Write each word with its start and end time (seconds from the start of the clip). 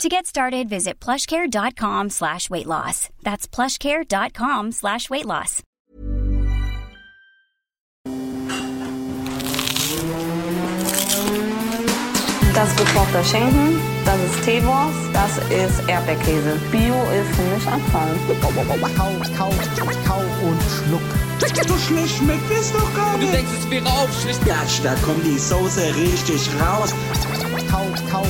To 0.00 0.08
get 0.08 0.26
started, 0.26 0.68
visit 0.68 0.98
plushcare.com 0.98 2.10
slash 2.10 2.50
weight 2.50 2.66
loss. 2.66 3.08
That's 3.22 3.46
plushcare.com 3.46 4.72
slash 4.72 5.08
weight 5.10 5.26
loss. 5.26 5.62
Das 12.54 12.76
gekochter 12.76 13.24
Schinken, 13.24 13.80
das 14.04 14.18
ist 14.24 14.44
Teewurst, 14.44 14.98
das 15.12 15.38
ist 15.50 15.88
Erdbeerkäse. 15.88 16.58
Bio 16.70 16.94
ist 17.10 17.34
für 17.36 17.54
mich 17.54 17.66
Abfall. 17.66 18.14
Kau, 18.40 18.48
kau, 18.96 19.50
kau 20.06 20.20
und 20.46 20.60
schluck. 20.62 21.02
So 21.68 21.76
schlecht 21.76 22.16
schmeckt 22.18 22.50
es 22.50 22.72
doch 22.72 22.94
gar 22.94 23.14
Du 23.14 23.20
nicht. 23.20 23.32
denkst, 23.34 23.50
es 23.58 23.70
wäre 23.70 23.86
aufschlicht. 23.86 24.44
Gatsch, 24.44 24.80
da 24.82 24.94
kommt 24.96 25.24
die 25.24 25.38
Soße 25.38 25.94
richtig 25.96 26.48
raus. 26.60 26.94
Kau, 27.70 27.86
kau, 28.10 28.22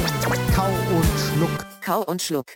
kau 0.54 0.68
und 0.94 1.06
schluck. 1.18 1.66
Kau 1.84 2.02
und 2.04 2.22
Schluck. 2.22 2.46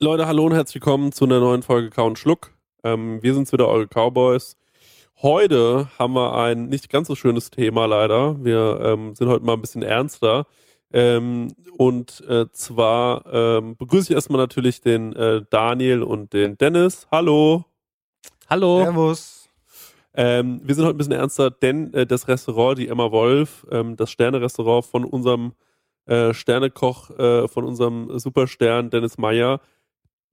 Leute, 0.00 0.26
hallo 0.26 0.44
und 0.44 0.52
herzlich 0.54 0.76
willkommen 0.76 1.12
zu 1.12 1.24
einer 1.24 1.40
neuen 1.40 1.62
Folge 1.62 1.90
Kau 1.90 2.06
und 2.06 2.18
Schluck. 2.18 2.52
Ähm, 2.84 3.22
wir 3.22 3.34
sind's 3.34 3.52
wieder, 3.52 3.68
eure 3.68 3.86
Cowboys. 3.88 4.56
Heute 5.22 5.88
haben 5.98 6.12
wir 6.12 6.34
ein 6.36 6.68
nicht 6.68 6.90
ganz 6.90 7.08
so 7.08 7.14
schönes 7.14 7.50
Thema 7.50 7.86
leider. 7.86 8.42
Wir 8.44 8.80
ähm, 8.82 9.14
sind 9.14 9.28
heute 9.28 9.44
mal 9.44 9.54
ein 9.54 9.60
bisschen 9.62 9.82
ernster. 9.82 10.46
Ähm, 10.96 11.48
und 11.76 12.22
äh, 12.26 12.50
zwar 12.52 13.26
ähm, 13.30 13.76
begrüße 13.76 14.10
ich 14.10 14.14
erstmal 14.14 14.40
natürlich 14.40 14.80
den 14.80 15.12
äh, 15.12 15.42
Daniel 15.50 16.02
und 16.02 16.32
den 16.32 16.56
Dennis. 16.56 17.06
Hallo. 17.12 17.66
Hallo. 18.48 18.78
Servus. 18.78 19.50
Ähm, 20.14 20.62
wir 20.64 20.74
sind 20.74 20.86
heute 20.86 20.94
ein 20.94 20.96
bisschen 20.96 21.12
ernster, 21.12 21.50
denn 21.50 21.92
äh, 21.92 22.06
das 22.06 22.28
Restaurant, 22.28 22.78
die 22.78 22.88
Emma 22.88 23.12
Wolf, 23.12 23.66
ähm, 23.70 23.96
das 23.96 24.10
Sterne-Restaurant 24.10 24.86
von 24.86 25.04
unserem 25.04 25.52
äh, 26.06 26.32
Sternekoch, 26.32 27.10
äh, 27.10 27.46
von 27.46 27.66
unserem 27.66 28.18
Superstern 28.18 28.88
Dennis 28.88 29.18
Meyer, 29.18 29.60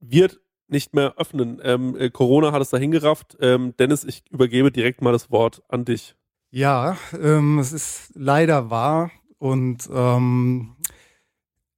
wird 0.00 0.40
nicht 0.68 0.94
mehr 0.94 1.18
öffnen. 1.18 1.60
Ähm, 1.62 1.94
äh, 1.98 2.08
Corona 2.08 2.52
hat 2.52 2.62
es 2.62 2.70
dahin 2.70 2.90
gerafft. 2.90 3.36
Ähm, 3.38 3.76
Dennis, 3.76 4.02
ich 4.02 4.22
übergebe 4.30 4.72
direkt 4.72 5.02
mal 5.02 5.12
das 5.12 5.30
Wort 5.30 5.62
an 5.68 5.84
dich. 5.84 6.16
Ja, 6.50 6.96
ähm, 7.20 7.58
es 7.58 7.74
ist 7.74 8.12
leider 8.14 8.70
wahr 8.70 9.10
und 9.44 9.90
ähm, 9.92 10.74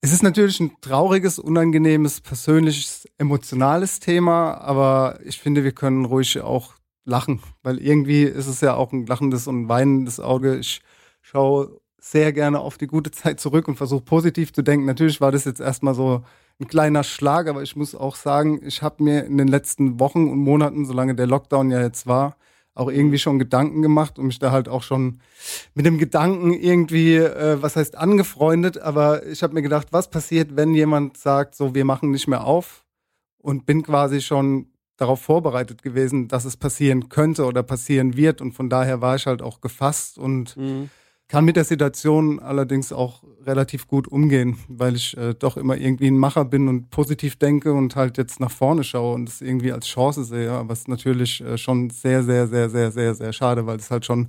es 0.00 0.12
ist 0.12 0.22
natürlich 0.22 0.60
ein 0.60 0.76
trauriges, 0.80 1.40
unangenehmes, 1.40 2.20
persönliches, 2.20 3.08
emotionales 3.18 3.98
Thema, 3.98 4.54
aber 4.58 5.18
ich 5.24 5.40
finde, 5.40 5.64
wir 5.64 5.72
können 5.72 6.04
ruhig 6.04 6.40
auch 6.40 6.74
lachen, 7.04 7.40
weil 7.64 7.78
irgendwie 7.78 8.22
ist 8.22 8.46
es 8.46 8.60
ja 8.60 8.74
auch 8.74 8.92
ein 8.92 9.04
lachendes 9.06 9.48
und 9.48 9.68
weinendes 9.68 10.20
Auge. 10.20 10.58
Ich 10.58 10.80
schaue 11.22 11.80
sehr 11.98 12.32
gerne 12.32 12.60
auf 12.60 12.78
die 12.78 12.86
gute 12.86 13.10
Zeit 13.10 13.40
zurück 13.40 13.66
und 13.66 13.74
versuche 13.74 14.04
positiv 14.04 14.52
zu 14.52 14.62
denken. 14.62 14.86
Natürlich 14.86 15.20
war 15.20 15.32
das 15.32 15.44
jetzt 15.44 15.60
erstmal 15.60 15.96
so 15.96 16.22
ein 16.60 16.68
kleiner 16.68 17.02
Schlag, 17.02 17.48
aber 17.48 17.64
ich 17.64 17.74
muss 17.74 17.96
auch 17.96 18.14
sagen, 18.14 18.60
ich 18.64 18.80
habe 18.80 19.02
mir 19.02 19.24
in 19.24 19.38
den 19.38 19.48
letzten 19.48 19.98
Wochen 19.98 20.30
und 20.30 20.38
Monaten, 20.38 20.86
solange 20.86 21.16
der 21.16 21.26
Lockdown 21.26 21.72
ja 21.72 21.80
jetzt 21.82 22.06
war, 22.06 22.36
auch 22.76 22.90
irgendwie 22.90 23.18
schon 23.18 23.38
Gedanken 23.38 23.82
gemacht 23.82 24.18
und 24.18 24.26
mich 24.26 24.38
da 24.38 24.52
halt 24.52 24.68
auch 24.68 24.82
schon 24.82 25.18
mit 25.74 25.86
dem 25.86 25.98
Gedanken 25.98 26.52
irgendwie, 26.52 27.16
äh, 27.16 27.60
was 27.60 27.74
heißt 27.74 27.96
angefreundet, 27.96 28.78
aber 28.78 29.26
ich 29.26 29.42
habe 29.42 29.54
mir 29.54 29.62
gedacht, 29.62 29.88
was 29.90 30.10
passiert, 30.10 30.56
wenn 30.56 30.74
jemand 30.74 31.16
sagt, 31.16 31.54
so 31.56 31.74
wir 31.74 31.84
machen 31.84 32.10
nicht 32.10 32.28
mehr 32.28 32.44
auf 32.44 32.84
und 33.38 33.66
bin 33.66 33.82
quasi 33.82 34.20
schon 34.20 34.66
darauf 34.98 35.20
vorbereitet 35.20 35.82
gewesen, 35.82 36.28
dass 36.28 36.44
es 36.44 36.56
passieren 36.56 37.08
könnte 37.08 37.46
oder 37.46 37.62
passieren 37.62 38.16
wird 38.16 38.40
und 38.40 38.52
von 38.52 38.68
daher 38.68 39.00
war 39.00 39.16
ich 39.16 39.26
halt 39.26 39.42
auch 39.42 39.60
gefasst 39.60 40.18
und 40.18 40.56
kann 41.28 41.44
mit 41.44 41.56
der 41.56 41.64
Situation 41.64 42.38
allerdings 42.38 42.92
auch 42.92 43.22
relativ 43.44 43.88
gut 43.88 44.06
umgehen, 44.08 44.58
weil 44.68 44.94
ich 44.94 45.16
äh, 45.16 45.34
doch 45.34 45.56
immer 45.56 45.76
irgendwie 45.76 46.06
ein 46.08 46.18
Macher 46.18 46.44
bin 46.44 46.68
und 46.68 46.90
positiv 46.90 47.36
denke 47.36 47.72
und 47.72 47.96
halt 47.96 48.16
jetzt 48.18 48.38
nach 48.40 48.50
vorne 48.50 48.84
schaue 48.84 49.14
und 49.14 49.28
es 49.28 49.40
irgendwie 49.40 49.72
als 49.72 49.86
Chance 49.86 50.24
sehe. 50.24 50.52
Aber 50.52 50.72
es 50.72 50.80
ist 50.80 50.88
natürlich 50.88 51.40
äh, 51.40 51.58
schon 51.58 51.90
sehr, 51.90 52.22
sehr, 52.22 52.46
sehr, 52.46 52.70
sehr, 52.70 52.90
sehr, 52.92 53.14
sehr 53.14 53.32
schade, 53.32 53.66
weil 53.66 53.76
es 53.78 53.90
halt 53.90 54.04
schon 54.06 54.28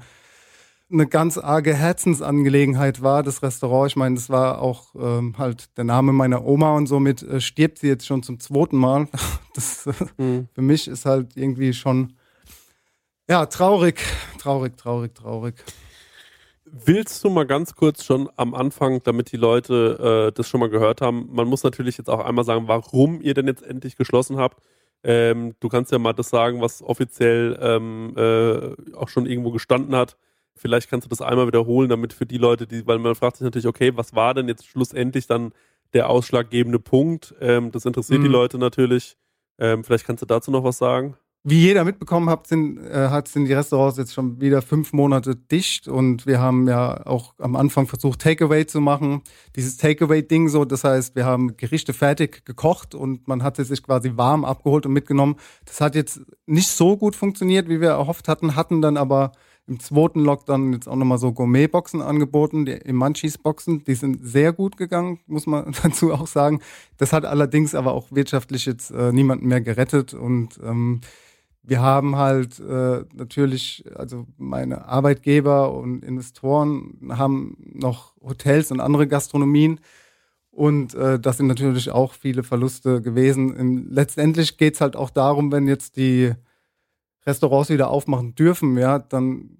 eine 0.89 1.05
ganz 1.05 1.37
arge 1.37 1.73
Herzensangelegenheit 1.73 3.01
war, 3.01 3.21
das 3.21 3.43
Restaurant. 3.43 3.91
Ich 3.91 3.95
meine, 3.97 4.15
das 4.15 4.29
war 4.29 4.61
auch 4.61 4.95
ähm, 4.95 5.35
halt 5.37 5.77
der 5.77 5.83
Name 5.83 6.13
meiner 6.13 6.45
Oma 6.45 6.75
und 6.77 6.87
somit 6.87 7.21
äh, 7.23 7.41
stirbt 7.41 7.79
sie 7.79 7.87
jetzt 7.87 8.07
schon 8.07 8.23
zum 8.23 8.39
zweiten 8.39 8.77
Mal. 8.77 9.07
Das 9.53 9.87
äh, 9.87 9.93
Mhm. 10.17 10.47
für 10.53 10.61
mich 10.61 10.87
ist 10.87 11.05
halt 11.05 11.35
irgendwie 11.35 11.73
schon 11.73 12.13
ja 13.29 13.45
traurig, 13.47 14.01
traurig, 14.39 14.77
traurig, 14.77 15.15
traurig. 15.15 15.55
Willst 16.69 17.23
du 17.23 17.29
mal 17.29 17.45
ganz 17.45 17.75
kurz 17.75 18.03
schon 18.03 18.29
am 18.35 18.53
Anfang, 18.53 19.01
damit 19.03 19.31
die 19.31 19.37
Leute 19.37 20.27
äh, 20.29 20.35
das 20.35 20.49
schon 20.49 20.59
mal 20.59 20.69
gehört 20.69 21.01
haben, 21.01 21.29
man 21.31 21.47
muss 21.47 21.63
natürlich 21.63 21.97
jetzt 21.97 22.09
auch 22.09 22.19
einmal 22.19 22.43
sagen, 22.45 22.67
warum 22.67 23.21
ihr 23.21 23.33
denn 23.33 23.47
jetzt 23.47 23.63
endlich 23.63 23.95
geschlossen 23.95 24.37
habt. 24.37 24.61
Ähm, 25.03 25.55
du 25.59 25.69
kannst 25.69 25.91
ja 25.91 25.99
mal 25.99 26.13
das 26.13 26.29
sagen, 26.29 26.59
was 26.59 26.81
offiziell 26.81 27.57
ähm, 27.61 28.13
äh, 28.17 28.95
auch 28.95 29.07
schon 29.07 29.25
irgendwo 29.25 29.51
gestanden 29.51 29.95
hat. 29.95 30.17
Vielleicht 30.55 30.89
kannst 30.89 31.05
du 31.05 31.09
das 31.09 31.21
einmal 31.21 31.47
wiederholen, 31.47 31.87
damit 31.87 32.13
für 32.13 32.25
die 32.25 32.39
Leute, 32.39 32.67
die, 32.67 32.85
weil 32.85 32.97
man 32.99 33.15
fragt 33.15 33.37
sich 33.37 33.45
natürlich, 33.45 33.67
okay, 33.67 33.91
was 33.95 34.15
war 34.15 34.33
denn 34.33 34.47
jetzt 34.47 34.65
schlussendlich 34.67 35.27
dann 35.27 35.53
der 35.93 36.09
ausschlaggebende 36.09 36.79
Punkt? 36.79 37.33
Ähm, 37.39 37.71
das 37.71 37.85
interessiert 37.85 38.23
die 38.23 38.27
Mhm. 38.27 38.33
Leute 38.33 38.57
natürlich. 38.57 39.15
Ähm, 39.59 39.83
vielleicht 39.83 40.05
kannst 40.05 40.21
du 40.23 40.25
dazu 40.25 40.51
noch 40.51 40.63
was 40.63 40.77
sagen. 40.79 41.15
Wie 41.49 41.61
jeder 41.61 41.85
mitbekommen 41.85 42.29
hat, 42.29 42.45
sind, 42.45 42.77
äh, 42.77 43.07
hat, 43.07 43.29
sind 43.29 43.45
die 43.45 43.53
Restaurants 43.53 43.97
jetzt 43.97 44.13
schon 44.13 44.41
wieder 44.41 44.61
fünf 44.61 44.91
Monate 44.91 45.37
dicht 45.37 45.87
und 45.87 46.27
wir 46.27 46.41
haben 46.41 46.67
ja 46.67 47.07
auch 47.07 47.35
am 47.37 47.55
Anfang 47.55 47.87
versucht, 47.87 48.19
Takeaway 48.19 48.65
zu 48.65 48.81
machen. 48.81 49.21
Dieses 49.55 49.77
Takeaway-Ding 49.77 50.49
so, 50.49 50.65
das 50.65 50.83
heißt, 50.83 51.15
wir 51.15 51.23
haben 51.23 51.55
Gerichte 51.55 51.93
fertig 51.93 52.43
gekocht 52.43 52.95
und 52.95 53.29
man 53.29 53.43
hatte 53.43 53.63
sich 53.63 53.81
quasi 53.81 54.17
warm 54.17 54.43
abgeholt 54.43 54.85
und 54.87 54.91
mitgenommen. 54.91 55.37
Das 55.63 55.79
hat 55.79 55.95
jetzt 55.95 56.19
nicht 56.47 56.67
so 56.67 56.97
gut 56.97 57.15
funktioniert, 57.15 57.69
wie 57.69 57.79
wir 57.79 57.91
erhofft 57.91 58.27
hatten, 58.27 58.57
hatten 58.57 58.81
dann 58.81 58.97
aber 58.97 59.31
im 59.67 59.79
zweiten 59.79 60.19
Lockdown 60.19 60.73
jetzt 60.73 60.89
auch 60.89 60.97
nochmal 60.97 61.17
so 61.17 61.31
Gourmet-Boxen 61.31 62.01
angeboten, 62.01 62.65
die 62.65 62.73
im 62.73 62.97
Munchies-Boxen, 62.97 63.85
die 63.85 63.95
sind 63.95 64.19
sehr 64.21 64.51
gut 64.51 64.75
gegangen, 64.75 65.21
muss 65.27 65.45
man 65.45 65.73
dazu 65.81 66.11
auch 66.11 66.27
sagen. 66.27 66.59
Das 66.97 67.13
hat 67.13 67.23
allerdings 67.23 67.73
aber 67.73 67.93
auch 67.93 68.07
wirtschaftlich 68.11 68.65
jetzt 68.65 68.91
äh, 68.91 69.13
niemanden 69.13 69.47
mehr 69.47 69.61
gerettet 69.61 70.13
und 70.13 70.59
ähm, 70.61 70.99
wir 71.67 71.81
haben 71.81 72.15
halt 72.15 72.61
äh, 72.61 73.03
natürlich, 73.13 73.83
also 73.93 74.25
meine 74.37 74.85
Arbeitgeber 74.85 75.73
und 75.73 76.01
Investoren 76.01 76.97
haben 77.09 77.57
noch 77.73 78.15
Hotels 78.21 78.71
und 78.71 78.79
andere 78.79 79.05
Gastronomien. 79.05 79.81
Und 80.49 80.95
äh, 80.95 81.19
das 81.19 81.37
sind 81.37 81.47
natürlich 81.47 81.91
auch 81.91 82.13
viele 82.13 82.43
Verluste 82.43 83.01
gewesen. 83.01 83.53
Im, 83.53 83.91
letztendlich 83.91 84.57
geht's 84.57 84.79
halt 84.79 84.95
auch 84.95 85.09
darum, 85.09 85.51
wenn 85.51 85.67
jetzt 85.67 85.97
die 85.97 86.31
Restaurants 87.25 87.69
wieder 87.69 87.89
aufmachen 87.89 88.33
dürfen, 88.33 88.77
ja, 88.77 88.97
dann 88.97 89.57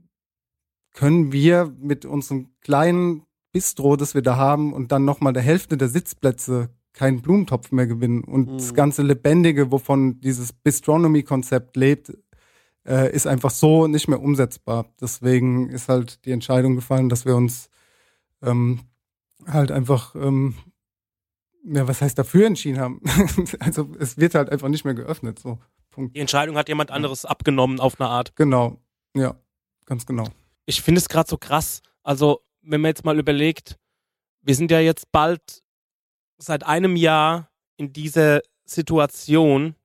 können 0.94 1.34
wir 1.34 1.74
mit 1.78 2.06
unserem 2.06 2.48
kleinen 2.62 3.24
Bistro, 3.52 3.98
das 3.98 4.16
wir 4.16 4.22
da 4.22 4.38
haben, 4.38 4.72
und 4.72 4.94
dann 4.94 5.04
nochmal 5.04 5.34
der 5.34 5.44
Hälfte 5.44 5.76
der 5.76 5.90
Sitzplätze 5.90 6.70
keinen 6.98 7.22
Blumentopf 7.22 7.72
mehr 7.72 7.86
gewinnen. 7.86 8.24
Und 8.24 8.48
das 8.56 8.74
ganze 8.74 9.04
Lebendige, 9.04 9.72
wovon 9.72 10.20
dieses 10.20 10.52
Bistronomy-Konzept 10.52 11.78
lebt, 11.78 12.12
äh, 12.88 13.14
ist 13.14 13.28
einfach 13.28 13.52
so 13.52 13.86
nicht 13.86 14.08
mehr 14.08 14.20
umsetzbar. 14.20 14.88
Deswegen 15.00 15.70
ist 15.70 15.90
halt 15.90 16.26
die 16.26 16.32
Entscheidung 16.32 16.76
gefallen, 16.76 17.08
dass 17.08 17.26
wir 17.26 17.36
uns 17.36 17.70
ähm, 18.42 18.80
halt 19.46 19.72
einfach, 19.72 20.16
ähm, 20.16 20.56
ja, 21.64 21.88
was 21.88 22.02
heißt 22.02 22.18
dafür 22.18 22.48
entschieden 22.48 22.80
haben? 22.80 23.02
also 23.60 23.90
es 24.00 24.18
wird 24.18 24.34
halt 24.34 24.50
einfach 24.50 24.70
nicht 24.70 24.84
mehr 24.84 24.96
geöffnet. 24.96 25.38
So, 25.38 25.60
Punkt. 25.92 26.16
Die 26.16 26.20
Entscheidung 26.20 26.58
hat 26.58 26.68
jemand 26.68 26.90
anderes 26.90 27.26
abgenommen 27.26 27.80
auf 27.80 28.02
eine 28.02 28.10
Art. 28.10 28.36
Genau. 28.36 28.78
Ja, 29.16 29.36
ganz 29.86 30.08
genau. 30.08 30.26
Ich 30.66 30.82
finde 30.82 31.00
es 31.00 31.10
gerade 31.10 31.30
so 31.30 31.38
krass. 31.38 31.82
Also, 32.02 32.42
wenn 32.64 32.82
man 32.82 32.90
jetzt 32.90 33.06
mal 33.06 33.20
überlegt, 33.20 33.78
wir 34.42 34.56
sind 34.56 34.72
ja 34.72 34.80
jetzt 34.80 35.12
bald 35.12 35.62
seit 36.38 36.66
einem 36.66 36.96
Jahr 36.96 37.50
in 37.78 37.94
dieser 37.94 38.42
Situation 38.66 39.76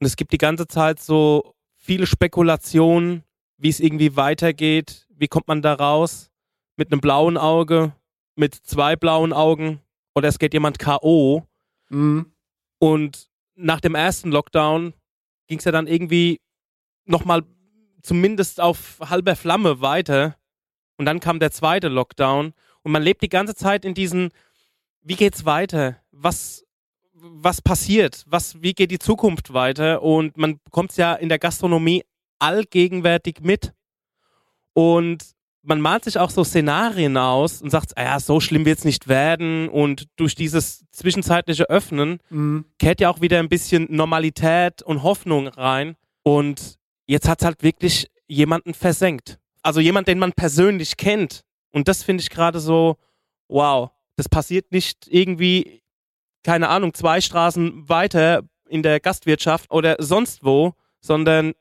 und 0.00 0.06
es 0.06 0.16
gibt 0.16 0.32
die 0.32 0.38
ganze 0.38 0.66
Zeit 0.66 1.00
so 1.00 1.54
viele 1.76 2.06
Spekulationen, 2.06 3.22
wie 3.58 3.68
es 3.68 3.80
irgendwie 3.80 4.16
weitergeht, 4.16 5.06
wie 5.10 5.28
kommt 5.28 5.48
man 5.48 5.62
da 5.62 5.74
raus 5.74 6.30
mit 6.76 6.90
einem 6.90 7.00
blauen 7.00 7.36
Auge, 7.36 7.92
mit 8.34 8.54
zwei 8.54 8.96
blauen 8.96 9.32
Augen 9.32 9.80
oder 10.14 10.28
es 10.28 10.38
geht 10.38 10.54
jemand 10.54 10.78
KO 10.78 11.46
Mhm. 11.90 12.32
und 12.78 13.28
nach 13.56 13.80
dem 13.80 13.94
ersten 13.96 14.30
Lockdown 14.30 14.94
ging 15.48 15.58
es 15.58 15.64
ja 15.64 15.72
dann 15.72 15.88
irgendwie 15.88 16.40
nochmal 17.04 17.42
zumindest 18.02 18.60
auf 18.60 18.98
halber 19.00 19.36
Flamme 19.36 19.80
weiter. 19.80 20.36
Und 20.96 21.04
dann 21.06 21.20
kam 21.20 21.40
der 21.40 21.50
zweite 21.50 21.88
Lockdown. 21.88 22.54
Und 22.82 22.92
man 22.92 23.02
lebt 23.02 23.22
die 23.22 23.28
ganze 23.28 23.54
Zeit 23.54 23.84
in 23.84 23.92
diesen, 23.94 24.30
wie 25.02 25.16
geht's 25.16 25.44
weiter? 25.44 25.96
Was, 26.12 26.64
was 27.14 27.60
passiert? 27.62 28.24
Was, 28.26 28.62
wie 28.62 28.72
geht 28.74 28.90
die 28.90 28.98
Zukunft 28.98 29.52
weiter? 29.52 30.02
Und 30.02 30.36
man 30.36 30.58
bekommt 30.64 30.90
es 30.90 30.96
ja 30.96 31.14
in 31.14 31.28
der 31.28 31.38
Gastronomie 31.38 32.04
allgegenwärtig 32.38 33.40
mit. 33.42 33.72
Und 34.72 35.24
man 35.62 35.80
malt 35.80 36.04
sich 36.04 36.18
auch 36.18 36.30
so 36.30 36.42
Szenarien 36.42 37.16
aus 37.18 37.60
und 37.60 37.70
sagt, 37.70 37.96
ah 37.98 38.02
ja, 38.04 38.20
so 38.20 38.40
schlimm 38.40 38.64
wird 38.64 38.78
es 38.78 38.84
nicht 38.84 39.08
werden. 39.08 39.68
Und 39.68 40.06
durch 40.16 40.34
dieses 40.34 40.84
zwischenzeitliche 40.90 41.68
Öffnen 41.68 42.18
Mhm. 42.30 42.64
kehrt 42.78 43.00
ja 43.00 43.10
auch 43.10 43.20
wieder 43.20 43.38
ein 43.38 43.48
bisschen 43.48 43.86
Normalität 43.90 44.82
und 44.82 45.02
Hoffnung 45.02 45.48
rein. 45.48 45.96
Und 46.22 46.76
jetzt 47.06 47.28
hat 47.28 47.40
es 47.42 47.46
halt 47.46 47.62
wirklich 47.62 48.10
jemanden 48.26 48.72
versenkt. 48.74 49.38
Also 49.62 49.80
jemand, 49.80 50.08
den 50.08 50.18
man 50.18 50.32
persönlich 50.32 50.96
kennt. 50.96 51.42
Und 51.72 51.88
das 51.88 52.02
finde 52.02 52.22
ich 52.22 52.30
gerade 52.30 52.58
so, 52.60 52.96
wow, 53.48 53.90
das 54.20 54.28
passiert 54.28 54.70
nicht 54.70 55.06
irgendwie, 55.08 55.80
keine 56.44 56.68
Ahnung, 56.68 56.92
zwei 56.92 57.22
Straßen 57.22 57.88
weiter 57.88 58.42
in 58.68 58.82
der 58.82 59.00
Gastwirtschaft 59.00 59.70
oder 59.70 59.96
sonst 59.98 60.44
wo, 60.44 60.74
sondern 61.00 61.54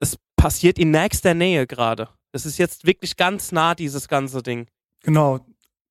es 0.00 0.16
passiert 0.34 0.80
in 0.80 0.90
nächster 0.90 1.34
Nähe 1.34 1.64
gerade. 1.68 2.08
Das 2.32 2.44
ist 2.44 2.58
jetzt 2.58 2.86
wirklich 2.86 3.16
ganz 3.16 3.52
nah, 3.52 3.76
dieses 3.76 4.08
ganze 4.08 4.42
Ding. 4.42 4.66
Genau. 5.04 5.38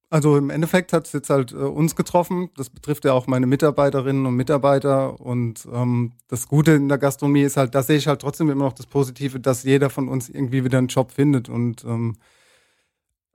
Also 0.09 0.35
im 0.35 0.49
Endeffekt 0.49 0.91
hat 0.91 1.07
es 1.07 1.13
jetzt 1.13 1.29
halt 1.29 1.53
äh, 1.53 1.55
uns 1.55 1.95
getroffen. 1.95 2.49
Das 2.57 2.69
betrifft 2.69 3.05
ja 3.05 3.13
auch 3.13 3.27
meine 3.27 3.47
Mitarbeiterinnen 3.47 4.25
und 4.25 4.35
Mitarbeiter. 4.35 5.21
Und 5.21 5.65
ähm, 5.71 6.11
das 6.27 6.49
Gute 6.49 6.71
in 6.71 6.89
der 6.89 6.97
Gastronomie 6.97 7.43
ist 7.43 7.55
halt, 7.55 7.73
da 7.73 7.83
sehe 7.83 7.95
ich 7.95 8.07
halt 8.07 8.19
trotzdem 8.19 8.49
immer 8.49 8.65
noch 8.65 8.73
das 8.73 8.85
Positive, 8.85 9.39
dass 9.39 9.63
jeder 9.63 9.89
von 9.89 10.09
uns 10.09 10.27
irgendwie 10.27 10.65
wieder 10.65 10.77
einen 10.77 10.89
Job 10.89 11.13
findet. 11.13 11.47
Und 11.47 11.85
ähm, 11.85 12.17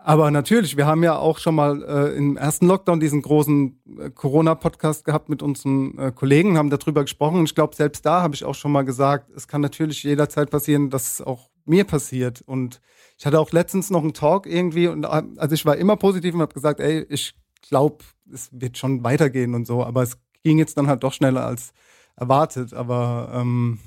aber 0.03 0.31
natürlich, 0.31 0.79
wir 0.79 0.87
haben 0.87 1.03
ja 1.03 1.19
auch 1.19 1.39
schon 1.39 1.55
mal 1.55 1.83
äh, 1.83 2.17
im 2.17 2.39
ersten 2.39 2.67
Lockdown 2.67 3.01
diesen 3.01 3.21
großen 3.21 3.83
äh, 3.99 4.11
Corona-Podcast 4.11 5.05
gehabt 5.05 5.29
mit 5.29 5.43
unseren 5.43 5.99
äh, 5.99 6.11
Kollegen, 6.11 6.57
haben 6.57 6.71
darüber 6.71 7.03
gesprochen. 7.03 7.39
Und 7.39 7.45
ich 7.45 7.55
glaube, 7.55 7.77
selbst 7.77 8.07
da 8.07 8.23
habe 8.23 8.35
ich 8.35 8.45
auch 8.45 8.55
schon 8.55 8.73
mal 8.73 8.83
gesagt, 8.83 9.31
es 9.37 9.47
kann 9.47 9.61
natürlich 9.61 10.03
jederzeit 10.03 10.51
passieren, 10.51 10.89
dass 10.89 11.15
es 11.15 11.21
auch 11.21 11.51
mir 11.67 11.85
passiert. 11.85 12.41
Und 12.41 12.81
ich 13.19 13.27
hatte 13.27 13.39
auch 13.39 13.53
letztens 13.53 13.91
noch 13.91 14.03
einen 14.03 14.15
Talk 14.15 14.47
irgendwie 14.47 14.89
und 14.89 15.05
äh, 15.05 15.23
also 15.37 15.55
ich 15.55 15.67
war 15.67 15.77
immer 15.77 15.97
positiv 15.97 16.35
und 16.35 16.41
habe 16.41 16.55
gesagt, 16.55 16.81
ey, 16.81 17.05
ich 17.11 17.35
glaube, 17.61 17.99
es 18.33 18.49
wird 18.53 18.79
schon 18.79 19.05
weitergehen 19.05 19.55
und 19.55 19.67
so. 19.67 19.85
Aber 19.85 20.03
es 20.03 20.17
ging 20.43 20.59
jetzt 20.59 20.79
dann 20.79 20.87
halt 20.87 21.03
doch 21.03 21.13
schneller 21.13 21.45
als 21.45 21.73
erwartet. 22.17 22.73
Aber 22.73 23.31
ähm, 23.35 23.79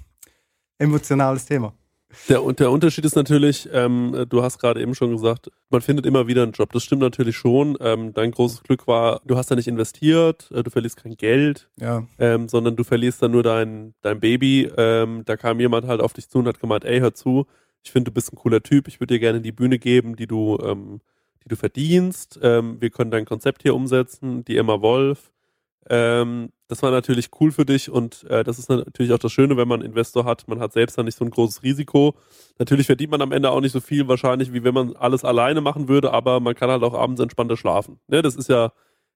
emotionales 0.78 1.46
Thema. 1.46 1.74
Der, 2.30 2.44
und 2.44 2.60
der 2.60 2.72
Unterschied 2.72 3.06
ist 3.06 3.16
natürlich, 3.16 3.68
ähm, 3.72 4.26
du 4.30 4.44
hast 4.44 4.60
gerade 4.60 4.82
eben 4.82 4.96
schon 4.96 5.12
gesagt, 5.12 5.52
man 5.70 5.82
findet 5.82 6.06
immer 6.06 6.28
wieder 6.28 6.44
einen 6.44 6.52
Job. 6.52 6.72
Das 6.74 6.84
stimmt 6.84 7.02
natürlich 7.02 7.36
schon. 7.36 7.78
Ähm, 7.82 8.14
dein 8.14 8.32
großes 8.32 8.64
Glück 8.64 8.88
war, 8.88 9.22
du 9.26 9.36
hast 9.36 9.52
da 9.52 9.56
nicht 9.56 9.68
investiert, 9.68 10.50
äh, 10.52 10.64
du 10.64 10.70
verlierst 10.70 10.98
kein 11.02 11.16
Geld, 11.18 11.70
Ja. 11.80 12.06
ähm, 12.20 12.48
sondern 12.48 12.76
du 12.76 12.84
verlierst 12.84 13.22
dann 13.22 13.32
nur 13.32 13.44
dein, 13.44 13.94
dein 14.02 14.20
Baby. 14.20 14.72
Ähm, 14.78 15.24
da 15.26 15.36
kam 15.38 15.60
jemand 15.60 15.88
halt 15.88 16.02
auf 16.02 16.14
dich 16.14 16.30
zu 16.30 16.40
und 16.40 16.48
hat 16.48 16.60
gemeint, 16.60 16.86
ey, 16.86 17.00
hör 17.00 17.14
zu, 17.14 17.46
ich 17.84 17.92
finde, 17.92 18.12
du 18.12 18.14
bist 18.16 18.32
ein 18.32 18.38
cooler 18.38 18.64
Typ, 18.64 18.88
ich 18.88 19.00
würde 19.02 19.16
dir 19.16 19.20
gerne 19.20 19.42
die 19.42 19.52
Bühne 19.52 19.78
geben, 19.80 20.16
die 20.16 20.28
du, 20.28 20.58
ähm, 20.64 21.02
die 21.44 21.50
du 21.50 21.56
verdienst. 21.58 22.40
Ähm, 22.42 22.78
wir 22.80 22.90
können 22.92 23.12
dein 23.12 23.26
Konzept 23.26 23.64
hier 23.64 23.76
umsetzen, 23.76 24.46
die 24.46 24.56
Emma 24.56 24.80
Wolf. 24.82 25.33
Ähm, 25.90 26.50
das 26.68 26.82
war 26.82 26.92
natürlich 26.92 27.30
cool 27.40 27.52
für 27.52 27.66
dich 27.66 27.90
und 27.90 28.24
äh, 28.30 28.44
das 28.44 28.58
ist 28.58 28.70
natürlich 28.70 29.12
auch 29.12 29.20
das 29.20 29.32
Schöne, 29.32 29.58
wenn 29.58 29.68
man 29.68 29.82
einen 29.82 29.90
Investor 29.90 30.26
hat. 30.26 30.48
Man 30.48 30.60
hat 30.60 30.74
selbst 30.74 30.98
dann 30.98 31.06
nicht 31.06 31.18
so 31.18 31.26
ein 31.26 31.32
großes 31.32 31.62
Risiko. 31.64 32.16
Natürlich 32.58 32.88
verdient 32.88 33.12
man 33.12 33.22
am 33.22 33.32
Ende 33.32 33.52
auch 33.52 33.62
nicht 33.62 33.74
so 33.74 33.82
viel 33.82 34.08
wahrscheinlich, 34.08 34.54
wie 34.54 34.64
wenn 34.64 34.74
man 34.74 34.96
alles 34.96 35.24
alleine 35.24 35.62
machen 35.62 35.88
würde, 35.88 36.14
aber 36.14 36.40
man 36.40 36.56
kann 36.56 36.70
halt 36.70 36.84
auch 36.84 36.94
abends 36.94 37.22
entspannter 37.22 37.58
schlafen. 37.58 38.00
Ne? 38.08 38.22
Das 38.22 38.36
ist 38.36 38.50
ja, 38.50 38.72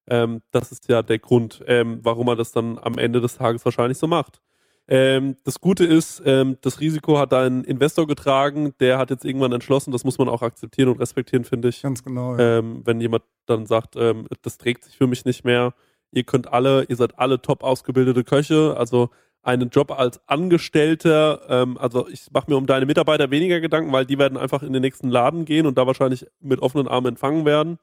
ähm, 0.08 0.42
das 0.52 0.72
ist 0.72 0.90
ja 0.90 1.02
der 1.02 1.19
Grund, 1.19 1.64
ähm, 1.68 2.00
warum 2.04 2.25
man 2.25 2.38
das 2.38 2.52
dann 2.52 2.78
am 2.78 2.98
Ende 2.98 3.22
des 3.22 3.38
Tages 3.38 3.64
wahrscheinlich 3.66 3.98
so 3.98 4.08
macht. 4.08 4.42
Ähm, 4.90 5.36
das 5.44 5.60
Gute 5.60 5.84
ist, 5.84 6.22
ähm, 6.25 6.58
das 6.62 6.80
Risiko 6.80 7.18
hat 7.19 7.34
ein 7.34 7.66
Investor 7.66 8.08
getragen, 8.08 8.74
der 8.80 8.98
hat 8.98 9.10
jetzt 9.10 9.25
irgendwann 9.25 9.52
entschlossen, 9.52 9.92
das 9.92 10.06
muss 10.06 10.18
man 10.18 10.30
auch 10.30 10.42
akzeptieren 10.42 10.90
und 10.90 11.00
respektieren, 11.00 11.44
finde 11.44 11.69
ich. 11.69 11.81
Ganz 11.81 12.04
genau. 12.04 12.38
Ja. 12.38 12.60
Ähm, 12.60 12.81
wenn 12.86 13.02
jemand 13.02 13.24
dann 13.48 13.66
sagt, 13.66 13.96
ähm, 13.98 14.28
das 14.44 14.58
trägt 14.58 14.86
sich 14.86 14.96
für 14.96 15.08
mich 15.08 15.25
nicht 15.25 15.44
mehr, 15.44 15.74
ihr 16.12 16.24
könnt 16.24 16.51
alle, 16.51 16.83
ihr 16.86 16.95
seid 16.95 17.18
alle 17.19 17.42
top 17.42 17.63
ausgebildete 17.63 18.24
Köche, 18.24 18.75
also 18.77 19.09
einen 19.44 19.69
Job 19.69 19.92
als 19.92 20.19
Angestellter, 20.27 21.42
ähm, 21.48 21.77
also 21.77 22.07
ich 22.09 22.30
mache 22.31 22.51
mir 22.51 22.57
um 22.57 22.65
deine 22.65 22.86
Mitarbeiter 22.86 23.31
weniger 23.31 23.62
Gedanken, 23.62 23.92
weil 23.94 24.06
die 24.06 24.18
werden 24.18 24.38
einfach 24.38 24.62
in 24.62 24.74
den 24.74 24.81
nächsten 24.81 25.09
Laden 25.09 25.45
gehen 25.45 25.65
und 25.65 25.77
da 25.77 25.88
wahrscheinlich 25.88 26.25
mit 26.42 26.62
offenen 26.62 26.88
Armen 26.88 27.07
empfangen 27.07 27.45
werden. 27.45 27.80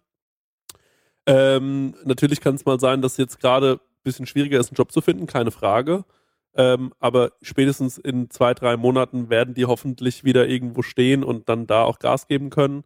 Ähm, 1.27 1.95
natürlich 2.05 2.41
kann 2.41 2.55
es 2.55 2.67
mal 2.67 2.79
sein, 2.79 3.01
dass 3.01 3.17
jetzt 3.17 3.41
gerade 3.41 3.75
ein 3.75 4.03
bisschen 4.03 4.27
schwieriger 4.27 4.61
ist, 4.61 4.69
einen 4.71 4.77
Job 4.77 4.93
zu 4.93 5.01
finden, 5.01 5.27
keine 5.27 5.51
Frage. 5.51 6.05
Ähm, 6.57 6.93
aber 7.01 7.33
spätestens 7.43 7.99
in 7.99 8.31
zwei, 8.31 8.55
drei 8.55 8.77
Monaten 8.77 9.31
werden 9.31 9.55
die 9.55 9.65
hoffentlich 9.67 10.23
wieder 10.23 10.47
irgendwo 10.47 10.83
stehen 10.83 11.25
und 11.25 11.49
dann 11.49 11.67
da 11.67 11.83
auch 11.83 11.99
Gas 11.99 12.29
geben 12.29 12.51
können. 12.51 12.85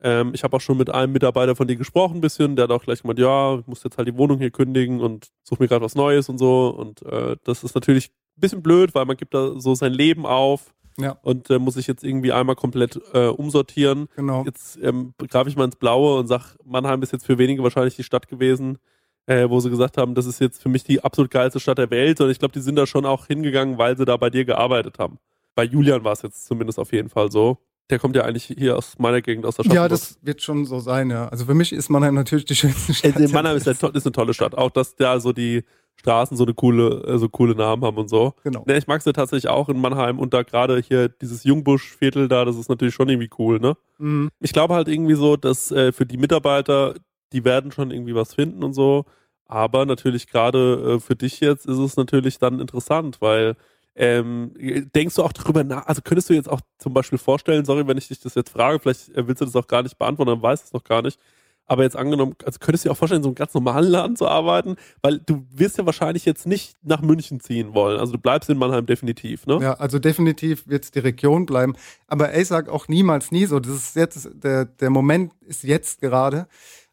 Ähm, 0.00 0.32
ich 0.34 0.44
habe 0.44 0.56
auch 0.56 0.60
schon 0.60 0.78
mit 0.78 0.90
einem 0.90 1.12
Mitarbeiter 1.12 1.56
von 1.56 1.66
dir 1.66 1.76
gesprochen, 1.76 2.18
ein 2.18 2.20
bisschen. 2.20 2.56
Der 2.56 2.64
hat 2.64 2.70
auch 2.70 2.84
gleich 2.84 3.02
gemeint, 3.02 3.18
ja, 3.18 3.58
ich 3.58 3.66
muss 3.66 3.82
jetzt 3.82 3.98
halt 3.98 4.08
die 4.08 4.16
Wohnung 4.16 4.38
hier 4.38 4.50
kündigen 4.50 5.00
und 5.00 5.28
suche 5.42 5.62
mir 5.62 5.68
gerade 5.68 5.84
was 5.84 5.94
Neues 5.94 6.28
und 6.28 6.38
so. 6.38 6.68
Und 6.68 7.02
äh, 7.02 7.36
das 7.44 7.64
ist 7.64 7.74
natürlich 7.74 8.08
ein 8.08 8.40
bisschen 8.40 8.62
blöd, 8.62 8.94
weil 8.94 9.06
man 9.06 9.16
gibt 9.16 9.34
da 9.34 9.58
so 9.58 9.74
sein 9.74 9.92
Leben 9.92 10.26
auf 10.26 10.72
ja, 10.98 11.16
und 11.22 11.48
äh, 11.50 11.58
muss 11.58 11.74
sich 11.74 11.86
jetzt 11.86 12.04
irgendwie 12.04 12.32
einmal 12.32 12.56
komplett 12.56 13.00
äh, 13.12 13.26
umsortieren. 13.26 14.08
genau. 14.16 14.44
Jetzt 14.44 14.78
ähm, 14.82 15.14
greife 15.28 15.48
ich 15.48 15.56
mal 15.56 15.64
ins 15.64 15.76
Blaue 15.76 16.18
und 16.18 16.26
sag, 16.26 16.56
Mannheim 16.64 17.02
ist 17.02 17.12
jetzt 17.12 17.26
für 17.26 17.38
wenige 17.38 17.62
wahrscheinlich 17.62 17.96
die 17.96 18.02
Stadt 18.02 18.28
gewesen, 18.28 18.78
äh, 19.26 19.48
wo 19.48 19.60
sie 19.60 19.70
gesagt 19.70 19.96
haben, 19.96 20.14
das 20.14 20.26
ist 20.26 20.40
jetzt 20.40 20.60
für 20.60 20.68
mich 20.68 20.84
die 20.84 21.02
absolut 21.04 21.30
geilste 21.30 21.60
Stadt 21.60 21.78
der 21.78 21.90
Welt. 21.90 22.20
Und 22.20 22.30
ich 22.30 22.38
glaube, 22.38 22.52
die 22.52 22.60
sind 22.60 22.76
da 22.76 22.86
schon 22.86 23.06
auch 23.06 23.26
hingegangen, 23.26 23.78
weil 23.78 23.96
sie 23.96 24.04
da 24.04 24.16
bei 24.16 24.30
dir 24.30 24.44
gearbeitet 24.44 24.98
haben. 24.98 25.18
Bei 25.54 25.64
Julian 25.64 26.04
war 26.04 26.12
es 26.12 26.22
jetzt 26.22 26.46
zumindest 26.46 26.78
auf 26.78 26.92
jeden 26.92 27.08
Fall 27.08 27.30
so. 27.30 27.58
Der 27.90 27.98
kommt 27.98 28.16
ja 28.16 28.24
eigentlich 28.24 28.44
hier 28.44 28.76
aus 28.76 28.98
meiner 28.98 29.22
Gegend, 29.22 29.46
aus 29.46 29.56
der 29.56 29.64
Stadt. 29.64 29.74
Ja, 29.74 29.88
das 29.88 30.18
wird 30.22 30.42
schon 30.42 30.66
so 30.66 30.78
sein, 30.78 31.10
ja. 31.10 31.28
Also 31.28 31.46
für 31.46 31.54
mich 31.54 31.72
ist 31.72 31.88
Mannheim 31.88 32.14
natürlich 32.14 32.44
die 32.44 32.54
schönste 32.54 32.92
Stadt. 32.92 33.16
Äh, 33.16 33.28
Mannheim 33.28 33.56
ist, 33.56 33.66
ist 33.66 33.82
eine 33.82 34.12
tolle 34.12 34.34
Stadt. 34.34 34.56
Auch, 34.56 34.70
dass 34.70 34.94
da 34.94 35.20
so 35.20 35.32
die 35.32 35.64
Straßen 35.96 36.36
so 36.36 36.44
eine 36.44 36.54
coole, 36.54 37.02
äh, 37.04 37.18
so 37.18 37.28
coole 37.28 37.54
Namen 37.54 37.84
haben 37.84 37.96
und 37.96 38.08
so. 38.08 38.34
Genau. 38.44 38.62
Ne, 38.66 38.78
ich 38.78 38.86
mag 38.86 39.02
sie 39.02 39.12
tatsächlich 39.12 39.48
auch 39.48 39.68
in 39.68 39.80
Mannheim 39.80 40.18
und 40.18 40.32
da 40.32 40.42
gerade 40.42 40.80
hier 40.80 41.08
dieses 41.08 41.44
Jungbusch-Viertel 41.44 42.28
da, 42.28 42.44
das 42.44 42.56
ist 42.56 42.68
natürlich 42.68 42.94
schon 42.94 43.08
irgendwie 43.08 43.30
cool, 43.38 43.58
ne? 43.58 43.76
Mhm. 43.98 44.30
ich 44.40 44.52
glaube 44.52 44.74
halt 44.74 44.86
irgendwie 44.86 45.14
so, 45.14 45.36
dass 45.36 45.72
äh, 45.72 45.90
für 45.90 46.06
die 46.06 46.16
Mitarbeiter, 46.16 46.94
die 47.32 47.44
werden 47.44 47.72
schon 47.72 47.90
irgendwie 47.90 48.14
was 48.14 48.34
finden 48.34 48.62
und 48.62 48.74
so. 48.74 49.06
Aber 49.46 49.86
natürlich 49.86 50.28
gerade 50.28 50.96
äh, 50.96 51.00
für 51.00 51.16
dich 51.16 51.40
jetzt 51.40 51.66
ist 51.66 51.78
es 51.78 51.96
natürlich 51.96 52.38
dann 52.38 52.60
interessant, 52.60 53.20
weil 53.20 53.56
ähm, 53.98 54.52
denkst 54.94 55.16
du 55.16 55.24
auch 55.24 55.32
darüber 55.32 55.64
nach, 55.64 55.86
also 55.86 56.02
könntest 56.02 56.30
du 56.30 56.34
jetzt 56.34 56.48
auch 56.48 56.60
zum 56.78 56.94
Beispiel 56.94 57.18
vorstellen, 57.18 57.64
sorry, 57.64 57.86
wenn 57.88 57.98
ich 57.98 58.06
dich 58.06 58.20
das 58.20 58.36
jetzt 58.36 58.50
frage, 58.50 58.78
vielleicht 58.78 59.08
äh, 59.10 59.26
willst 59.26 59.40
du 59.40 59.44
das 59.44 59.56
auch 59.56 59.66
gar 59.66 59.82
nicht 59.82 59.98
beantworten, 59.98 60.30
dann 60.30 60.42
weißt 60.42 60.62
du 60.62 60.66
es 60.66 60.72
noch 60.72 60.84
gar 60.84 61.02
nicht. 61.02 61.18
Aber 61.66 61.82
jetzt 61.82 61.96
angenommen, 61.96 62.34
also 62.46 62.58
könntest 62.60 62.84
du 62.84 62.88
dir 62.88 62.92
auch 62.92 62.96
vorstellen, 62.96 63.18
in 63.18 63.24
so 63.24 63.28
einem 63.28 63.34
ganz 63.34 63.52
normalen 63.52 63.88
Laden 63.90 64.16
zu 64.16 64.26
arbeiten, 64.26 64.76
weil 65.02 65.18
du 65.18 65.44
wirst 65.50 65.76
ja 65.76 65.84
wahrscheinlich 65.84 66.24
jetzt 66.24 66.46
nicht 66.46 66.76
nach 66.82 67.02
München 67.02 67.40
ziehen 67.40 67.74
wollen. 67.74 67.98
Also 67.98 68.12
du 68.12 68.18
bleibst 68.18 68.48
in 68.48 68.56
Mannheim 68.56 68.86
definitiv, 68.86 69.46
ne? 69.46 69.58
Ja, 69.60 69.74
also 69.74 69.98
definitiv 69.98 70.66
wird 70.66 70.84
es 70.84 70.92
die 70.92 71.00
Region 71.00 71.44
bleiben. 71.44 71.74
Aber 72.06 72.32
ey, 72.32 72.42
sag 72.44 72.70
auch 72.70 72.88
niemals 72.88 73.32
nie 73.32 73.44
so. 73.44 73.60
Das 73.60 73.72
ist 73.72 73.96
jetzt, 73.96 74.30
der, 74.32 74.64
der 74.64 74.88
Moment 74.88 75.32
ist 75.42 75.62
jetzt 75.62 76.00
gerade. 76.00 76.46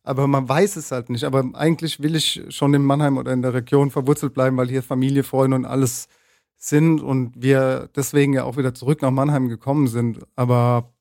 Aber 0.04 0.28
man 0.28 0.50
weiß 0.50 0.76
es 0.76 0.92
halt 0.92 1.10
nicht. 1.10 1.24
Aber 1.24 1.46
eigentlich 1.54 2.02
will 2.02 2.16
ich 2.16 2.44
schon 2.50 2.74
in 2.74 2.84
Mannheim 2.84 3.18
oder 3.18 3.32
in 3.32 3.44
der 3.44 3.54
Region 3.54 3.92
verwurzelt 3.92 4.34
bleiben, 4.34 4.58
weil 4.58 4.68
hier 4.68 4.84
Familie, 4.84 5.24
Freunde 5.24 5.56
und 5.56 5.66
alles 5.66 6.10
sind 6.68 7.02
und 7.02 7.34
wir 7.36 7.90
deswegen 7.96 8.34
ja 8.34 8.44
auch 8.44 8.58
wieder 8.58 8.74
zurück 8.74 9.02
nach 9.02 9.12
Mannheim 9.12 9.50
gekommen 9.50 9.88
sind. 9.88 10.20
Aber 10.36 10.94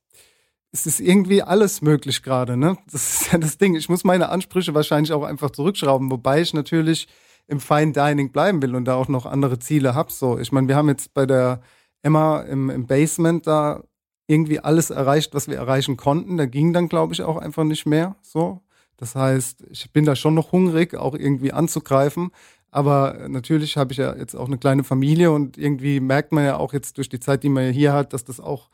es 0.73 0.87
ist 0.87 1.01
irgendwie 1.01 1.43
alles 1.43 1.83
möglich 1.83 2.23
gerade, 2.23 2.57
ne? 2.57 2.77
Das 2.91 3.23
ist 3.23 3.33
ja 3.33 3.39
das 3.39 3.59
Ding. 3.59 3.75
Ich 3.75 3.89
muss 3.89 4.05
meine 4.05 4.29
Ansprüche 4.29 4.75
wahrscheinlich 4.75 5.13
auch 5.13 5.23
einfach 5.23 5.51
zurückschrauben, 5.51 6.11
wobei 6.11 6.41
ich 6.41 6.53
natürlich 6.53 7.09
im 7.47 7.61
Fine 7.61 7.93
Dining 7.93 8.33
bleiben 8.33 8.61
will 8.63 8.75
und 8.75 8.85
da 8.87 8.95
auch 8.95 9.09
noch 9.09 9.27
andere 9.27 9.59
Ziele 9.59 9.95
hab. 9.95 10.11
So, 10.11 10.39
ich 10.39 10.53
meine, 10.53 10.69
wir 10.69 10.77
haben 10.77 10.89
jetzt 10.89 11.15
bei 11.15 11.27
der 11.27 11.61
Emma 12.03 12.41
im, 12.41 12.71
im 12.71 12.87
Basement 12.87 13.47
da 13.47 13.83
irgendwie 14.27 14.61
alles 14.61 14.91
erreicht, 14.91 15.35
was 15.35 15.49
wir 15.49 15.57
erreichen 15.57 15.97
konnten. 15.97 16.37
Da 16.37 16.47
ging 16.47 16.73
dann, 16.73 16.89
glaube 16.89 17.15
ich, 17.15 17.23
auch 17.23 17.37
einfach 17.37 17.65
nicht 17.65 17.87
mehr. 17.87 18.17
So, 18.23 18.61
das 18.97 19.15
heißt, 19.15 19.65
ich 19.71 19.93
bin 19.93 20.05
da 20.05 20.17
schon 20.17 20.35
noch 20.35 20.53
hungrig, 20.53 20.95
auch 20.95 21.15
irgendwie 21.15 21.53
anzugreifen. 21.53 22.31
Aber 22.75 23.29
natürlich 23.29 23.77
habe 23.77 23.93
ich 23.93 23.99
ja 23.99 24.17
jetzt 24.17 24.35
auch 24.35 24.49
eine 24.49 24.59
kleine 24.59 24.83
Familie 24.83 25.31
und 25.31 25.57
irgendwie 25.57 26.01
merkt 26.01 26.33
man 26.33 26.45
ja 26.45 26.57
auch 26.57 26.73
jetzt 26.73 26.99
durch 26.99 27.09
die 27.09 27.21
Zeit, 27.21 27.45
die 27.45 27.49
man 27.49 27.73
hier 27.73 27.93
hat, 27.93 28.13
dass 28.13 28.25
das 28.25 28.41
auch 28.41 28.69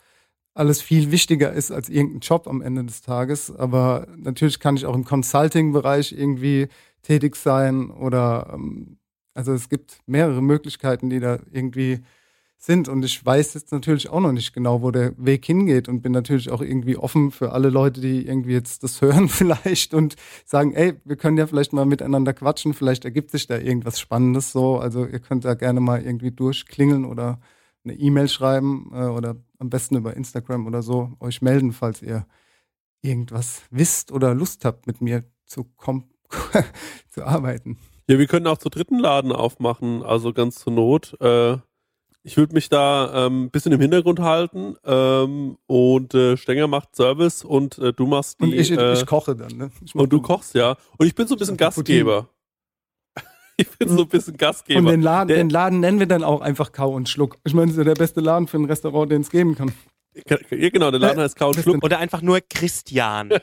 alles 0.55 0.81
viel 0.81 1.11
wichtiger 1.11 1.53
ist 1.53 1.71
als 1.71 1.91
irgendein 1.91 2.21
Job 2.21 2.49
am 2.49 2.63
Ende 2.63 2.83
des 2.83 3.03
Tages. 3.03 3.55
Aber 3.55 4.07
natürlich 4.17 4.59
kann 4.59 4.77
ich 4.77 4.87
auch 4.87 4.95
im 4.95 5.05
Consulting-Bereich 5.05 6.13
irgendwie 6.13 6.69
tätig 7.03 7.37
sein 7.37 7.91
oder 7.91 8.53
ähm, 8.55 8.97
also 9.35 9.53
es 9.53 9.69
gibt 9.69 9.99
mehrere 10.07 10.43
Möglichkeiten, 10.43 11.11
die 11.11 11.21
da 11.21 11.39
irgendwie 11.53 12.01
sind. 12.63 12.89
Und 12.89 13.05
ich 13.05 13.25
weiß 13.25 13.55
jetzt 13.55 13.73
natürlich 13.73 14.11
auch 14.11 14.21
noch 14.21 14.33
nicht 14.33 14.53
genau, 14.53 14.83
wo 14.83 14.91
der 14.91 15.13
Weg 15.17 15.45
hingeht 15.47 15.89
und 15.89 16.03
bin 16.03 16.13
natürlich 16.13 16.51
auch 16.51 16.61
irgendwie 16.61 16.97
offen 16.97 17.31
für 17.31 17.53
alle 17.53 17.71
Leute, 17.71 18.01
die 18.01 18.27
irgendwie 18.27 18.53
jetzt 18.53 18.83
das 18.83 19.01
hören 19.03 19.29
vielleicht 19.29 19.95
und 19.95 20.17
sagen, 20.45 20.75
ey, 20.75 20.95
wir 21.05 21.17
können 21.17 21.39
ja 21.39 21.47
vielleicht 21.47 21.73
mal 21.73 21.87
miteinander 21.87 22.35
quatschen, 22.35 22.75
vielleicht 22.75 23.05
ergibt 23.05 23.31
sich 23.31 23.47
da 23.47 23.59
irgendwas 23.59 23.99
Spannendes 23.99 24.53
so. 24.53 24.79
Also 24.79 25.07
ihr 25.07 25.21
könnt 25.21 25.45
da 25.45 25.55
gerne 25.55 25.81
mal 25.81 26.03
irgendwie 26.03 26.31
durchklingeln 26.31 27.05
oder 27.05 27.41
eine 27.83 27.95
E-Mail 27.95 28.29
schreiben 28.29 28.91
äh, 28.93 29.07
oder 29.07 29.37
am 29.59 29.71
besten 29.71 29.97
über 29.97 30.15
Instagram 30.15 30.67
oder 30.67 30.83
so 30.83 31.13
euch 31.19 31.41
melden, 31.41 31.73
falls 31.73 32.03
ihr 32.03 32.27
irgendwas 33.03 33.63
wisst 33.71 34.13
oder 34.13 34.35
Lust 34.35 34.67
habt, 34.67 34.87
mit 34.87 35.01
mir 35.01 35.25
zu, 35.47 35.67
zu 37.09 37.25
arbeiten. 37.25 37.79
Ja, 38.07 38.19
wir 38.19 38.27
können 38.27 38.47
auch 38.47 38.59
zu 38.59 38.69
dritten 38.69 38.99
Laden 38.99 39.33
aufmachen, 39.33 40.03
also 40.03 40.33
ganz 40.35 40.57
zur 40.57 40.75
Not. 40.75 41.17
Äh, 41.21 41.59
ich 42.23 42.37
würde 42.37 42.55
mich 42.55 42.69
da 42.69 43.27
ein 43.27 43.33
ähm, 43.33 43.51
bisschen 43.51 43.73
im 43.73 43.81
Hintergrund 43.81 44.21
halten 44.21 44.77
ähm, 44.85 45.57
und 45.67 46.15
äh, 46.15 46.37
Stenger 46.37 46.67
macht 46.67 46.95
Service 46.95 47.45
und 47.45 47.79
äh, 47.79 47.93
du 47.93 48.07
machst 48.07 48.41
die. 48.41 48.45
Und 48.45 48.53
ich, 48.53 48.71
äh, 48.71 48.93
ich 48.93 49.07
koche 49.07 49.35
dann, 49.35 49.57
ne? 49.57 49.71
Und 49.95 50.13
du 50.13 50.21
kochst, 50.21 50.55
ja. 50.55 50.77
Und 50.99 51.07
ich 51.07 51.15
bin 51.15 51.27
so 51.27 51.35
ein 51.35 51.39
bisschen 51.39 51.57
Gastgeber. 51.57 52.29
ich 53.57 53.69
bin 53.71 53.89
so 53.89 54.03
ein 54.03 54.09
bisschen 54.09 54.37
Gastgeber. 54.37 54.81
Und 54.81 54.87
den 54.87 55.03
Laden, 55.03 55.29
den 55.29 55.49
Laden 55.49 55.81
nennen 55.81 55.99
wir 55.99 56.07
dann 56.07 56.23
auch 56.23 56.43
einfach 56.43 56.73
Kau 56.73 56.95
und 56.95 57.09
Schluck. 57.09 57.39
Ich 57.45 57.55
meine, 57.55 57.69
das 57.69 57.73
ist 57.73 57.79
ja 57.79 57.85
der 57.85 57.95
beste 57.95 58.21
Laden 58.21 58.49
für 58.49 58.59
ein 58.59 58.67
Restaurant, 58.67 59.11
den 59.11 59.23
es 59.23 59.31
geben 59.31 59.55
kann. 59.55 59.73
Ja, 60.13 60.37
genau, 60.71 60.91
der 60.91 60.99
Laden 60.99 61.21
heißt 61.21 61.37
Kau 61.37 61.49
und 61.49 61.61
Schluck. 61.61 61.85
Oder 61.85 61.99
einfach 61.99 62.21
nur 62.21 62.41
Christian. 62.41 63.29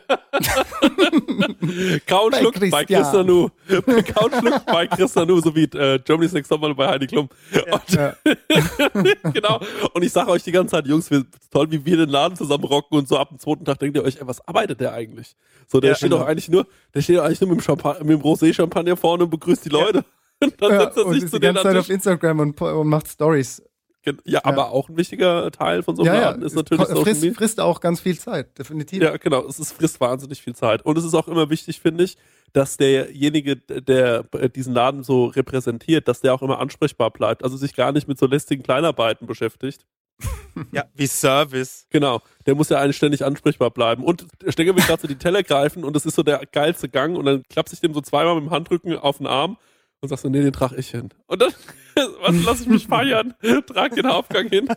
Kau 2.06 2.26
und 2.26 2.36
Schluck 2.36 2.60
bei 2.70 2.84
Christianu. 2.84 3.50
Kau 4.14 4.26
und 4.26 4.36
Schluck 4.36 4.66
bei 4.66 4.86
Christianu, 4.88 5.40
so 5.40 5.56
wie 5.56 5.64
äh, 5.64 5.98
Germany's 6.00 6.34
Next 6.34 6.50
Top 6.50 6.60
bei 6.76 6.88
Heidi 6.88 7.08
Klum. 7.08 7.30
Ja. 7.54 7.64
Und, 7.74 9.34
genau. 9.34 9.62
Und 9.94 10.04
ich 10.04 10.12
sage 10.12 10.30
euch 10.30 10.44
die 10.44 10.52
ganze 10.52 10.72
Zeit, 10.72 10.88
Jungs, 10.88 11.10
wir, 11.10 11.26
toll, 11.52 11.72
wie 11.72 11.86
wir 11.86 11.96
den 11.98 12.10
Laden 12.10 12.36
zusammen 12.36 12.66
rocken 12.66 12.98
und 12.98 13.08
so 13.08 13.18
ab 13.18 13.30
dem 13.30 13.40
zweiten 13.40 13.64
Tag 13.64 13.80
denkt 13.80 13.96
ihr 13.96 14.04
euch, 14.04 14.18
ey, 14.18 14.28
was 14.28 14.46
arbeitet 14.46 14.82
der 14.82 14.92
eigentlich? 14.92 15.38
So, 15.68 15.80
der 15.80 15.92
ja, 15.92 15.96
steht 15.96 16.10
genau. 16.10 16.24
doch 16.24 16.28
eigentlich 16.28 16.50
nur, 16.50 16.68
der 16.94 17.02
steht 17.02 17.18
doch 17.18 17.24
eigentlich 17.24 17.40
nur 17.40 17.56
mit 17.56 17.66
dem, 17.66 18.08
mit 18.08 18.10
dem 18.10 18.22
Rosé-Champagner 18.22 18.98
vorne 18.98 19.24
und 19.24 19.30
begrüßt 19.30 19.64
die 19.64 19.70
Leute. 19.70 20.04
Und 20.42 20.62
dann 20.62 20.72
ja, 20.72 20.82
setzt 20.82 20.98
er 20.98 21.14
sich 21.14 21.24
und 21.24 21.30
zu 21.30 21.40
die 21.40 21.46
ganze 21.48 21.64
Zeit 21.64 21.78
auf 21.78 21.90
Instagram 21.90 22.40
und, 22.40 22.62
und 22.62 22.88
macht 22.88 23.08
Stories. 23.08 23.64
Ja, 24.08 24.14
ja, 24.34 24.40
aber 24.44 24.72
auch 24.72 24.90
ein 24.90 24.98
wichtiger 24.98 25.52
Teil 25.52 25.84
von 25.84 25.96
so 25.96 26.04
einem 26.04 26.14
ja, 26.14 26.22
Laden 26.22 26.44
ist 26.44 26.56
natürlich 26.56 26.88
Social 26.88 27.04
frisst, 27.04 27.36
frisst 27.36 27.60
auch 27.60 27.82
ganz 27.82 28.00
viel 28.00 28.18
Zeit, 28.18 28.58
definitiv. 28.58 29.02
Ja, 29.04 29.18
genau. 29.18 29.46
Es 29.46 29.60
ist, 29.60 29.74
frisst 29.74 30.00
wahnsinnig 30.00 30.42
viel 30.42 30.56
Zeit. 30.56 30.84
Und 30.86 30.98
es 30.98 31.04
ist 31.04 31.14
auch 31.14 31.28
immer 31.28 31.50
wichtig, 31.50 31.80
finde 31.80 32.04
ich, 32.04 32.18
dass 32.54 32.78
derjenige, 32.78 33.58
der 33.58 34.24
diesen 34.24 34.74
Laden 34.74 35.04
so 35.04 35.26
repräsentiert, 35.26 36.08
dass 36.08 36.22
der 36.22 36.34
auch 36.34 36.42
immer 36.42 36.60
ansprechbar 36.60 37.12
bleibt. 37.12 37.44
Also 37.44 37.58
sich 37.58 37.76
gar 37.76 37.92
nicht 37.92 38.08
mit 38.08 38.18
so 38.18 38.26
lästigen 38.26 38.64
Kleinarbeiten 38.64 39.28
beschäftigt. 39.28 39.86
Ja, 40.72 40.86
wie 40.96 41.06
Service. 41.06 41.86
Genau, 41.92 42.20
der 42.48 42.56
muss 42.56 42.70
ja 42.70 42.80
eigentlich 42.80 42.98
ständig 42.98 43.24
ansprechbar 43.24 43.70
bleiben. 43.70 44.04
Und 44.04 44.26
Stecker 44.48 44.76
will 44.76 44.84
gerade 44.84 45.00
so 45.00 45.08
die 45.08 45.18
Teller 45.18 45.44
greifen 45.44 45.84
und 45.84 45.96
das 45.96 46.08
ist 46.08 46.16
so 46.16 46.24
der 46.24 46.42
geilste 46.52 46.90
Gang 46.90 47.16
und 47.16 47.26
dann 47.26 47.44
klappt 47.48 47.70
sich 47.70 47.80
dem 47.80 47.94
so 47.94 48.02
zweimal 48.02 48.34
mit 48.34 48.46
dem 48.46 48.50
Handrücken 48.50 48.98
auf 48.98 49.18
den 49.18 49.28
Arm 49.28 49.58
und 50.02 50.10
sagst 50.10 50.24
so, 50.24 50.30
nee, 50.30 50.42
den 50.42 50.54
trage 50.54 50.76
ich 50.76 50.90
hin. 50.90 51.10
Und 51.28 51.42
dann 51.42 51.54
was 52.22 52.46
lass 52.46 52.62
ich 52.62 52.68
mich 52.68 52.88
feiern, 52.88 53.34
trag 53.66 53.96
den 53.96 54.08
Hauptgang 54.08 54.50
hin. 54.50 54.68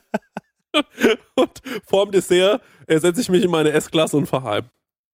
und 1.34 1.62
vorm 1.84 2.10
Dessert 2.10 2.62
äh, 2.86 2.98
setze 2.98 3.20
ich 3.20 3.28
mich 3.28 3.44
in 3.44 3.50
meine 3.50 3.72
S-Klasse 3.72 4.16
und 4.16 4.26
fahre 4.26 4.44
heim. 4.44 4.64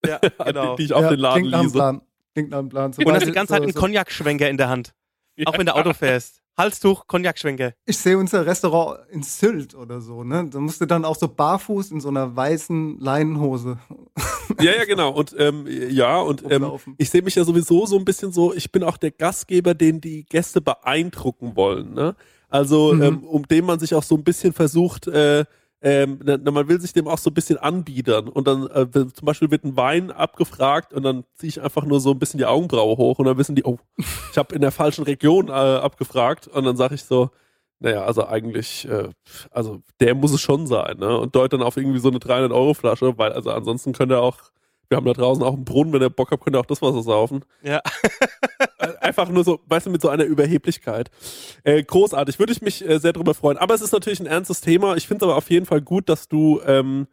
Ja, 0.05 0.19
genau. 0.45 0.77
die, 0.77 0.83
die 0.83 0.85
ich 0.87 0.93
auf 0.93 1.03
ja, 1.03 1.11
den 1.11 1.19
Laden 1.19 1.43
klingt 1.43 1.63
lese. 1.63 1.73
Plan. 1.73 2.01
Klingt 2.35 2.51
nach 2.51 2.59
einem 2.59 2.69
Plan. 2.69 2.93
und 2.93 3.13
hast 3.13 3.27
die 3.27 3.33
ganze 3.33 3.55
Zeit 3.55 3.63
einen 3.63 3.75
Cognac-Schwenker 3.75 4.49
in 4.49 4.59
der 4.59 4.69
Hand. 4.69 4.95
Ja. 5.37 5.47
Auch 5.47 5.59
wenn 5.59 5.67
der 5.67 5.77
Auto 5.77 5.93
fährst. 5.95 6.43
Halstuch, 6.57 7.07
Cognac-Schwenker. 7.07 7.75
Ich 7.85 7.99
sehe 7.99 8.17
unser 8.17 8.47
Restaurant 8.47 9.01
in 9.11 9.23
Sylt 9.23 9.75
oder 9.75 10.01
so, 10.01 10.25
ne? 10.25 10.49
Da 10.51 10.59
musst 10.59 10.81
du 10.81 10.87
dann 10.87 11.05
auch 11.05 11.17
so 11.17 11.29
barfuß 11.29 11.91
in 11.91 12.01
so 12.01 12.09
einer 12.09 12.35
weißen 12.35 12.99
Leinenhose. 13.01 13.79
Ja, 14.61 14.73
ja, 14.73 14.85
genau. 14.85 15.11
Und 15.11 15.35
ähm, 15.39 15.67
ja, 15.67 16.21
und 16.21 16.45
ähm, 16.51 16.71
ich 16.99 17.11
sehe 17.11 17.21
mich 17.21 17.35
ja 17.35 17.43
sowieso 17.43 17.85
so 17.85 17.99
ein 17.99 18.05
bisschen 18.05 18.31
so, 18.31 18.55
ich 18.55 18.71
bin 18.71 18.85
auch 18.85 18.97
der 18.97 19.11
Gastgeber, 19.11 19.75
den 19.75 20.01
die 20.01 20.25
Gäste 20.25 20.61
beeindrucken 20.61 21.57
wollen, 21.57 21.93
ne? 21.95 22.15
Also, 22.49 22.95
mhm. 22.95 23.03
ähm, 23.03 23.25
um 23.25 23.47
den 23.49 23.65
man 23.65 23.81
sich 23.81 23.93
auch 23.95 24.05
so 24.05 24.15
ein 24.15 24.23
bisschen 24.23 24.53
versucht, 24.53 25.09
äh, 25.09 25.45
ähm, 25.83 26.21
man 26.25 26.69
will 26.69 26.81
sich 26.81 26.93
dem 26.93 27.07
auch 27.07 27.19
so 27.19 27.31
ein 27.31 27.35
bisschen 27.35 27.59
anbiedern 27.59 28.29
und 28.29 28.47
dann 28.47 28.67
äh, 28.69 28.89
zum 28.91 29.25
Beispiel 29.25 29.51
wird 29.51 29.65
ein 29.65 29.77
Wein 29.77 30.11
abgefragt 30.11 30.93
und 30.93 31.03
dann 31.03 31.25
ziehe 31.35 31.49
ich 31.49 31.61
einfach 31.61 31.85
nur 31.85 32.01
so 32.01 32.13
ein 32.13 32.19
bisschen 32.19 32.39
die 32.39 32.47
Augenbraue 32.47 32.97
hoch 32.97 33.19
und 33.19 33.27
dann 33.27 33.37
wissen 33.37 33.55
die, 33.55 33.65
oh, 33.65 33.79
ich 33.99 34.39
habe 34.39 34.55
in 34.55 34.63
der 34.63 34.73
falschen 34.73 35.05
Region 35.05 35.49
äh, 35.49 35.53
abgefragt 35.53 36.49
und 36.49 36.65
dann 36.65 36.77
sage 36.77 36.95
ich 36.95 37.05
so, 37.05 37.31
naja, 37.79 38.05
also 38.05 38.27
eigentlich, 38.27 38.89
äh, 38.89 39.11
also 39.51 39.83
der 40.01 40.15
muss 40.15 40.33
es 40.33 40.41
schon 40.41 40.67
sein, 40.67 40.97
ne? 40.99 41.19
Und 41.19 41.37
deut 41.37 41.53
dann 41.53 41.63
auf 41.63 41.77
irgendwie 41.77 41.99
so 41.99 42.09
eine 42.09 42.21
300 42.21 42.53
Euro 42.53 42.73
Flasche, 42.73 43.19
weil 43.19 43.33
also 43.33 43.51
ansonsten 43.51 43.93
könnte 43.93 44.15
er 44.15 44.23
auch 44.23 44.51
wir 44.89 44.97
haben 44.97 45.07
da 45.07 45.13
draußen 45.13 45.43
auch 45.43 45.55
einen 45.55 45.65
Brunnen, 45.65 45.93
wenn 45.93 46.03
ihr 46.03 46.11
Bock 46.11 46.31
habt, 46.31 46.45
könnt 46.45 46.57
ihr 46.57 46.61
auch 46.61 46.67
das 46.67 46.83
Wasser 46.83 47.03
saufen. 47.03 47.45
Ja. 47.63 47.81
Einfach 49.19 49.33
nur 49.33 49.45
so, 49.45 49.61
weißt 49.67 49.87
du, 49.87 49.91
mit 49.91 50.03
so 50.03 50.09
einer 50.11 50.25
Überheblichkeit. 50.25 51.11
Äh, 51.65 51.83
großartig, 51.83 52.39
würde 52.39 52.53
ich 52.53 52.61
mich 52.61 52.87
äh, 52.87 52.99
sehr 52.99 53.15
drüber 53.15 53.33
freuen. 53.35 53.57
Aber 53.57 53.75
es 53.75 53.81
ist 53.81 53.93
natürlich 53.93 54.21
ein 54.21 54.27
ernstes 54.27 54.61
Thema. 54.61 54.97
Ich 54.97 55.07
finde 55.07 55.25
es 55.25 55.29
aber 55.31 55.37
auf 55.37 55.51
jeden 55.51 55.65
Fall 55.65 55.81
gut, 55.81 56.09
dass 56.11 56.29
du, 56.29 56.61
ähm, 56.67 57.07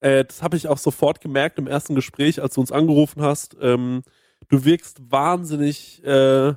äh, 0.00 0.24
das 0.24 0.42
habe 0.42 0.56
ich 0.56 0.68
auch 0.68 0.78
sofort 0.78 1.20
gemerkt 1.20 1.58
im 1.58 1.66
ersten 1.66 1.96
Gespräch, 1.96 2.40
als 2.40 2.54
du 2.54 2.60
uns 2.60 2.70
angerufen 2.70 3.22
hast, 3.22 3.56
ähm, 3.60 4.02
du 4.48 4.64
wirkst 4.64 5.10
wahnsinnig, 5.10 6.04
äh, 6.04 6.54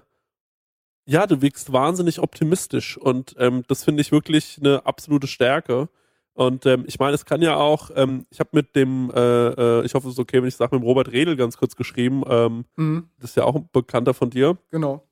ja, 1.08 1.27
du 1.27 1.41
wirkst 1.41 1.74
wahnsinnig 1.74 2.20
optimistisch 2.20 2.98
und 2.98 3.36
ähm, 3.39 3.63
das 3.67 3.84
finde 3.84 4.01
ich 4.01 4.12
wirklich 4.12 4.60
eine 4.60 4.86
absolute 4.86 5.27
Stärke. 5.27 5.89
Und 6.33 6.65
ähm, 6.65 6.85
ich 6.88 6.97
meine, 6.97 7.13
es 7.13 7.25
kann 7.25 7.41
ja 7.41 7.57
auch, 7.57 7.91
ähm, 7.95 8.25
ich 8.29 8.39
habe 8.39 8.51
mit 8.53 8.75
dem, 8.75 9.11
äh, 9.13 9.79
äh, 9.79 9.85
ich 9.85 9.93
hoffe, 9.93 10.07
es 10.07 10.13
ist 10.13 10.19
okay, 10.19 10.41
wenn 10.41 10.47
ich 10.47 10.55
sage, 10.55 10.75
mit 10.75 10.83
dem 10.83 10.88
Robert 10.88 11.11
Redel 11.11 11.35
ganz 11.35 11.57
kurz 11.57 11.75
geschrieben. 11.75 12.23
Ähm, 12.27 12.65
mhm. 12.77 13.09
Das 13.19 13.31
ist 13.31 13.35
ja 13.35 13.43
auch 13.43 13.55
ein 13.55 13.69
Bekannter 13.71 14.13
von 14.13 14.29
dir. 14.29 14.57
Genau. 14.69 15.05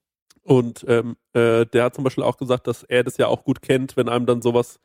Und 0.44 0.86
ähm, 0.88 1.18
äh, 1.34 1.66
der 1.66 1.84
hat 1.84 1.96
zum 1.96 2.04
Beispiel 2.04 2.24
auch 2.24 2.38
gesagt, 2.38 2.68
dass 2.68 2.84
er 2.84 3.04
das 3.04 3.18
ja 3.18 3.28
auch 3.28 3.44
gut 3.44 3.62
kennt, 3.62 3.98
wenn 3.98 4.10
einem 4.10 4.26
dann 4.26 4.42
sowas, 4.42 4.80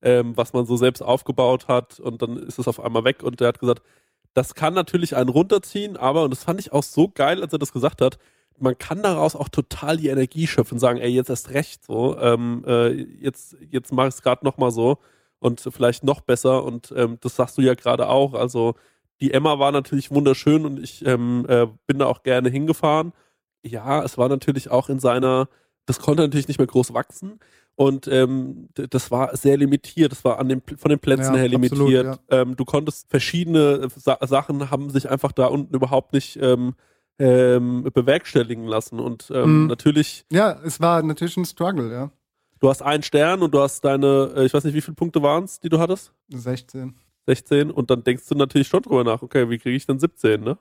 ähm, 0.00 0.36
was 0.36 0.52
man 0.52 0.64
so 0.64 0.76
selbst 0.76 1.02
aufgebaut 1.02 1.68
hat 1.68 1.98
und 1.98 2.22
dann 2.22 2.36
ist 2.36 2.58
es 2.58 2.68
auf 2.68 2.80
einmal 2.80 3.04
weg. 3.04 3.22
Und 3.22 3.40
der 3.40 3.48
hat 3.48 3.58
gesagt, 3.58 3.82
das 4.32 4.54
kann 4.54 4.74
natürlich 4.74 5.16
einen 5.16 5.28
runterziehen, 5.28 5.96
aber, 5.96 6.22
und 6.22 6.30
das 6.30 6.44
fand 6.44 6.60
ich 6.60 6.72
auch 6.72 6.84
so 6.84 7.08
geil, 7.08 7.42
als 7.42 7.52
er 7.52 7.58
das 7.58 7.72
gesagt 7.72 8.00
hat, 8.00 8.18
man 8.58 8.78
kann 8.78 9.02
daraus 9.02 9.34
auch 9.34 9.48
total 9.48 9.96
die 9.96 10.08
Energie 10.08 10.46
schöpfen, 10.46 10.78
sagen, 10.78 11.00
ey, 11.00 11.10
jetzt 11.10 11.30
erst 11.30 11.50
recht 11.50 11.84
so, 11.84 12.16
ähm, 12.18 12.62
äh, 12.66 12.90
jetzt, 12.92 13.56
jetzt 13.70 13.92
mach 13.92 14.04
ich 14.06 14.14
es 14.14 14.22
gerade 14.22 14.44
nochmal 14.44 14.70
so 14.70 14.98
und 15.40 15.60
vielleicht 15.60 16.04
noch 16.04 16.20
besser. 16.20 16.64
Und 16.64 16.92
ähm, 16.96 17.18
das 17.20 17.36
sagst 17.36 17.58
du 17.58 17.62
ja 17.62 17.74
gerade 17.74 18.08
auch. 18.08 18.34
Also 18.34 18.74
die 19.20 19.32
Emma 19.32 19.58
war 19.58 19.72
natürlich 19.72 20.10
wunderschön 20.10 20.64
und 20.64 20.78
ich 20.78 21.04
ähm, 21.04 21.44
äh, 21.48 21.66
bin 21.86 21.98
da 21.98 22.06
auch 22.06 22.22
gerne 22.22 22.48
hingefahren. 22.48 23.12
Ja, 23.62 24.02
es 24.02 24.16
war 24.16 24.28
natürlich 24.28 24.70
auch 24.70 24.88
in 24.88 25.00
seiner, 25.00 25.48
das 25.86 25.98
konnte 25.98 26.22
natürlich 26.22 26.48
nicht 26.48 26.58
mehr 26.58 26.66
groß 26.66 26.94
wachsen. 26.94 27.40
Und 27.76 28.08
ähm, 28.08 28.68
das 28.74 29.10
war 29.10 29.34
sehr 29.36 29.56
limitiert. 29.56 30.12
Das 30.12 30.24
war 30.24 30.38
an 30.38 30.48
den, 30.48 30.62
von 30.76 30.90
den 30.90 30.98
Plätzen 30.98 31.34
ja, 31.34 31.40
her 31.40 31.48
limitiert. 31.48 32.06
Absolut, 32.06 32.30
ja. 32.30 32.40
ähm, 32.42 32.56
du 32.56 32.64
konntest 32.64 33.08
verschiedene 33.08 33.88
Sa 33.96 34.18
Sachen 34.20 34.70
haben 34.70 34.90
sich 34.90 35.08
einfach 35.08 35.32
da 35.32 35.46
unten 35.46 35.74
überhaupt 35.74 36.12
nicht 36.12 36.38
ähm, 36.42 36.74
ähm, 37.18 37.88
bewerkstelligen 37.94 38.66
lassen. 38.66 39.00
Und 39.00 39.30
ähm, 39.34 39.62
mhm. 39.62 39.66
natürlich. 39.68 40.24
Ja, 40.30 40.60
es 40.64 40.80
war 40.80 41.02
natürlich 41.02 41.36
ein 41.36 41.44
Struggle, 41.46 41.90
ja. 41.92 42.10
Du 42.60 42.68
hast 42.68 42.82
einen 42.82 43.02
Stern 43.02 43.42
und 43.42 43.54
du 43.54 43.60
hast 43.60 43.80
deine, 43.84 44.32
äh, 44.36 44.44
ich 44.44 44.52
weiß 44.52 44.64
nicht, 44.64 44.74
wie 44.74 44.82
viele 44.82 44.94
Punkte 44.94 45.22
waren 45.22 45.44
es, 45.44 45.60
die 45.60 45.70
du 45.70 45.78
hattest? 45.78 46.12
16. 46.28 46.94
16 47.26 47.70
und 47.70 47.90
dann 47.90 48.04
denkst 48.04 48.26
du 48.28 48.34
natürlich 48.34 48.68
schon 48.68 48.82
drüber 48.82 49.02
nach, 49.02 49.22
okay, 49.22 49.48
wie 49.48 49.58
kriege 49.58 49.76
ich 49.76 49.86
denn 49.86 49.98
17, 49.98 50.42
ne? 50.42 50.58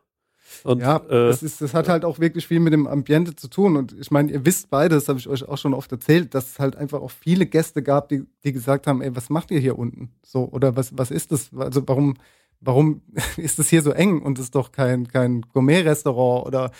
Und, 0.63 0.81
ja, 0.81 0.97
äh, 0.97 1.27
das, 1.27 1.43
ist, 1.43 1.61
das 1.61 1.73
hat 1.73 1.89
halt 1.89 2.05
auch 2.05 2.19
wirklich 2.19 2.47
viel 2.47 2.59
mit 2.59 2.73
dem 2.73 2.87
Ambiente 2.87 3.35
zu 3.35 3.49
tun. 3.49 3.75
Und 3.75 3.95
ich 3.99 4.09
meine, 4.09 4.31
ihr 4.31 4.45
wisst 4.45 4.69
beide, 4.69 4.95
das 4.95 5.07
habe 5.07 5.19
ich 5.19 5.27
euch 5.27 5.47
auch 5.47 5.57
schon 5.57 5.75
oft 5.75 5.91
erzählt, 5.91 6.33
dass 6.33 6.51
es 6.51 6.59
halt 6.59 6.75
einfach 6.75 7.01
auch 7.01 7.11
viele 7.11 7.45
Gäste 7.45 7.83
gab, 7.83 8.09
die, 8.09 8.23
die 8.43 8.51
gesagt 8.51 8.87
haben, 8.87 9.01
ey, 9.01 9.15
was 9.15 9.29
macht 9.29 9.51
ihr 9.51 9.59
hier 9.59 9.77
unten? 9.77 10.11
So, 10.23 10.49
oder 10.49 10.75
was, 10.75 10.97
was 10.97 11.11
ist 11.11 11.31
das? 11.31 11.51
Also 11.55 11.87
warum, 11.87 12.15
warum 12.61 13.01
ist 13.37 13.59
das 13.59 13.69
hier 13.69 13.81
so 13.83 13.91
eng 13.91 14.21
und 14.21 14.39
ist 14.39 14.55
doch 14.55 14.71
kein, 14.71 15.07
kein 15.07 15.41
Gourmet-Restaurant? 15.53 16.47
Oder 16.47 16.71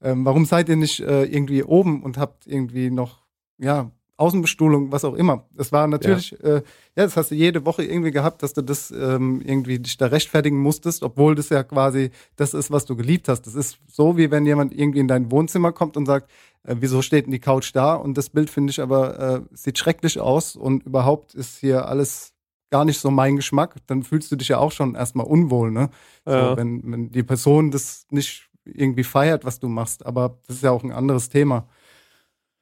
ähm, 0.00 0.24
warum 0.24 0.46
seid 0.46 0.68
ihr 0.68 0.76
nicht 0.76 1.00
äh, 1.00 1.24
irgendwie 1.24 1.62
oben 1.62 2.02
und 2.02 2.16
habt 2.16 2.46
irgendwie 2.46 2.90
noch, 2.90 3.26
ja, 3.58 3.90
Außenbestuhlung, 4.20 4.92
was 4.92 5.04
auch 5.04 5.14
immer. 5.14 5.46
Das 5.56 5.72
war 5.72 5.86
natürlich, 5.86 6.32
ja. 6.32 6.56
Äh, 6.56 6.62
ja, 6.96 7.04
das 7.04 7.16
hast 7.16 7.30
du 7.30 7.34
jede 7.34 7.64
Woche 7.64 7.82
irgendwie 7.82 8.10
gehabt, 8.10 8.42
dass 8.42 8.52
du 8.52 8.62
das 8.62 8.90
ähm, 8.90 9.40
irgendwie 9.42 9.78
dich 9.78 9.96
da 9.96 10.06
rechtfertigen 10.06 10.58
musstest, 10.58 11.02
obwohl 11.02 11.34
das 11.34 11.48
ja 11.48 11.62
quasi 11.62 12.10
das 12.36 12.52
ist, 12.52 12.70
was 12.70 12.84
du 12.84 12.96
geliebt 12.96 13.28
hast. 13.28 13.42
Das 13.46 13.54
ist 13.54 13.78
so, 13.86 14.18
wie 14.18 14.30
wenn 14.30 14.44
jemand 14.44 14.74
irgendwie 14.78 14.98
in 15.00 15.08
dein 15.08 15.30
Wohnzimmer 15.30 15.72
kommt 15.72 15.96
und 15.96 16.04
sagt, 16.04 16.30
äh, 16.64 16.76
wieso 16.78 17.00
steht 17.00 17.24
denn 17.26 17.32
die 17.32 17.40
Couch 17.40 17.74
da? 17.74 17.94
Und 17.94 18.18
das 18.18 18.28
Bild 18.28 18.50
finde 18.50 18.70
ich 18.70 18.80
aber, 18.80 19.18
äh, 19.18 19.40
sieht 19.52 19.78
schrecklich 19.78 20.20
aus 20.20 20.54
und 20.54 20.84
überhaupt 20.84 21.34
ist 21.34 21.58
hier 21.58 21.88
alles 21.88 22.34
gar 22.70 22.84
nicht 22.84 23.00
so 23.00 23.10
mein 23.10 23.36
Geschmack. 23.36 23.76
Dann 23.86 24.02
fühlst 24.02 24.30
du 24.30 24.36
dich 24.36 24.48
ja 24.48 24.58
auch 24.58 24.72
schon 24.72 24.94
erstmal 24.94 25.26
unwohl, 25.26 25.70
ne? 25.70 25.88
Ja. 26.26 26.50
So, 26.50 26.56
wenn, 26.58 26.82
wenn 26.84 27.10
die 27.10 27.22
Person 27.22 27.70
das 27.70 28.06
nicht 28.10 28.50
irgendwie 28.64 29.04
feiert, 29.04 29.46
was 29.46 29.60
du 29.60 29.68
machst. 29.68 30.04
Aber 30.04 30.38
das 30.46 30.56
ist 30.56 30.62
ja 30.62 30.70
auch 30.72 30.84
ein 30.84 30.92
anderes 30.92 31.30
Thema 31.30 31.66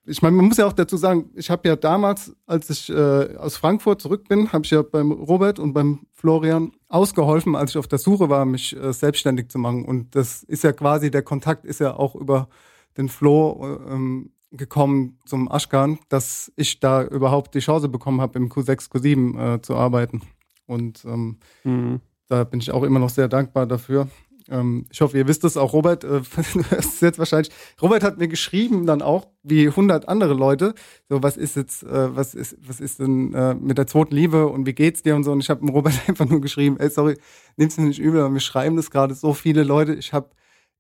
ich 0.09 0.23
meine, 0.23 0.37
man 0.37 0.47
muss 0.47 0.57
ja 0.57 0.67
auch 0.67 0.73
dazu 0.73 0.97
sagen, 0.97 1.31
ich 1.35 1.51
habe 1.51 1.69
ja 1.69 1.77
damals, 1.77 2.35
als 2.47 2.71
ich 2.71 2.89
äh, 2.91 3.37
aus 3.37 3.57
Frankfurt 3.57 4.01
zurück 4.01 4.29
bin, 4.29 4.53
habe 4.53 4.65
ich 4.65 4.71
ja 4.71 4.83
beim 4.83 5.13
Robert 5.13 5.59
und 5.59 5.75
beim 5.75 6.07
Florian 6.13 6.73
ausgeholfen, 6.89 7.55
als 7.55 7.73
ich 7.73 7.79
auf 7.79 7.89
der 7.89 7.99
Suche 7.99 8.29
war, 8.29 8.45
mich 8.45 8.75
äh, 8.77 8.93
selbstständig 8.93 9.51
zu 9.51 9.59
machen. 9.59 9.85
Und 9.85 10.15
das 10.15 10.43
ist 10.43 10.65
ja 10.65 10.73
quasi, 10.73 11.11
der 11.11 11.23
Kontakt 11.23 11.65
ist 11.65 11.81
ja 11.81 11.95
auch 11.95 12.15
über 12.15 12.49
den 12.97 13.09
Flo 13.09 13.79
ähm, 13.89 14.31
gekommen 14.51 15.19
zum 15.27 15.51
Aschkan, 15.51 15.99
dass 16.09 16.51
ich 16.57 16.81
da 16.81 17.05
überhaupt 17.05 17.55
die 17.55 17.61
Chance 17.61 17.89
bekommen 17.89 18.21
habe, 18.21 18.39
im 18.39 18.49
Q6, 18.49 18.91
Q7 18.91 19.57
äh, 19.57 19.63
zu 19.63 19.77
arbeiten. 19.77 20.23
Und 20.67 21.05
ähm, 21.05 21.39
mhm. 21.65 22.01
da 22.29 22.45
bin 22.45 22.61
ich 22.61 22.71
auch 22.71 22.83
immer 22.83 22.99
noch 22.99 23.11
sehr 23.11 23.29
dankbar 23.29 23.67
dafür. 23.67 24.09
Ähm, 24.51 24.87
ich 24.91 25.01
hoffe, 25.01 25.17
ihr 25.19 25.29
wisst 25.29 25.45
es 25.45 25.57
auch, 25.57 25.73
Robert, 25.73 26.05
äh, 26.05 26.21
ist 26.79 27.03
jetzt 27.03 27.19
wahrscheinlich. 27.19 27.53
Robert 27.81 28.03
hat 28.03 28.19
mir 28.19 28.29
geschrieben 28.29 28.87
dann 28.87 29.03
auch, 29.03 29.29
wie 29.43 29.69
100 29.69 30.09
andere 30.09 30.35
Leute, 30.35 30.75
so 31.09 31.23
was 31.23 31.37
ist 31.37 31.57
jetzt, 31.57 31.83
äh, 31.83 32.17
was 32.17 32.35
ist, 32.35 32.57
was 32.67 32.81
ist 32.81 32.99
denn 33.01 33.35
äh, 33.35 33.55
mit 33.55 33.79
der 33.79 33.87
zweiten 33.87 34.15
Liebe 34.15 34.47
und 34.47 34.67
wie 34.67 34.75
geht's 34.75 35.03
dir 35.03 35.17
und 35.17 35.25
so. 35.25 35.33
Und 35.33 35.41
ich 35.41 35.51
habe 35.51 35.61
dem 35.61 35.69
Robert 35.71 35.95
einfach 36.09 36.27
nur 36.29 36.41
geschrieben, 36.41 36.79
ey, 36.79 36.91
sorry, 36.91 37.17
nimm's 37.57 37.77
mir 37.77 37.87
nicht 37.87 38.01
übel, 38.01 38.21
aber 38.21 38.33
wir 38.33 38.41
schreiben 38.41 38.77
das 38.77 38.91
gerade 38.91 39.15
so 39.15 39.35
viele 39.35 39.65
Leute. 39.65 39.95
Ich 39.95 40.13
habe 40.13 40.31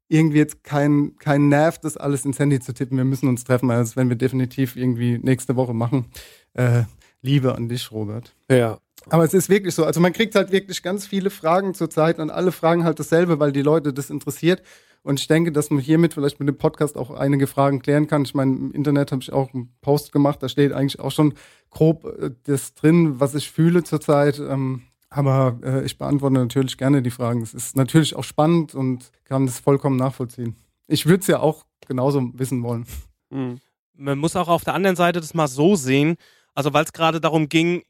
irgendwie 0.09 0.39
jetzt 0.39 0.65
keinen 0.65 1.17
kein 1.17 1.49
Nerv, 1.49 1.79
das 1.79 1.97
alles 1.97 2.25
ins 2.25 2.39
Handy 2.39 2.61
zu 2.61 2.73
tippen. 2.73 2.97
Wir 2.97 3.05
müssen 3.05 3.29
uns 3.29 3.45
treffen, 3.45 3.71
also 3.71 3.83
das 3.83 3.97
werden 3.97 4.09
wir 4.09 4.17
definitiv 4.17 4.77
irgendwie 4.77 5.19
nächste 5.19 5.57
Woche 5.57 5.75
machen. 5.75 6.07
Äh, 6.55 6.85
Liebe 7.21 7.55
an 7.55 7.69
dich, 7.69 7.91
Robert. 7.91 8.35
Ja, 8.51 8.79
aber 9.11 9.25
es 9.25 9.35
ist 9.35 9.49
wirklich 9.49 9.75
so. 9.75 9.85
Also 9.85 10.01
man 10.01 10.13
kriegt 10.13 10.35
halt 10.35 10.53
wirklich 10.53 10.83
ganz 10.83 11.07
viele 11.07 11.31
Fragen 11.31 11.75
zur 11.75 11.91
Zeit 11.91 12.19
und 12.19 12.31
alle 12.31 12.53
fragen 12.53 12.85
halt 12.85 12.99
dasselbe, 12.99 13.39
weil 13.41 13.53
die 13.53 13.63
Leute 13.63 13.93
das 13.93 14.11
interessiert. 14.11 14.63
Und 15.03 15.21
ich 15.21 15.29
denke, 15.29 15.53
dass 15.53 15.71
man 15.71 15.81
hiermit 15.81 16.15
vielleicht 16.15 16.41
mit 16.41 16.49
dem 16.49 16.59
Podcast 16.59 16.97
auch 16.97 17.11
einige 17.11 17.47
Fragen 17.47 17.81
klären 17.81 18.09
kann. 18.09 18.23
Ich 18.23 18.35
meine, 18.35 18.57
im 18.57 18.73
Internet 18.73 19.13
habe 19.13 19.23
ich 19.23 19.33
auch 19.33 19.55
einen 19.55 19.73
Post 19.81 20.13
gemacht, 20.13 20.43
da 20.43 20.49
steht 20.49 20.73
eigentlich 20.73 21.01
auch 21.01 21.13
schon 21.13 21.35
grob 21.71 22.05
äh, 22.05 22.31
das 22.45 22.75
drin, 22.75 23.21
was 23.21 23.35
ich 23.35 23.51
fühle 23.51 23.85
zurzeit. 23.85 24.39
Ähm, 24.39 24.83
aber 25.11 25.59
äh, 25.63 25.85
ich 25.85 25.97
beantworte 25.97 26.35
natürlich 26.35 26.77
gerne 26.77 27.01
die 27.01 27.11
Fragen. 27.11 27.41
Es 27.43 27.55
ist 27.55 27.77
natürlich 27.77 28.17
auch 28.17 28.25
spannend 28.25 28.75
und 28.75 29.11
kann 29.25 29.47
das 29.47 29.61
vollkommen 29.61 29.97
nachvollziehen. 29.97 30.57
Ich 30.87 31.07
würde 31.07 31.21
es 31.21 31.27
ja 31.27 31.41
auch 31.41 31.65
genauso 31.87 32.31
wissen 32.35 32.63
wollen. 32.63 32.85
Mhm. 33.31 33.61
Man 33.95 34.19
muss 34.19 34.37
auch 34.37 34.49
auf 34.49 34.65
der 34.65 34.75
anderen 34.75 34.97
Seite 34.97 35.21
das 35.21 35.35
mal 35.35 35.49
so 35.49 35.75
sehen. 35.77 36.17
Also 36.55 36.73
weil 36.73 36.85
es 36.85 36.93
gerade 36.93 37.21
darum 37.21 37.49
ging, 37.49 37.83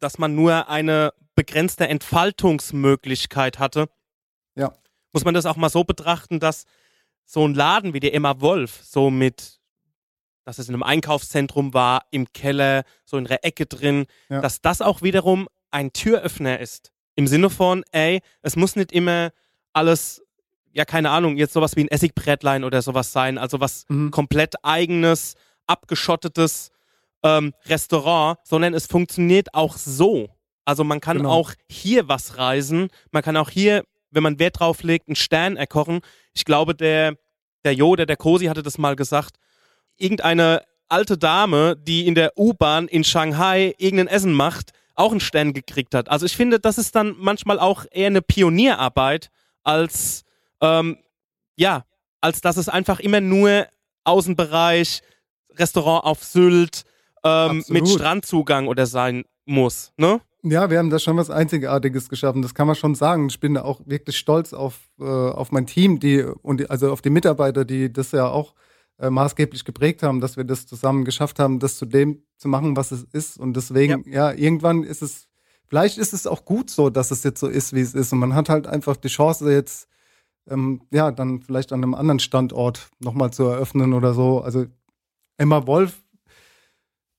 dass 0.00 0.18
man 0.18 0.34
nur 0.34 0.68
eine 0.68 1.12
begrenzte 1.34 1.88
Entfaltungsmöglichkeit 1.88 3.58
hatte. 3.58 3.88
Ja. 4.56 4.72
Muss 5.12 5.24
man 5.24 5.34
das 5.34 5.46
auch 5.46 5.56
mal 5.56 5.70
so 5.70 5.84
betrachten, 5.84 6.40
dass 6.40 6.64
so 7.24 7.46
ein 7.46 7.54
Laden 7.54 7.94
wie 7.94 8.00
der 8.00 8.14
Emma 8.14 8.40
Wolf, 8.40 8.80
so 8.82 9.10
mit, 9.10 9.60
dass 10.44 10.58
es 10.58 10.68
in 10.68 10.74
einem 10.74 10.82
Einkaufszentrum 10.82 11.72
war, 11.74 12.06
im 12.10 12.32
Keller, 12.32 12.82
so 13.04 13.16
in 13.16 13.24
der 13.24 13.44
Ecke 13.44 13.66
drin, 13.66 14.06
ja. 14.28 14.40
dass 14.40 14.60
das 14.60 14.82
auch 14.82 15.02
wiederum 15.02 15.48
ein 15.70 15.92
Türöffner 15.92 16.58
ist. 16.58 16.92
Im 17.14 17.26
Sinne 17.26 17.50
von, 17.50 17.84
ey, 17.92 18.20
es 18.42 18.56
muss 18.56 18.76
nicht 18.76 18.92
immer 18.92 19.30
alles, 19.72 20.22
ja, 20.72 20.84
keine 20.84 21.10
Ahnung, 21.10 21.36
jetzt 21.36 21.52
sowas 21.52 21.76
wie 21.76 21.84
ein 21.84 21.88
Essigbrettlein 21.88 22.64
oder 22.64 22.82
sowas 22.82 23.12
sein, 23.12 23.38
also 23.38 23.60
was 23.60 23.84
mhm. 23.88 24.10
komplett 24.10 24.64
eigenes, 24.64 25.34
abgeschottetes, 25.66 26.70
ähm, 27.22 27.52
Restaurant, 27.66 28.38
sondern 28.44 28.74
es 28.74 28.86
funktioniert 28.86 29.54
auch 29.54 29.76
so. 29.76 30.28
Also 30.64 30.84
man 30.84 31.00
kann 31.00 31.18
genau. 31.18 31.30
auch 31.30 31.52
hier 31.68 32.08
was 32.08 32.38
reisen, 32.38 32.88
man 33.10 33.22
kann 33.22 33.36
auch 33.36 33.50
hier, 33.50 33.84
wenn 34.10 34.22
man 34.22 34.38
Wert 34.38 34.60
drauf 34.60 34.82
legt, 34.82 35.08
einen 35.08 35.16
Stern 35.16 35.56
erkochen. 35.56 36.00
Ich 36.32 36.44
glaube, 36.44 36.74
der, 36.74 37.16
der 37.64 37.74
Jo, 37.74 37.96
der, 37.96 38.06
der 38.06 38.16
Kosi 38.16 38.46
hatte 38.46 38.62
das 38.62 38.78
mal 38.78 38.96
gesagt. 38.96 39.36
Irgendeine 39.96 40.62
alte 40.88 41.16
Dame, 41.16 41.76
die 41.76 42.06
in 42.06 42.14
der 42.14 42.38
U-Bahn 42.38 42.88
in 42.88 43.04
Shanghai 43.04 43.74
irgendein 43.78 44.08
Essen 44.08 44.32
macht, 44.32 44.72
auch 44.94 45.12
einen 45.12 45.20
Stern 45.20 45.52
gekriegt 45.54 45.94
hat. 45.94 46.08
Also 46.10 46.26
ich 46.26 46.36
finde, 46.36 46.60
das 46.60 46.78
ist 46.78 46.94
dann 46.94 47.14
manchmal 47.18 47.58
auch 47.58 47.86
eher 47.90 48.08
eine 48.08 48.22
Pionierarbeit 48.22 49.30
als, 49.62 50.24
ähm, 50.60 50.98
ja, 51.56 51.84
als 52.20 52.40
dass 52.40 52.56
es 52.56 52.68
einfach 52.68 53.00
immer 53.00 53.20
nur 53.20 53.66
Außenbereich, 54.04 55.02
Restaurant 55.54 56.04
auf 56.04 56.24
Sylt, 56.24 56.84
ähm, 57.24 57.64
mit 57.68 57.88
Strandzugang 57.88 58.66
oder 58.68 58.86
sein 58.86 59.24
muss, 59.44 59.92
ne? 59.96 60.20
Ja, 60.42 60.70
wir 60.70 60.78
haben 60.78 60.88
da 60.88 60.98
schon 60.98 61.18
was 61.18 61.28
Einzigartiges 61.28 62.08
geschaffen. 62.08 62.40
Das 62.40 62.54
kann 62.54 62.66
man 62.66 62.74
schon 62.74 62.94
sagen. 62.94 63.26
Ich 63.28 63.40
bin 63.40 63.54
da 63.54 63.62
auch 63.62 63.80
wirklich 63.84 64.16
stolz 64.16 64.54
auf, 64.54 64.78
äh, 64.98 65.04
auf 65.04 65.52
mein 65.52 65.66
Team, 65.66 66.00
die 66.00 66.22
und 66.22 66.60
die, 66.60 66.70
also 66.70 66.90
auf 66.90 67.02
die 67.02 67.10
Mitarbeiter, 67.10 67.66
die 67.66 67.92
das 67.92 68.12
ja 68.12 68.26
auch 68.26 68.54
äh, 68.98 69.10
maßgeblich 69.10 69.64
geprägt 69.64 70.02
haben, 70.02 70.20
dass 70.20 70.38
wir 70.38 70.44
das 70.44 70.66
zusammen 70.66 71.04
geschafft 71.04 71.38
haben, 71.38 71.58
das 71.58 71.76
zu 71.76 71.84
dem 71.84 72.22
zu 72.38 72.48
machen, 72.48 72.76
was 72.76 72.90
es 72.90 73.04
ist. 73.12 73.38
Und 73.38 73.54
deswegen, 73.54 74.04
ja, 74.06 74.30
ja 74.30 74.38
irgendwann 74.38 74.82
ist 74.82 75.02
es, 75.02 75.28
vielleicht 75.66 75.98
ist 75.98 76.14
es 76.14 76.26
auch 76.26 76.46
gut 76.46 76.70
so, 76.70 76.88
dass 76.88 77.10
es 77.10 77.22
jetzt 77.22 77.40
so 77.40 77.48
ist, 77.48 77.74
wie 77.74 77.80
es 77.80 77.94
ist. 77.94 78.12
Und 78.12 78.20
man 78.20 78.34
hat 78.34 78.48
halt 78.48 78.66
einfach 78.66 78.96
die 78.96 79.08
Chance 79.08 79.52
jetzt, 79.52 79.88
ähm, 80.48 80.80
ja, 80.90 81.10
dann 81.10 81.42
vielleicht 81.42 81.72
an 81.72 81.82
einem 81.82 81.94
anderen 81.94 82.20
Standort 82.20 82.90
nochmal 82.98 83.30
zu 83.30 83.44
eröffnen 83.44 83.92
oder 83.92 84.14
so. 84.14 84.40
Also 84.40 84.66
Emma 85.36 85.66
Wolf 85.66 86.02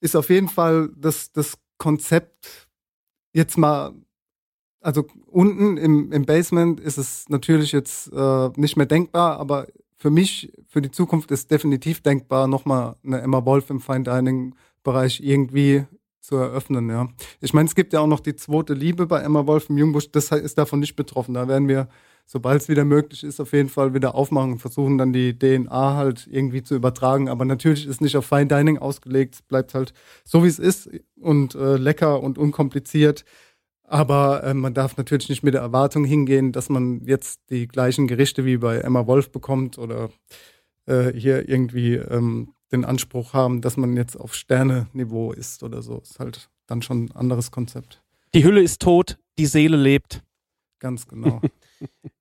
ist 0.02 0.16
auf 0.16 0.30
jeden 0.30 0.50
Fall 0.50 0.90
das, 0.98 1.32
das 1.32 1.58
Konzept 1.78 2.68
jetzt 3.34 3.58
mal, 3.58 3.94
also 4.82 5.06
unten 5.28 5.78
im, 5.78 6.12
im 6.12 6.26
Basement 6.26 6.80
ist 6.80 6.98
es 6.98 7.30
natürlich 7.30 7.72
jetzt 7.72 8.12
äh, 8.12 8.50
nicht 8.56 8.76
mehr 8.76 8.86
denkbar, 8.86 9.40
aber 9.40 9.68
für 9.96 10.10
mich, 10.10 10.52
für 10.68 10.82
die 10.82 10.92
Zukunft 10.92 11.32
ist 11.32 11.52
definitiv 11.52 12.02
denkbar, 12.02 12.48
nochmal 12.48 12.96
eine 13.06 13.22
Emma 13.22 13.46
Wolf 13.46 13.70
im 13.70 13.80
Fine 13.80 14.04
Dining 14.04 14.56
Bereich 14.84 15.22
irgendwie 15.22 15.86
zu 16.22 16.36
eröffnen, 16.36 16.90
ja. 16.90 17.08
Ich 17.40 17.54
meine, 17.54 17.68
es 17.68 17.76
gibt 17.76 17.94
ja 17.94 18.00
auch 18.00 18.08
noch 18.08 18.20
die 18.20 18.36
zweite 18.36 18.74
Liebe 18.74 19.06
bei 19.06 19.22
Emma 19.22 19.46
Wolf 19.46 19.70
im 19.70 19.78
Jungbusch, 19.78 20.12
das 20.12 20.32
ist 20.32 20.58
davon 20.58 20.80
nicht 20.80 20.96
betroffen. 20.96 21.36
Da 21.36 21.48
werden 21.48 21.68
wir 21.68 21.88
sobald 22.26 22.62
es 22.62 22.70
wieder 22.70 22.86
möglich 22.86 23.24
ist, 23.24 23.40
auf 23.40 23.54
jeden 23.54 23.70
Fall 23.70 23.94
wieder 23.94 24.16
aufmachen 24.16 24.54
und 24.54 24.60
versuchen 24.60 24.98
dann 24.98 25.14
die 25.14 25.38
DNA 25.38 25.96
halt 25.96 26.28
irgendwie 26.30 26.64
zu 26.64 26.76
übertragen. 26.76 27.30
Aber 27.30 27.46
natürlich 27.46 27.86
ist 27.88 28.02
nicht 28.02 28.18
auf 28.18 28.26
Fine 28.26 28.48
Dining 28.48 28.78
ausgelegt, 28.78 29.36
es 29.36 29.42
bleibt 29.42 29.74
halt 29.74 29.94
so, 30.24 30.44
wie 30.44 30.48
es 30.48 30.60
ist 30.60 30.90
und 31.20 31.56
äh, 31.56 31.78
lecker 31.78 32.22
und 32.22 32.38
unkompliziert. 32.38 33.26
Aber 33.84 34.44
äh, 34.44 34.54
man 34.54 34.74
darf 34.74 34.96
natürlich 34.96 35.28
nicht 35.28 35.44
mit 35.44 35.54
der 35.54 35.62
Erwartung 35.62 36.06
hingehen, 36.06 36.54
dass 36.54 36.70
man 36.70 37.02
jetzt 37.06 37.42
die 37.50 37.68
gleichen 37.68 38.08
Gerichte 38.08 38.46
wie 38.46 38.58
bei 38.58 38.78
Emma 38.78 39.06
Wolf 39.06 39.32
bekommt 39.32 39.78
oder 39.78 40.10
äh, 40.86 41.12
hier 41.12 41.50
irgendwie 41.50 41.96
ähm, 41.96 42.54
den 42.72 42.86
Anspruch 42.86 43.34
haben, 43.34 43.62
dass 43.62 43.78
man 43.78 43.98
jetzt 43.98 44.16
auf 44.16 44.34
Sterne-Niveau 44.34 45.34
ist 45.34 45.62
oder 45.64 45.82
so. 45.82 46.00
Ist 46.00 46.20
halt 46.20 46.50
dann 46.68 46.82
schon 46.82 47.06
ein 47.06 47.12
anderes 47.12 47.52
Konzept. 47.52 48.02
Die 48.34 48.46
Hülle 48.46 48.62
ist 48.62 48.82
tot, 48.82 49.18
die 49.38 49.46
Seele 49.46 49.76
lebt. 49.76 50.24
Ganz 50.80 51.08
genau. 51.08 51.42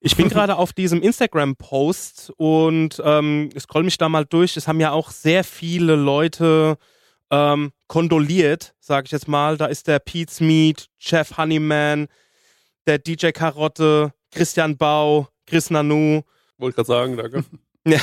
Ich 0.00 0.16
bin 0.16 0.28
gerade 0.28 0.56
auf 0.56 0.72
diesem 0.72 1.02
Instagram-Post 1.02 2.32
und 2.36 3.00
ähm, 3.04 3.50
scroll 3.58 3.82
mich 3.82 3.98
da 3.98 4.08
mal 4.08 4.24
durch. 4.24 4.56
Es 4.56 4.66
haben 4.66 4.80
ja 4.80 4.92
auch 4.92 5.10
sehr 5.10 5.44
viele 5.44 5.94
Leute 5.94 6.78
ähm, 7.30 7.72
kondoliert, 7.86 8.74
sage 8.80 9.06
ich 9.06 9.12
jetzt 9.12 9.28
mal. 9.28 9.56
Da 9.56 9.66
ist 9.66 9.86
der 9.88 9.98
Pete's 9.98 10.40
Meat, 10.40 10.88
Jeff 10.98 11.36
Honeyman, 11.36 12.08
der 12.86 12.98
DJ 12.98 13.30
Karotte, 13.30 14.12
Christian 14.30 14.76
Bau, 14.76 15.28
Chris 15.46 15.70
Nanu. 15.70 16.22
Wollte 16.58 16.76
gerade 16.76 16.86
sagen, 16.86 17.16
danke. 17.16 17.44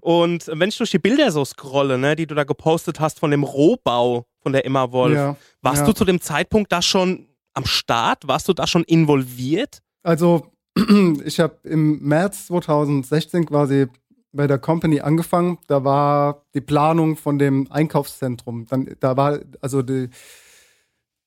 und 0.00 0.46
wenn 0.48 0.68
ich 0.68 0.76
durch 0.76 0.90
die 0.90 0.98
Bilder 0.98 1.30
so 1.30 1.44
scrolle, 1.44 1.98
ne, 1.98 2.16
die 2.16 2.26
du 2.26 2.34
da 2.34 2.44
gepostet 2.44 3.00
hast 3.00 3.20
von 3.20 3.30
dem 3.30 3.44
Rohbau 3.44 4.26
von 4.40 4.52
der 4.52 4.64
Emma 4.66 4.90
Wolf, 4.92 5.14
ja, 5.14 5.36
warst 5.62 5.80
ja. 5.80 5.86
du 5.86 5.92
zu 5.92 6.04
dem 6.04 6.20
Zeitpunkt 6.20 6.72
da 6.72 6.82
schon 6.82 7.28
am 7.54 7.64
Start? 7.64 8.26
Warst 8.26 8.48
du 8.48 8.52
da 8.52 8.66
schon 8.66 8.84
involviert? 8.84 9.80
Also, 10.06 10.52
ich 11.24 11.40
habe 11.40 11.56
im 11.64 11.98
März 12.00 12.46
2016 12.46 13.46
quasi 13.46 13.88
bei 14.32 14.46
der 14.46 14.58
Company 14.58 15.00
angefangen. 15.00 15.58
Da 15.66 15.82
war 15.82 16.44
die 16.54 16.60
Planung 16.60 17.16
von 17.16 17.40
dem 17.40 17.66
Einkaufszentrum. 17.72 18.66
Dann, 18.66 18.94
da 19.00 19.16
war, 19.16 19.40
also 19.60 19.82
die, 19.82 20.08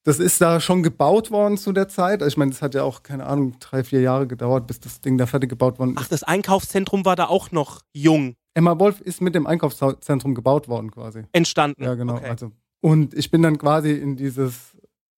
das 0.04 0.20
ist 0.20 0.40
da 0.40 0.62
schon 0.62 0.82
gebaut 0.82 1.30
worden 1.30 1.58
zu 1.58 1.74
der 1.74 1.90
Zeit. 1.90 2.22
Also 2.22 2.34
ich 2.34 2.38
meine, 2.38 2.52
es 2.52 2.62
hat 2.62 2.74
ja 2.74 2.84
auch, 2.84 3.04
keine 3.04 3.26
Ahnung, 3.26 3.58
drei, 3.60 3.84
vier 3.84 4.00
Jahre 4.00 4.28
gedauert, 4.28 4.66
bis 4.66 4.80
das 4.80 5.02
Ding 5.02 5.18
da 5.18 5.26
fertig 5.26 5.50
gebaut 5.50 5.78
worden 5.78 5.96
ist. 5.96 5.98
Ach, 6.00 6.08
das 6.08 6.24
Einkaufszentrum 6.24 7.04
war 7.04 7.18
da 7.18 7.28
auch 7.28 7.52
noch 7.52 7.82
jung. 7.92 8.36
Emma 8.54 8.80
Wolf 8.80 9.02
ist 9.02 9.20
mit 9.20 9.36
dem 9.36 9.46
Einkaufszentrum 9.46 10.36
gebaut 10.36 10.70
worden 10.70 10.92
quasi. 10.92 11.24
Entstanden. 11.34 11.84
Ja, 11.84 11.96
genau. 11.96 12.16
Okay. 12.16 12.30
Also, 12.30 12.52
und 12.80 13.14
ich 13.14 13.30
bin 13.30 13.42
dann 13.42 13.58
quasi 13.58 13.92
in 13.92 14.16
dieses 14.16 14.74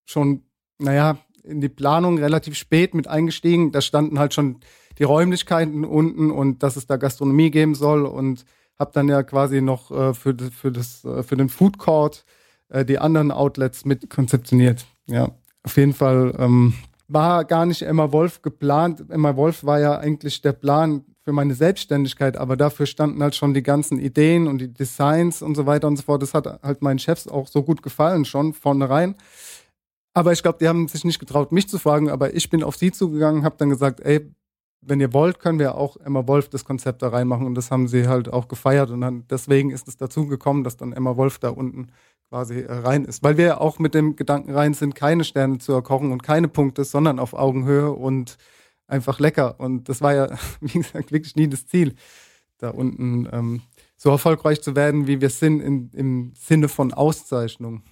schon, 0.05 0.41
naja, 0.79 1.19
in 1.43 1.61
die 1.61 1.69
Planung 1.69 2.17
relativ 2.17 2.55
spät 2.55 2.93
mit 2.93 3.07
eingestiegen. 3.07 3.71
Da 3.71 3.81
standen 3.81 4.19
halt 4.19 4.33
schon 4.33 4.57
die 4.97 5.03
Räumlichkeiten 5.03 5.85
unten 5.85 6.31
und 6.31 6.63
dass 6.63 6.75
es 6.75 6.87
da 6.87 6.97
Gastronomie 6.97 7.51
geben 7.51 7.75
soll 7.75 8.05
und 8.05 8.45
habe 8.77 8.91
dann 8.93 9.07
ja 9.07 9.23
quasi 9.23 9.61
noch 9.61 9.91
äh, 9.91 10.13
für, 10.13 10.35
für, 10.37 10.71
das, 10.71 11.05
äh, 11.05 11.23
für 11.23 11.37
den 11.37 11.49
Food 11.49 11.77
Court 11.77 12.25
äh, 12.69 12.83
die 12.83 12.99
anderen 12.99 13.31
Outlets 13.31 13.85
mit 13.85 14.09
konzeptioniert. 14.09 14.85
Ja, 15.07 15.31
auf 15.63 15.77
jeden 15.77 15.93
Fall 15.93 16.35
ähm, 16.37 16.73
war 17.07 17.45
gar 17.45 17.65
nicht 17.65 17.83
Emma 17.83 18.11
Wolf 18.11 18.41
geplant. 18.41 19.05
Emma 19.09 19.35
Wolf 19.35 19.63
war 19.63 19.79
ja 19.79 19.97
eigentlich 19.97 20.41
der 20.41 20.53
Plan 20.53 21.03
für 21.23 21.33
meine 21.33 21.53
Selbstständigkeit, 21.53 22.37
aber 22.37 22.57
dafür 22.57 22.87
standen 22.87 23.21
halt 23.21 23.35
schon 23.35 23.53
die 23.53 23.61
ganzen 23.61 23.99
Ideen 23.99 24.47
und 24.47 24.59
die 24.59 24.73
Designs 24.73 25.41
und 25.41 25.55
so 25.55 25.65
weiter 25.67 25.87
und 25.87 25.97
so 25.97 26.03
fort. 26.03 26.21
Das 26.23 26.33
hat 26.33 26.61
halt 26.63 26.81
meinen 26.81 26.99
Chefs 26.99 27.27
auch 27.27 27.47
so 27.47 27.61
gut 27.61 27.83
gefallen, 27.83 28.25
schon 28.25 28.53
vornherein. 28.53 29.15
Aber 30.13 30.33
ich 30.33 30.43
glaube, 30.43 30.57
die 30.59 30.67
haben 30.67 30.87
sich 30.87 31.05
nicht 31.05 31.19
getraut, 31.19 31.51
mich 31.51 31.69
zu 31.69 31.79
fragen, 31.79 32.09
aber 32.09 32.33
ich 32.35 32.49
bin 32.49 32.63
auf 32.63 32.75
sie 32.75 32.91
zugegangen, 32.91 33.43
habe 33.43 33.55
dann 33.57 33.69
gesagt, 33.69 34.01
ey, 34.01 34.33
wenn 34.81 34.99
ihr 34.99 35.13
wollt, 35.13 35.39
können 35.39 35.59
wir 35.59 35.75
auch 35.75 35.97
Emma 35.97 36.27
Wolf 36.27 36.49
das 36.49 36.65
Konzept 36.65 37.01
da 37.01 37.09
reinmachen. 37.09 37.45
Und 37.45 37.55
das 37.55 37.71
haben 37.71 37.87
sie 37.87 38.07
halt 38.07 38.33
auch 38.33 38.47
gefeiert. 38.47 38.89
Und 38.89 39.01
dann 39.01 39.25
deswegen 39.29 39.69
ist 39.69 39.87
es 39.87 39.95
dazu 39.95 40.25
gekommen, 40.25 40.63
dass 40.63 40.75
dann 40.75 40.91
Emma 40.91 41.15
Wolf 41.17 41.37
da 41.37 41.49
unten 41.49 41.91
quasi 42.29 42.61
äh, 42.61 42.71
rein 42.71 43.05
ist, 43.05 43.23
weil 43.23 43.37
wir 43.37 43.45
ja 43.45 43.57
auch 43.59 43.77
mit 43.77 43.93
dem 43.93 44.15
Gedanken 44.15 44.51
rein 44.51 44.73
sind, 44.73 44.95
keine 44.95 45.23
Sterne 45.23 45.59
zu 45.59 45.73
erkochen 45.73 46.11
und 46.11 46.23
keine 46.23 46.47
Punkte, 46.47 46.83
sondern 46.83 47.19
auf 47.19 47.33
Augenhöhe 47.33 47.91
und 47.91 48.37
einfach 48.87 49.19
lecker. 49.19 49.59
Und 49.59 49.87
das 49.89 50.01
war 50.01 50.15
ja, 50.15 50.37
wie 50.61 50.79
gesagt, 50.79 51.11
wirklich 51.11 51.35
nie 51.35 51.47
das 51.47 51.67
Ziel, 51.67 51.93
da 52.57 52.69
unten 52.69 53.27
ähm, 53.31 53.61
so 53.97 54.09
erfolgreich 54.09 54.61
zu 54.61 54.75
werden, 54.75 55.07
wie 55.07 55.21
wir 55.21 55.29
sind 55.29 55.59
in, 55.59 55.91
im 55.93 56.33
Sinne 56.35 56.69
von 56.69 56.93
Auszeichnung. 56.93 57.83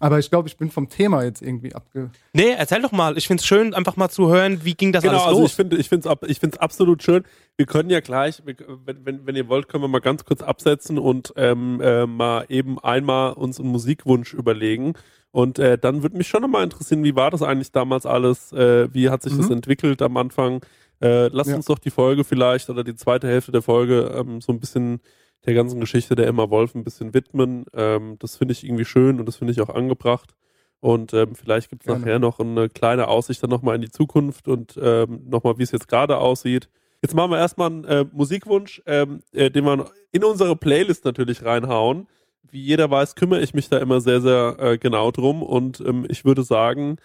Aber 0.00 0.18
ich 0.18 0.28
glaube, 0.28 0.48
ich 0.48 0.56
bin 0.56 0.70
vom 0.70 0.88
Thema 0.88 1.22
jetzt 1.22 1.40
irgendwie 1.40 1.74
abge. 1.74 2.10
Nee, 2.32 2.50
erzähl 2.56 2.82
doch 2.82 2.90
mal. 2.90 3.16
Ich 3.16 3.28
finde 3.28 3.40
es 3.42 3.46
schön, 3.46 3.74
einfach 3.74 3.96
mal 3.96 4.08
zu 4.08 4.28
hören, 4.28 4.64
wie 4.64 4.74
ging 4.74 4.92
das 4.92 5.02
genau, 5.02 5.14
alles 5.14 5.26
also 5.28 5.40
los. 5.42 5.50
ich 5.50 5.56
finde 5.56 5.76
ich 5.76 5.88
finde 5.88 6.16
ich 6.26 6.42
es 6.42 6.58
absolut 6.58 7.02
schön. 7.02 7.22
Wir 7.56 7.66
können 7.66 7.90
ja 7.90 8.00
gleich, 8.00 8.42
wir, 8.44 8.56
wenn, 8.84 9.06
wenn, 9.06 9.26
wenn 9.26 9.36
ihr 9.36 9.48
wollt, 9.48 9.68
können 9.68 9.84
wir 9.84 9.88
mal 9.88 10.00
ganz 10.00 10.24
kurz 10.24 10.42
absetzen 10.42 10.98
und 10.98 11.32
ähm, 11.36 11.80
äh, 11.80 12.06
mal 12.06 12.44
eben 12.48 12.78
einmal 12.80 13.34
uns 13.34 13.60
einen 13.60 13.68
Musikwunsch 13.68 14.34
überlegen. 14.34 14.94
Und 15.30 15.58
äh, 15.58 15.78
dann 15.78 16.02
würde 16.02 16.16
mich 16.16 16.28
schon 16.28 16.42
nochmal 16.42 16.64
interessieren, 16.64 17.02
wie 17.04 17.14
war 17.16 17.30
das 17.30 17.42
eigentlich 17.42 17.70
damals 17.72 18.04
alles? 18.06 18.52
Äh, 18.52 18.92
wie 18.92 19.10
hat 19.10 19.22
sich 19.22 19.32
Mhm. 19.32 19.38
das 19.38 19.50
entwickelt 19.50 20.02
am 20.02 20.16
Anfang? 20.16 20.60
Äh, 21.00 21.28
lasst 21.28 21.50
Ja. 21.50 21.56
uns 21.56 21.66
doch 21.66 21.78
die 21.78 21.90
Folge 21.90 22.24
vielleicht 22.24 22.68
oder 22.70 22.82
die 22.84 22.94
zweite 22.96 23.26
Hälfte 23.28 23.52
der 23.52 23.62
Folge 23.62 24.12
ähm, 24.16 24.40
so 24.40 24.52
ein 24.52 24.60
bisschen 24.60 25.00
der 25.46 25.54
ganzen 25.54 25.80
Geschichte 25.80 26.14
der 26.14 26.26
Emma 26.26 26.50
Wolf 26.50 26.74
ein 26.74 26.84
bisschen 26.84 27.14
widmen. 27.14 27.66
Ähm, 27.74 28.16
das 28.18 28.36
finde 28.36 28.52
ich 28.52 28.64
irgendwie 28.64 28.84
schön 28.84 29.20
und 29.20 29.26
das 29.26 29.36
finde 29.36 29.52
ich 29.52 29.60
auch 29.60 29.68
angebracht. 29.68 30.34
Und 30.80 31.14
ähm, 31.14 31.34
vielleicht 31.34 31.70
gibt 31.70 31.82
es 31.82 31.88
nachher 31.88 32.18
noch 32.18 32.40
eine 32.40 32.68
kleine 32.68 33.08
Aussicht 33.08 33.42
dann 33.42 33.48
nochmal 33.48 33.76
in 33.76 33.80
die 33.80 33.90
Zukunft 33.90 34.48
und 34.48 34.78
ähm, 34.80 35.22
nochmal, 35.26 35.56
wie 35.56 35.62
es 35.62 35.70
jetzt 35.70 35.88
gerade 35.88 36.18
aussieht. 36.18 36.68
Jetzt 37.00 37.14
machen 37.14 37.30
wir 37.30 37.38
erstmal 37.38 37.70
einen 37.70 37.84
äh, 37.84 38.04
Musikwunsch, 38.12 38.82
ähm, 38.86 39.20
äh, 39.32 39.50
den 39.50 39.64
wir 39.64 39.90
in 40.12 40.24
unsere 40.24 40.56
Playlist 40.56 41.04
natürlich 41.04 41.44
reinhauen. 41.44 42.06
Wie 42.42 42.62
jeder 42.62 42.90
weiß, 42.90 43.14
kümmere 43.14 43.40
ich 43.40 43.54
mich 43.54 43.70
da 43.70 43.78
immer 43.78 44.00
sehr, 44.00 44.20
sehr 44.20 44.56
äh, 44.58 44.78
genau 44.78 45.10
drum. 45.10 45.42
Und 45.42 45.80
ähm, 45.80 46.06
ich 46.08 46.24
würde 46.24 46.42
sagen, 46.42 46.96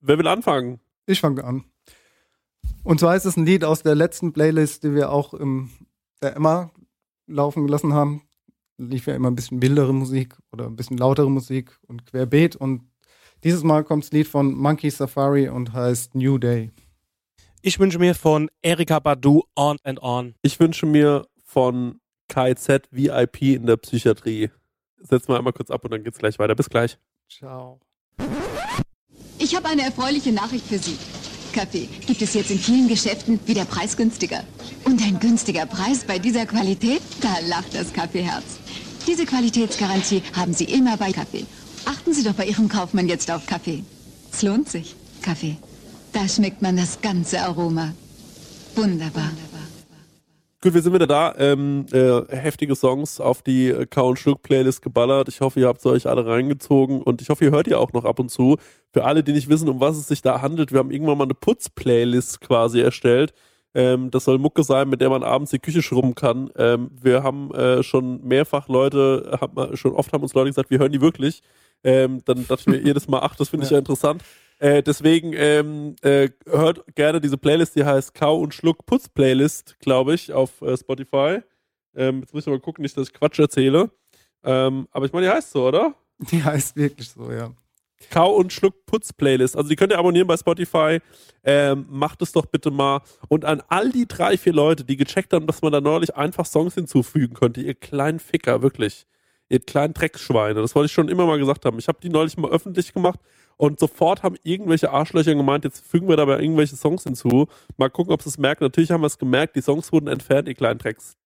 wer 0.00 0.18
will 0.18 0.28
anfangen? 0.28 0.80
Ich 1.06 1.20
fange 1.20 1.42
an. 1.42 1.64
Und 2.84 3.00
zwar 3.00 3.16
ist 3.16 3.24
es 3.24 3.36
ein 3.36 3.46
Lied 3.46 3.64
aus 3.64 3.82
der 3.82 3.94
letzten 3.94 4.32
Playlist, 4.32 4.84
die 4.84 4.94
wir 4.94 5.10
auch 5.10 5.34
im 5.34 5.70
der 6.22 6.36
Emma 6.36 6.70
laufen 7.26 7.66
gelassen 7.66 7.92
haben. 7.92 8.22
Lief 8.76 9.06
ja 9.06 9.14
immer 9.14 9.30
ein 9.30 9.36
bisschen 9.36 9.58
mildere 9.58 9.94
Musik 9.94 10.36
oder 10.52 10.66
ein 10.66 10.76
bisschen 10.76 10.98
lautere 10.98 11.30
Musik 11.30 11.78
und 11.86 12.06
querbeet. 12.06 12.56
Und 12.56 12.82
dieses 13.44 13.62
Mal 13.62 13.84
kommt 13.84 14.04
das 14.04 14.12
Lied 14.12 14.26
von 14.26 14.54
Monkey 14.54 14.90
Safari 14.90 15.48
und 15.48 15.72
heißt 15.72 16.14
New 16.14 16.38
Day. 16.38 16.70
Ich 17.62 17.78
wünsche 17.78 17.98
mir 17.98 18.14
von 18.14 18.50
Erika 18.62 18.98
Badu 18.98 19.42
On 19.56 19.76
and 19.84 20.02
On. 20.02 20.34
Ich 20.42 20.58
wünsche 20.60 20.86
mir 20.86 21.26
von 21.44 22.00
KZ 22.28 22.88
VIP 22.90 23.42
in 23.42 23.66
der 23.66 23.76
Psychiatrie. 23.76 24.50
Setzen 24.98 25.28
wir 25.28 25.38
einmal 25.38 25.52
kurz 25.52 25.70
ab 25.70 25.84
und 25.84 25.92
dann 25.92 26.02
geht's 26.02 26.18
gleich 26.18 26.38
weiter. 26.38 26.54
Bis 26.54 26.68
gleich. 26.68 26.98
Ciao. 27.28 27.80
Ich 29.38 29.54
habe 29.54 29.68
eine 29.68 29.82
erfreuliche 29.82 30.32
Nachricht 30.32 30.66
für 30.66 30.78
Sie. 30.78 30.96
Kaffee 31.54 31.88
gibt 32.06 32.20
es 32.20 32.34
jetzt 32.34 32.50
in 32.50 32.58
vielen 32.58 32.88
Geschäften 32.88 33.38
wieder 33.46 33.64
preisgünstiger. 33.64 34.44
Und 34.84 35.00
ein 35.00 35.18
günstiger 35.20 35.64
Preis 35.64 36.04
bei 36.04 36.18
dieser 36.18 36.44
Qualität? 36.44 37.00
Da 37.20 37.34
lacht 37.48 37.74
das 37.74 37.92
Kaffeeherz. 37.92 38.44
Diese 39.06 39.24
Qualitätsgarantie 39.24 40.22
haben 40.34 40.52
Sie 40.52 40.64
immer 40.64 40.96
bei 40.96 41.12
Kaffee. 41.12 41.46
Achten 41.84 42.12
Sie 42.12 42.24
doch 42.24 42.34
bei 42.34 42.46
Ihrem 42.46 42.68
Kaufmann 42.68 43.08
jetzt 43.08 43.30
auf 43.30 43.46
Kaffee. 43.46 43.84
Es 44.32 44.42
lohnt 44.42 44.68
sich. 44.68 44.96
Kaffee. 45.22 45.56
Da 46.12 46.28
schmeckt 46.28 46.60
man 46.60 46.76
das 46.76 47.00
ganze 47.00 47.40
Aroma. 47.40 47.94
Wunderbar. 48.74 49.30
Gut, 50.64 50.72
wir 50.72 50.80
sind 50.80 50.94
wieder 50.94 51.06
da. 51.06 51.34
Ähm, 51.36 51.84
äh, 51.92 52.22
heftige 52.34 52.74
Songs 52.74 53.20
auf 53.20 53.42
die 53.42 53.68
äh, 53.68 53.84
Kau 53.84 54.08
und 54.08 54.18
Schluck 54.18 54.40
Playlist 54.40 54.80
geballert. 54.80 55.28
Ich 55.28 55.42
hoffe, 55.42 55.60
ihr 55.60 55.68
habt 55.68 55.82
sie 55.82 55.90
euch 55.90 56.06
alle 56.06 56.24
reingezogen 56.24 57.02
und 57.02 57.20
ich 57.20 57.28
hoffe, 57.28 57.44
ihr 57.44 57.50
hört 57.50 57.66
ihr 57.66 57.78
auch 57.78 57.92
noch 57.92 58.06
ab 58.06 58.18
und 58.18 58.30
zu. 58.30 58.56
Für 58.90 59.04
alle, 59.04 59.22
die 59.22 59.32
nicht 59.32 59.50
wissen, 59.50 59.68
um 59.68 59.80
was 59.80 59.98
es 59.98 60.08
sich 60.08 60.22
da 60.22 60.40
handelt, 60.40 60.72
wir 60.72 60.78
haben 60.78 60.90
irgendwann 60.90 61.18
mal 61.18 61.24
eine 61.24 61.34
Putz-Playlist 61.34 62.40
quasi 62.40 62.80
erstellt. 62.80 63.34
Ähm, 63.74 64.10
das 64.10 64.24
soll 64.24 64.38
Mucke 64.38 64.64
sein, 64.64 64.88
mit 64.88 65.02
der 65.02 65.10
man 65.10 65.22
abends 65.22 65.50
die 65.50 65.58
Küche 65.58 65.82
schrubben 65.82 66.14
kann. 66.14 66.48
Ähm, 66.56 66.92
wir 66.98 67.22
haben 67.22 67.52
äh, 67.52 67.82
schon 67.82 68.26
mehrfach 68.26 68.66
Leute, 68.68 69.36
haben, 69.42 69.76
schon 69.76 69.92
oft 69.92 70.14
haben 70.14 70.22
uns 70.22 70.32
Leute 70.32 70.48
gesagt, 70.48 70.70
wir 70.70 70.78
hören 70.78 70.92
die 70.92 71.02
wirklich. 71.02 71.42
Ähm, 71.82 72.22
dann 72.24 72.48
dachte 72.48 72.62
ich 72.62 72.66
mir 72.68 72.78
jedes 72.82 73.06
Mal, 73.06 73.20
ach, 73.20 73.36
das 73.36 73.50
finde 73.50 73.66
ich 73.66 73.70
ja 73.70 73.76
interessant. 73.76 74.22
Äh, 74.58 74.82
deswegen 74.82 75.32
ähm, 75.34 75.96
äh, 76.02 76.30
hört 76.46 76.84
gerne 76.94 77.20
diese 77.20 77.36
Playlist, 77.36 77.76
die 77.76 77.84
heißt 77.84 78.14
Kau 78.14 78.38
und 78.38 78.54
Schluck 78.54 78.86
Putz 78.86 79.08
Playlist, 79.08 79.76
glaube 79.80 80.14
ich, 80.14 80.32
auf 80.32 80.62
äh, 80.62 80.76
Spotify. 80.76 81.40
Ähm, 81.94 82.20
jetzt 82.20 82.32
muss 82.32 82.46
ich 82.46 82.50
mal 82.50 82.60
gucken, 82.60 82.82
nicht, 82.82 82.96
dass 82.96 83.08
ich 83.08 83.14
Quatsch 83.14 83.38
erzähle. 83.38 83.90
Ähm, 84.42 84.88
aber 84.90 85.06
ich 85.06 85.12
meine, 85.12 85.26
die 85.26 85.32
heißt 85.32 85.50
so, 85.50 85.66
oder? 85.68 85.94
Die 86.30 86.42
heißt 86.42 86.76
wirklich 86.76 87.08
so, 87.08 87.30
ja. 87.30 87.50
Kau 88.10 88.34
und 88.34 88.52
Schluck 88.52 88.86
Putz 88.86 89.12
Playlist. 89.12 89.56
Also 89.56 89.68
die 89.68 89.76
könnt 89.76 89.92
ihr 89.92 89.98
abonnieren 89.98 90.26
bei 90.26 90.36
Spotify. 90.36 91.00
Ähm, 91.42 91.86
macht 91.88 92.22
es 92.22 92.32
doch 92.32 92.46
bitte 92.46 92.70
mal. 92.70 93.00
Und 93.28 93.44
an 93.44 93.62
all 93.68 93.90
die 93.90 94.06
drei, 94.06 94.36
vier 94.36 94.52
Leute, 94.52 94.84
die 94.84 94.96
gecheckt 94.96 95.32
haben, 95.32 95.46
dass 95.46 95.62
man 95.62 95.72
da 95.72 95.80
neulich 95.80 96.14
einfach 96.14 96.46
Songs 96.46 96.74
hinzufügen 96.74 97.34
könnte, 97.34 97.60
ihr 97.60 97.74
kleinen 97.74 98.18
Ficker, 98.18 98.62
wirklich. 98.62 99.06
Ihr 99.48 99.60
kleinen 99.60 99.94
Drecksschweine. 99.94 100.60
Das 100.60 100.74
wollte 100.74 100.86
ich 100.86 100.92
schon 100.92 101.08
immer 101.08 101.26
mal 101.26 101.38
gesagt 101.38 101.64
haben. 101.64 101.78
Ich 101.78 101.88
habe 101.88 101.98
die 102.02 102.08
neulich 102.08 102.36
mal 102.36 102.50
öffentlich 102.50 102.92
gemacht 102.92 103.20
und 103.56 103.78
sofort 103.78 104.22
haben 104.22 104.36
irgendwelche 104.42 104.90
Arschlöcher 104.90 105.34
gemeint, 105.34 105.64
jetzt 105.64 105.86
fügen 105.86 106.08
wir 106.08 106.16
dabei 106.16 106.40
irgendwelche 106.40 106.76
Songs 106.76 107.04
hinzu. 107.04 107.46
Mal 107.76 107.90
gucken, 107.90 108.12
ob 108.12 108.22
sie 108.22 108.28
es 108.28 108.38
merken. 108.38 108.64
Natürlich 108.64 108.90
haben 108.90 109.02
wir 109.02 109.06
es 109.06 109.18
gemerkt, 109.18 109.56
die 109.56 109.62
Songs 109.62 109.92
wurden 109.92 110.08
entfernt, 110.08 110.48
ihr 110.48 110.54
kleinen 110.54 110.78
Drecks. 110.78 111.16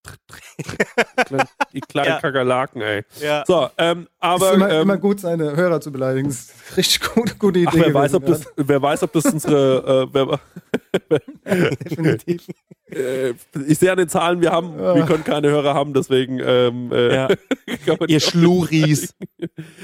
Die 1.72 1.80
kleinen 1.80 2.08
Ja. 2.08 2.20
Kakerlaken, 2.20 2.80
ey. 2.82 3.04
Ja. 3.20 3.44
So, 3.46 3.68
ähm, 3.78 4.08
aber. 4.18 4.50
ist 4.50 4.54
immer, 4.56 4.70
ähm, 4.70 4.82
immer 4.82 4.96
gut, 4.96 5.20
seine 5.20 5.54
Hörer 5.56 5.80
zu 5.80 5.92
beleidigen. 5.92 6.28
Das 6.28 6.38
ist 6.40 6.52
eine 6.68 6.76
richtig 6.78 7.00
gute, 7.14 7.34
gute 7.36 7.58
Idee. 7.60 7.68
Ach, 7.70 7.74
wer 7.74 7.94
weiß, 7.94 8.14
ob 8.14 8.26
das, 8.26 8.46
wer 8.56 8.82
weiß, 8.82 9.02
ob 9.02 9.12
das 9.12 9.26
unsere, 9.26 10.08
äh, 10.10 10.14
wer, 10.14 10.40
ja. 11.58 11.70
Definitiv. 11.84 12.46
äh, 12.90 13.30
ich 13.66 13.78
sehe 13.78 13.92
an 13.92 13.98
den 13.98 14.08
Zahlen, 14.08 14.40
wir 14.40 14.50
haben, 14.52 14.76
wir 14.78 15.04
können 15.06 15.24
keine 15.24 15.48
Hörer 15.50 15.74
haben, 15.74 15.92
deswegen, 15.94 16.40
ähm, 16.42 16.90
äh, 16.92 17.28
Ihr 18.06 18.20
Schluris. 18.20 19.14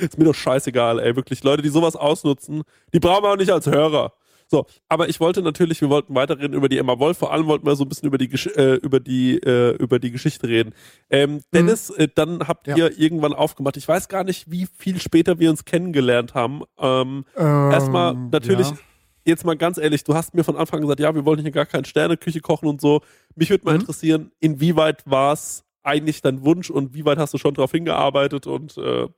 ist 0.00 0.18
mir 0.18 0.24
doch 0.24 0.34
scheißegal, 0.34 1.00
ey, 1.00 1.14
wirklich. 1.16 1.42
Leute, 1.44 1.62
die 1.62 1.68
sowas 1.68 1.96
ausnutzen, 1.96 2.62
die 2.92 3.00
brauchen 3.00 3.24
wir 3.24 3.30
auch 3.32 3.36
nicht 3.36 3.50
als 3.50 3.66
Hörer. 3.66 4.12
So, 4.54 4.66
aber 4.88 5.08
ich 5.08 5.18
wollte 5.18 5.42
natürlich, 5.42 5.80
wir 5.80 5.90
wollten 5.90 6.14
weiterreden 6.14 6.54
über 6.54 6.68
die 6.68 6.78
Emma 6.78 6.96
Wolf, 7.00 7.18
vor 7.18 7.32
allem 7.32 7.46
wollten 7.46 7.66
wir 7.66 7.74
so 7.74 7.84
ein 7.84 7.88
bisschen 7.88 8.06
über 8.06 8.18
die, 8.18 8.26
äh, 8.50 8.76
über 8.76 9.00
die, 9.00 9.36
äh, 9.42 9.74
über 9.82 9.98
die 9.98 10.12
Geschichte 10.12 10.46
reden. 10.46 10.72
Ähm, 11.10 11.40
Dennis, 11.52 11.90
äh, 11.90 12.06
dann 12.14 12.46
habt 12.46 12.68
Ja. 12.68 12.76
ihr 12.76 12.96
irgendwann 12.96 13.32
aufgemacht. 13.32 13.76
Ich 13.76 13.88
weiß 13.88 14.06
gar 14.06 14.22
nicht, 14.22 14.48
wie 14.52 14.66
viel 14.78 15.00
später 15.00 15.40
wir 15.40 15.50
uns 15.50 15.64
kennengelernt 15.64 16.34
haben. 16.34 16.62
Ähm, 16.78 17.24
Erstmal 17.36 18.12
Ähm, 18.14 18.28
natürlich, 18.30 18.70
ja. 18.70 18.76
jetzt 19.24 19.44
mal 19.44 19.56
ganz 19.56 19.76
ehrlich, 19.76 20.04
du 20.04 20.14
hast 20.14 20.34
mir 20.34 20.44
von 20.44 20.56
Anfang 20.56 20.82
gesagt, 20.82 21.00
ja, 21.00 21.12
wir 21.16 21.24
wollen 21.24 21.40
hier 21.40 21.50
gar 21.50 21.66
keine 21.66 21.84
Sterneküche 21.84 22.38
kochen 22.40 22.68
und 22.68 22.80
so. 22.80 23.00
Mich 23.34 23.50
würde 23.50 23.64
mal 23.64 23.74
Mhm. 23.74 23.80
interessieren, 23.80 24.30
inwieweit 24.38 25.02
war 25.04 25.32
es 25.32 25.64
eigentlich 25.82 26.22
dein 26.22 26.44
Wunsch 26.44 26.70
und 26.70 26.94
wie 26.94 27.04
weit 27.04 27.18
hast 27.18 27.34
du 27.34 27.38
schon 27.38 27.54
darauf 27.54 27.72
hingearbeitet 27.72 28.46
und 28.46 28.78
äh, 28.78 29.08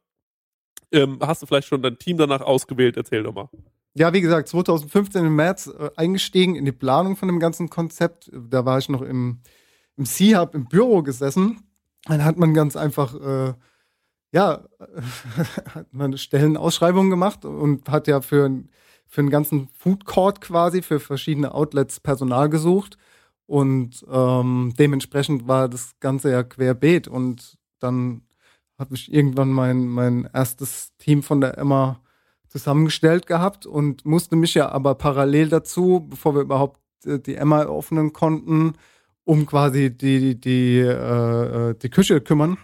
ähm, 0.93 1.19
hast 1.21 1.43
du 1.43 1.47
vielleicht 1.47 1.69
schon 1.69 1.83
dein 1.83 1.99
Team 1.99 2.17
danach 2.17 2.41
ausgewählt? 2.41 2.97
Erzähl 2.97 3.23
doch 3.23 3.35
mal. 3.35 3.51
Ja, 3.99 4.13
wie 4.13 4.21
gesagt, 4.21 4.49
2015 4.49 5.25
im 5.25 5.37
März 5.37 5.69
äh, 5.69 5.89
eingestiegen 5.97 6.55
in 6.55 6.67
die 6.67 6.73
Planung 6.73 7.17
von 7.17 7.29
dem 7.29 7.41
ganzen 7.41 7.71
Konzept. 7.71 8.31
Da 8.31 8.67
war 8.67 8.77
ich 8.77 8.91
noch 8.91 9.01
im, 9.01 9.41
im 9.97 10.05
C-Hub 10.05 10.55
im 10.55 10.67
Büro 10.67 11.03
gesessen. 11.03 11.63
Dann 12.05 12.23
hat 12.23 12.37
man 12.37 12.53
ganz 12.53 12.77
einfach, 12.77 13.15
äh, 13.15 13.55
ja, 14.33 14.67
hat 15.75 15.95
man 15.95 16.09
eine 16.09 16.19
Stellenausschreibung 16.19 17.09
gemacht 17.09 17.47
und 17.47 17.89
hat 17.89 18.07
ja 18.07 18.21
für, 18.21 18.51
für 19.07 19.21
einen 19.23 19.31
ganzen 19.31 19.69
Food 19.69 20.05
Court 20.05 20.43
quasi, 20.43 20.83
für 20.83 21.01
verschiedene 21.01 21.55
Outlets 21.55 21.99
Personal 21.99 22.51
gesucht. 22.51 22.99
Und 23.47 24.05
ähm, 24.11 24.75
dementsprechend 24.79 25.49
war 25.49 25.71
das 25.71 25.99
Ganze 26.01 26.31
ja 26.31 26.43
querbeet. 26.43 27.09
Und 27.09 27.57
dann 27.79 28.27
habe 28.79 28.95
ich 28.95 29.11
irgendwann 29.11 29.49
mein, 29.49 29.89
mein 29.89 30.29
erstes 30.35 30.95
Team 30.99 31.23
von 31.23 31.41
der 31.41 31.57
Emma 31.57 31.99
zusammengestellt 32.49 33.27
gehabt 33.27 33.67
und 33.67 34.05
musste 34.05 34.37
mich 34.37 34.55
ja 34.55 34.69
aber 34.71 34.95
parallel 34.95 35.49
dazu, 35.49 36.07
bevor 36.09 36.35
wir 36.35 36.43
überhaupt 36.43 36.81
äh, 37.05 37.19
die 37.19 37.37
Emma 37.37 37.61
eröffnen 37.63 38.13
konnten, 38.13 38.75
um 39.25 39.47
quasi 39.47 39.91
die, 39.91 40.21
die, 40.21 40.41
die, 40.41 40.79
äh, 40.79 41.71
äh, 41.71 41.75
die 41.75 41.91
Küche 41.91 42.21
kümmern. 42.21 42.59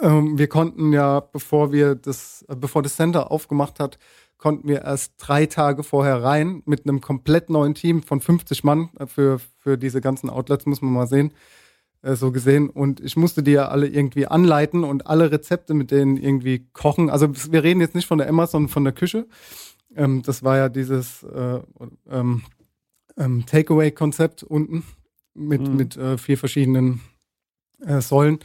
Ähm, 0.00 0.38
wir 0.38 0.48
konnten 0.48 0.92
ja, 0.92 1.20
bevor 1.20 1.72
wir 1.72 1.94
das, 1.94 2.44
äh, 2.48 2.56
bevor 2.56 2.82
das 2.82 2.96
Center 2.96 3.30
aufgemacht 3.30 3.80
hat, 3.80 3.98
konnten 4.38 4.68
wir 4.68 4.82
erst 4.82 5.14
drei 5.18 5.46
Tage 5.46 5.82
vorher 5.82 6.22
rein 6.22 6.62
mit 6.64 6.86
einem 6.86 7.00
komplett 7.00 7.50
neuen 7.50 7.74
Team 7.74 8.02
von 8.02 8.20
50 8.20 8.64
Mann 8.64 8.88
für, 9.06 9.38
für 9.58 9.76
diese 9.76 10.00
ganzen 10.00 10.30
Outlets, 10.30 10.64
muss 10.64 10.80
man 10.80 10.94
mal 10.94 11.06
sehen, 11.06 11.32
äh, 12.02 12.14
so 12.14 12.32
gesehen. 12.32 12.70
Und 12.70 13.00
ich 13.00 13.16
musste 13.16 13.42
die 13.42 13.52
ja 13.52 13.68
alle 13.68 13.86
irgendwie 13.88 14.26
anleiten 14.26 14.84
und 14.84 15.06
alle 15.06 15.30
Rezepte 15.30 15.74
mit 15.74 15.90
denen 15.90 16.16
irgendwie 16.16 16.66
kochen. 16.72 17.10
Also 17.10 17.28
wir 17.52 17.62
reden 17.62 17.80
jetzt 17.80 17.94
nicht 17.94 18.06
von 18.06 18.18
der 18.18 18.26
Emma, 18.28 18.46
sondern 18.46 18.68
von 18.68 18.84
der 18.84 18.92
Küche. 18.92 19.26
Ähm, 19.94 20.22
das 20.22 20.42
war 20.42 20.56
ja 20.56 20.68
dieses 20.68 21.22
äh, 21.24 21.60
ähm, 22.08 22.42
ähm, 23.16 23.44
Takeaway-Konzept 23.46 24.42
unten 24.42 24.84
mit, 25.34 25.62
Mhm. 25.68 25.76
mit 25.76 25.96
äh, 25.96 26.16
vier 26.18 26.38
verschiedenen 26.38 27.00
äh, 27.80 28.00
Säulen. 28.00 28.38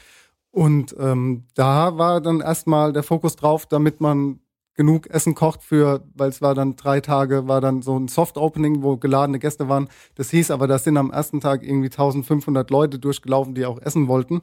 Und 0.52 0.96
ähm, 0.98 1.44
da 1.54 1.98
war 1.98 2.22
dann 2.22 2.40
erstmal 2.40 2.94
der 2.94 3.04
Fokus 3.04 3.36
drauf, 3.36 3.66
damit 3.66 4.00
man 4.00 4.40
genug 4.76 5.08
Essen 5.08 5.36
kocht 5.36 5.64
für, 5.64 6.04
weil 6.14 6.30
es 6.30 6.42
war 6.42 6.54
dann 6.54 6.76
drei 6.76 7.02
Tage, 7.02 7.48
war 7.48 7.62
dann 7.62 7.82
so 7.82 7.98
ein 7.98 8.08
Soft-Opening, 8.08 8.84
wo 8.84 8.98
geladene 8.98 9.40
Gäste 9.40 9.70
waren. 9.70 9.90
Das 10.16 10.30
hieß 10.30 10.52
aber, 10.52 10.68
da 10.68 10.78
sind 10.78 10.98
am 10.98 11.12
ersten 11.12 11.40
Tag 11.40 11.64
irgendwie 11.64 11.88
1500 11.88 12.70
Leute 12.70 13.00
durchgelaufen, 13.00 13.56
die 13.56 13.66
auch 13.66 13.82
essen 13.82 14.08
wollten. 14.08 14.42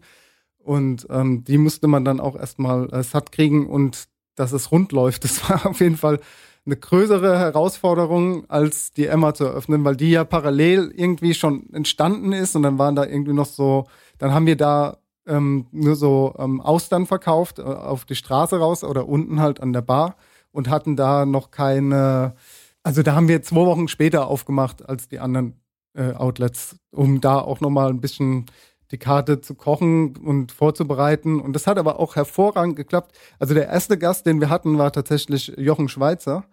Und 0.58 1.06
ähm, 1.10 1.44
die 1.44 1.58
musste 1.58 1.86
man 1.86 2.04
dann 2.04 2.20
auch 2.20 2.36
erstmal 2.36 2.92
äh, 2.92 3.02
satt 3.02 3.32
kriegen 3.32 3.66
und 3.68 4.04
dass 4.34 4.52
es 4.52 4.72
rund 4.72 4.92
läuft. 4.92 5.24
Das 5.32 5.48
war 5.48 5.66
auf 5.66 5.80
jeden 5.80 5.96
Fall 5.96 6.20
eine 6.64 6.76
größere 6.76 7.38
Herausforderung, 7.38 8.48
als 8.48 8.92
die 8.92 9.06
Emma 9.06 9.34
zu 9.34 9.44
eröffnen, 9.44 9.84
weil 9.84 9.96
die 9.96 10.10
ja 10.10 10.24
parallel 10.24 10.92
irgendwie 10.94 11.34
schon 11.34 11.72
entstanden 11.72 12.32
ist 12.32 12.54
und 12.54 12.62
dann 12.62 12.78
waren 12.78 12.94
da 12.94 13.04
irgendwie 13.04 13.32
noch 13.32 13.46
so, 13.46 13.88
dann 14.18 14.32
haben 14.32 14.46
wir 14.46 14.56
da 14.56 14.98
ähm, 15.26 15.66
nur 15.70 15.96
so 15.96 16.34
ähm, 16.38 16.60
Austern 16.60 17.06
verkauft, 17.06 17.58
äh, 17.58 17.62
auf 17.62 18.04
die 18.04 18.14
Straße 18.14 18.58
raus 18.58 18.84
oder 18.84 19.08
unten 19.08 19.40
halt 19.40 19.60
an 19.60 19.72
der 19.72 19.82
Bar 19.82 20.16
und 20.50 20.68
hatten 20.68 20.96
da 20.96 21.26
noch 21.26 21.50
keine, 21.50 22.34
also 22.82 23.02
da 23.02 23.14
haben 23.14 23.28
wir 23.28 23.42
zwei 23.42 23.66
Wochen 23.66 23.88
später 23.88 24.26
aufgemacht 24.26 24.88
als 24.88 25.08
die 25.08 25.18
anderen 25.18 25.60
äh, 25.94 26.12
Outlets, 26.12 26.76
um 26.90 27.20
da 27.20 27.38
auch 27.38 27.60
nochmal 27.60 27.90
ein 27.90 28.00
bisschen 28.00 28.46
die 28.90 28.98
Karte 28.98 29.40
zu 29.40 29.54
kochen 29.54 30.16
und 30.18 30.52
vorzubereiten. 30.52 31.40
Und 31.40 31.54
das 31.54 31.66
hat 31.66 31.78
aber 31.78 31.98
auch 31.98 32.14
hervorragend 32.14 32.76
geklappt. 32.76 33.16
Also 33.38 33.54
der 33.54 33.68
erste 33.68 33.98
Gast, 33.98 34.26
den 34.26 34.40
wir 34.40 34.50
hatten, 34.50 34.78
war 34.78 34.92
tatsächlich 34.92 35.52
Jochen 35.56 35.88
Schweizer. 35.88 36.44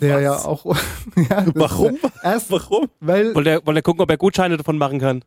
Der 0.00 0.20
ja 0.20 0.36
auch. 0.36 0.64
ja, 1.30 1.44
Warum? 1.54 1.98
Erst, 2.22 2.50
Warum? 2.50 2.88
weil 3.00 3.34
Wollt 3.34 3.46
ihr, 3.46 3.60
wollt 3.64 3.76
ihr 3.76 3.82
gucken, 3.82 4.00
ob 4.02 4.10
er 4.10 4.16
Gutscheine 4.16 4.56
davon 4.56 4.78
machen 4.78 4.98
kann? 4.98 5.24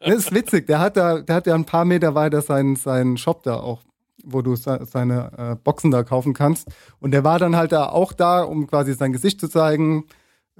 das 0.00 0.14
ist 0.16 0.34
witzig. 0.34 0.66
Der 0.66 0.80
hat 0.80 0.96
da, 0.96 1.20
der 1.20 1.36
hat 1.36 1.46
ja 1.46 1.54
ein 1.54 1.64
paar 1.66 1.84
Meter 1.84 2.14
weiter 2.14 2.40
seinen, 2.42 2.76
seinen 2.76 3.16
Shop 3.16 3.42
da 3.42 3.56
auch, 3.56 3.80
wo 4.24 4.40
du 4.42 4.56
se- 4.56 4.86
seine 4.90 5.30
äh, 5.36 5.56
Boxen 5.62 5.90
da 5.90 6.02
kaufen 6.04 6.32
kannst. 6.34 6.68
Und 7.00 7.10
der 7.12 7.22
war 7.24 7.38
dann 7.38 7.54
halt 7.56 7.72
da 7.72 7.86
auch 7.88 8.12
da, 8.12 8.42
um 8.42 8.66
quasi 8.66 8.94
sein 8.94 9.12
Gesicht 9.12 9.40
zu 9.40 9.48
zeigen 9.48 10.04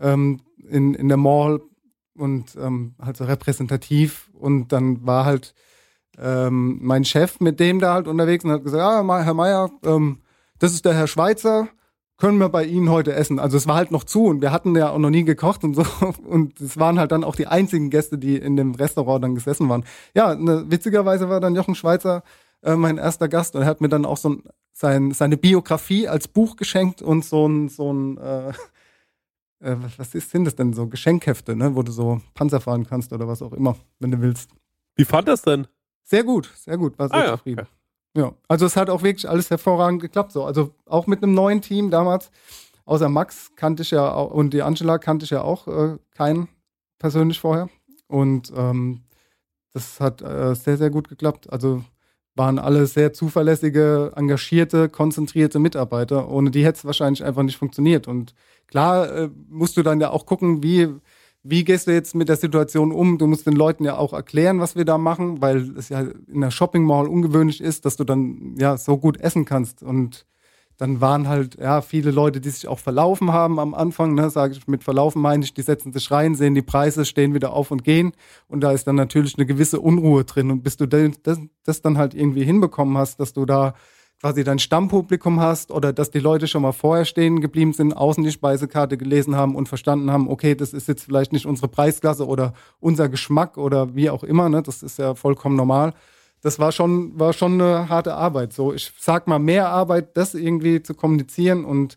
ähm, 0.00 0.40
in, 0.68 0.94
in 0.94 1.08
der 1.08 1.16
Mall 1.16 1.60
und 2.16 2.54
ähm, 2.56 2.94
halt 3.00 3.16
so 3.16 3.24
repräsentativ. 3.24 4.30
Und 4.34 4.72
dann 4.72 5.06
war 5.06 5.24
halt 5.24 5.54
ähm, 6.18 6.78
mein 6.82 7.04
Chef 7.06 7.40
mit 7.40 7.58
dem 7.60 7.80
da 7.80 7.94
halt 7.94 8.06
unterwegs 8.08 8.44
und 8.44 8.50
hat 8.52 8.62
gesagt, 8.64 8.80
ja, 8.80 9.02
Ma- 9.02 9.22
Herr 9.22 9.34
Meier, 9.34 9.70
ähm, 9.84 10.20
das 10.58 10.74
ist 10.74 10.84
der 10.84 10.94
Herr 10.94 11.06
Schweizer, 11.06 11.68
können 12.18 12.38
wir 12.38 12.48
bei 12.48 12.64
Ihnen 12.64 12.88
heute 12.90 13.12
essen? 13.14 13.38
Also 13.40 13.56
es 13.56 13.66
war 13.66 13.74
halt 13.76 13.90
noch 13.90 14.04
zu 14.04 14.26
und 14.26 14.40
wir 14.42 14.52
hatten 14.52 14.76
ja 14.76 14.90
auch 14.90 14.98
noch 14.98 15.10
nie 15.10 15.24
gekocht 15.24 15.64
und 15.64 15.74
so. 15.74 15.82
Und 16.24 16.60
es 16.60 16.78
waren 16.78 16.98
halt 16.98 17.10
dann 17.10 17.24
auch 17.24 17.34
die 17.34 17.46
einzigen 17.48 17.90
Gäste, 17.90 18.16
die 18.18 18.36
in 18.36 18.56
dem 18.56 18.74
Restaurant 18.74 19.24
dann 19.24 19.34
gesessen 19.34 19.68
waren. 19.68 19.84
Ja, 20.14 20.34
ne, 20.34 20.64
witzigerweise 20.68 21.28
war 21.28 21.40
dann 21.40 21.56
Jochen 21.56 21.74
Schweizer 21.74 22.22
äh, 22.62 22.76
mein 22.76 22.96
erster 22.98 23.28
Gast 23.28 23.56
und 23.56 23.62
er 23.62 23.66
hat 23.66 23.80
mir 23.80 23.88
dann 23.88 24.04
auch 24.04 24.16
so 24.18 24.30
ein, 24.30 24.42
sein, 24.72 25.10
seine 25.10 25.36
Biografie 25.36 26.06
als 26.06 26.28
Buch 26.28 26.56
geschenkt 26.56 27.02
und 27.02 27.24
so 27.24 27.46
ein, 27.48 27.68
so 27.68 27.92
ein 27.92 28.18
äh, 28.18 28.48
äh, 29.60 29.76
was- 29.98 30.14
ist, 30.14 30.30
sind 30.30 30.44
das 30.44 30.54
denn? 30.54 30.72
So 30.72 30.86
Geschenkhefte, 30.86 31.56
ne? 31.56 31.74
wo 31.74 31.82
du 31.82 31.90
so 31.92 32.20
Panzer 32.34 32.60
fahren 32.60 32.86
kannst 32.86 33.12
oder 33.12 33.26
was 33.26 33.42
auch 33.42 33.52
immer, 33.52 33.76
wenn 33.98 34.10
du 34.12 34.20
willst. 34.20 34.50
Wie 34.96 35.04
fand 35.04 35.26
das 35.28 35.42
denn? 35.42 35.66
Sehr 36.04 36.24
gut, 36.24 36.50
sehr 36.56 36.76
gut, 36.76 36.98
war 36.98 37.08
sehr 37.08 37.28
Ah 37.28 37.36
zufrieden. 37.36 37.60
Ja, 37.60 37.66
also 38.48 38.66
es 38.66 38.76
hat 38.76 38.90
auch 38.90 39.02
wirklich 39.02 39.28
alles 39.28 39.50
hervorragend 39.50 40.02
geklappt. 40.02 40.32
So. 40.32 40.44
Also 40.44 40.74
auch 40.86 41.06
mit 41.06 41.22
einem 41.22 41.34
neuen 41.34 41.62
Team 41.62 41.90
damals, 41.90 42.30
außer 42.84 43.08
Max 43.08 43.52
kannte 43.56 43.82
ich 43.82 43.90
ja 43.90 44.12
auch, 44.12 44.30
und 44.30 44.52
die 44.52 44.62
Angela 44.62 44.98
kannte 44.98 45.24
ich 45.24 45.30
ja 45.30 45.42
auch 45.42 45.66
äh, 45.68 45.96
keinen 46.14 46.48
persönlich 46.98 47.40
vorher. 47.40 47.68
Und 48.06 48.52
ähm, 48.54 49.02
das 49.72 50.00
hat 50.00 50.20
äh, 50.20 50.54
sehr, 50.54 50.76
sehr 50.76 50.90
gut 50.90 51.08
geklappt. 51.08 51.50
Also 51.52 51.82
waren 52.34 52.58
alle 52.58 52.86
sehr 52.86 53.12
zuverlässige, 53.12 54.12
engagierte, 54.16 54.88
konzentrierte 54.88 55.58
Mitarbeiter. 55.58 56.30
Ohne 56.30 56.50
die 56.50 56.64
hätte 56.64 56.78
es 56.78 56.84
wahrscheinlich 56.84 57.24
einfach 57.24 57.42
nicht 57.42 57.58
funktioniert. 57.58 58.08
Und 58.08 58.34
klar 58.66 59.10
äh, 59.10 59.30
musst 59.48 59.76
du 59.76 59.82
dann 59.82 60.00
ja 60.00 60.10
auch 60.10 60.26
gucken, 60.26 60.62
wie, 60.62 60.88
wie 61.44 61.64
gehst 61.64 61.86
du 61.86 61.92
jetzt 61.92 62.14
mit 62.14 62.28
der 62.28 62.36
Situation 62.36 62.92
um? 62.92 63.18
Du 63.18 63.26
musst 63.26 63.46
den 63.46 63.56
Leuten 63.56 63.84
ja 63.84 63.96
auch 63.96 64.12
erklären, 64.12 64.60
was 64.60 64.76
wir 64.76 64.84
da 64.84 64.96
machen, 64.98 65.42
weil 65.42 65.76
es 65.76 65.88
ja 65.88 66.00
in 66.00 66.40
der 66.40 66.50
Shopping 66.50 66.84
Mall 66.84 67.08
ungewöhnlich 67.08 67.60
ist, 67.60 67.84
dass 67.84 67.96
du 67.96 68.04
dann 68.04 68.54
ja 68.58 68.76
so 68.76 68.96
gut 68.96 69.20
essen 69.20 69.44
kannst. 69.44 69.82
Und 69.82 70.24
dann 70.78 71.00
waren 71.00 71.28
halt 71.28 71.58
ja 71.60 71.80
viele 71.80 72.10
Leute, 72.10 72.40
die 72.40 72.50
sich 72.50 72.68
auch 72.68 72.78
verlaufen 72.78 73.32
haben 73.32 73.58
am 73.58 73.74
Anfang, 73.74 74.14
ne, 74.14 74.30
sage 74.30 74.54
ich 74.54 74.66
mit 74.66 74.84
verlaufen 74.84 75.20
meine 75.20 75.44
ich, 75.44 75.54
die 75.54 75.62
setzen 75.62 75.92
sich 75.92 76.10
rein, 76.10 76.34
sehen 76.34 76.54
die 76.54 76.62
Preise, 76.62 77.04
stehen 77.04 77.34
wieder 77.34 77.52
auf 77.52 77.70
und 77.70 77.84
gehen 77.84 78.12
und 78.48 78.62
da 78.62 78.72
ist 78.72 78.86
dann 78.86 78.96
natürlich 78.96 79.36
eine 79.36 79.46
gewisse 79.46 79.80
Unruhe 79.80 80.24
drin 80.24 80.50
und 80.50 80.62
bis 80.62 80.76
du 80.76 80.86
das, 80.86 81.10
das, 81.22 81.38
das 81.64 81.82
dann 81.82 81.98
halt 81.98 82.14
irgendwie 82.14 82.44
hinbekommen 82.44 82.96
hast, 82.98 83.20
dass 83.20 83.32
du 83.32 83.44
da 83.44 83.74
quasi 84.22 84.44
dein 84.44 84.58
Stammpublikum 84.58 85.40
hast 85.40 85.70
oder 85.70 85.92
dass 85.92 86.10
die 86.10 86.20
Leute 86.20 86.46
schon 86.46 86.62
mal 86.62 86.72
vorher 86.72 87.04
stehen 87.04 87.42
geblieben 87.42 87.74
sind, 87.74 87.92
außen 87.92 88.24
die 88.24 88.32
Speisekarte 88.32 88.96
gelesen 88.96 89.36
haben 89.36 89.54
und 89.54 89.68
verstanden 89.68 90.10
haben, 90.10 90.30
okay, 90.30 90.54
das 90.54 90.72
ist 90.72 90.88
jetzt 90.88 91.02
vielleicht 91.04 91.32
nicht 91.32 91.44
unsere 91.44 91.68
Preisklasse 91.68 92.26
oder 92.26 92.54
unser 92.80 93.08
Geschmack 93.08 93.58
oder 93.58 93.94
wie 93.94 94.08
auch 94.08 94.22
immer, 94.22 94.48
ne, 94.48 94.62
das 94.62 94.82
ist 94.82 94.98
ja 94.98 95.14
vollkommen 95.14 95.56
normal 95.56 95.92
das 96.42 96.58
war 96.58 96.72
schon, 96.72 97.18
war 97.18 97.32
schon 97.32 97.54
eine 97.54 97.88
harte 97.88 98.14
Arbeit. 98.14 98.52
So, 98.52 98.74
ich 98.74 98.92
sag 98.98 99.28
mal, 99.28 99.38
mehr 99.38 99.68
Arbeit, 99.68 100.16
das 100.16 100.34
irgendwie 100.34 100.82
zu 100.82 100.92
kommunizieren 100.92 101.64
und 101.64 101.96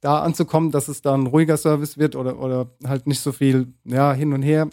da 0.00 0.20
anzukommen, 0.20 0.70
dass 0.70 0.88
es 0.88 1.00
da 1.00 1.14
ein 1.14 1.28
ruhiger 1.28 1.56
Service 1.56 1.96
wird 1.96 2.16
oder, 2.16 2.38
oder 2.38 2.70
halt 2.84 3.06
nicht 3.06 3.20
so 3.20 3.32
viel, 3.32 3.72
ja, 3.84 4.12
hin 4.12 4.32
und 4.32 4.42
her, 4.42 4.68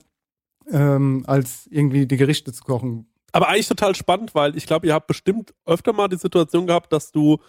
ähm, 0.69 1.23
als 1.27 1.67
irgendwie 1.67 2.07
die 2.07 2.17
Gerichte 2.17 2.51
zu 2.51 2.63
kochen. 2.63 3.10
Aber 3.31 3.47
eigentlich 3.49 3.67
total 3.67 3.95
spannend, 3.95 4.35
weil 4.35 4.55
ich 4.57 4.65
glaube, 4.65 4.87
ihr 4.87 4.93
habt 4.93 5.07
bestimmt 5.07 5.53
öfter 5.65 5.93
mal 5.93 6.07
die 6.07 6.17
Situation 6.17 6.67
gehabt, 6.67 6.91
dass 6.91 7.11
du 7.11 7.39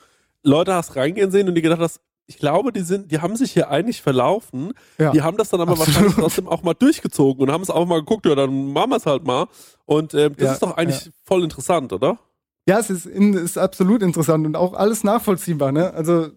Leute 0.42 0.74
hast 0.74 0.96
reingehen 0.96 1.30
sehen 1.30 1.48
und 1.48 1.54
die 1.54 1.62
gedacht 1.62 1.80
hast, 1.80 2.00
ich 2.26 2.38
glaube, 2.38 2.72
die 2.72 2.80
sind, 2.80 3.10
die 3.10 3.20
haben 3.20 3.36
sich 3.36 3.52
hier 3.52 3.68
eigentlich 3.68 4.00
verlaufen. 4.00 4.72
Ja. 4.98 5.10
Die 5.10 5.22
haben 5.22 5.36
das 5.36 5.50
dann 5.50 5.60
aber 5.60 5.72
Absolut. 5.72 5.88
wahrscheinlich 5.88 6.14
trotzdem 6.16 6.48
auch 6.48 6.62
mal 6.62 6.74
durchgezogen 6.74 7.42
und 7.42 7.52
haben 7.52 7.62
es 7.62 7.70
auch 7.70 7.84
mal 7.86 7.98
geguckt, 7.98 8.26
ja, 8.26 8.34
dann 8.34 8.72
machen 8.72 8.90
wir 8.90 8.96
es 8.96 9.06
halt 9.06 9.24
mal. 9.24 9.46
Und 9.86 10.14
ähm, 10.14 10.34
das 10.36 10.46
Ja, 10.46 10.52
ist 10.54 10.62
doch 10.62 10.76
eigentlich 10.76 11.10
voll 11.24 11.42
interessant, 11.42 11.92
oder? 11.92 12.18
Ja, 12.66 12.78
es 12.78 12.90
ist, 12.90 13.06
in, 13.06 13.34
ist 13.34 13.58
absolut 13.58 14.02
interessant 14.02 14.46
und 14.46 14.54
auch 14.54 14.74
alles 14.74 15.02
nachvollziehbar. 15.02 15.72
Ne? 15.72 15.92
Also 15.92 16.28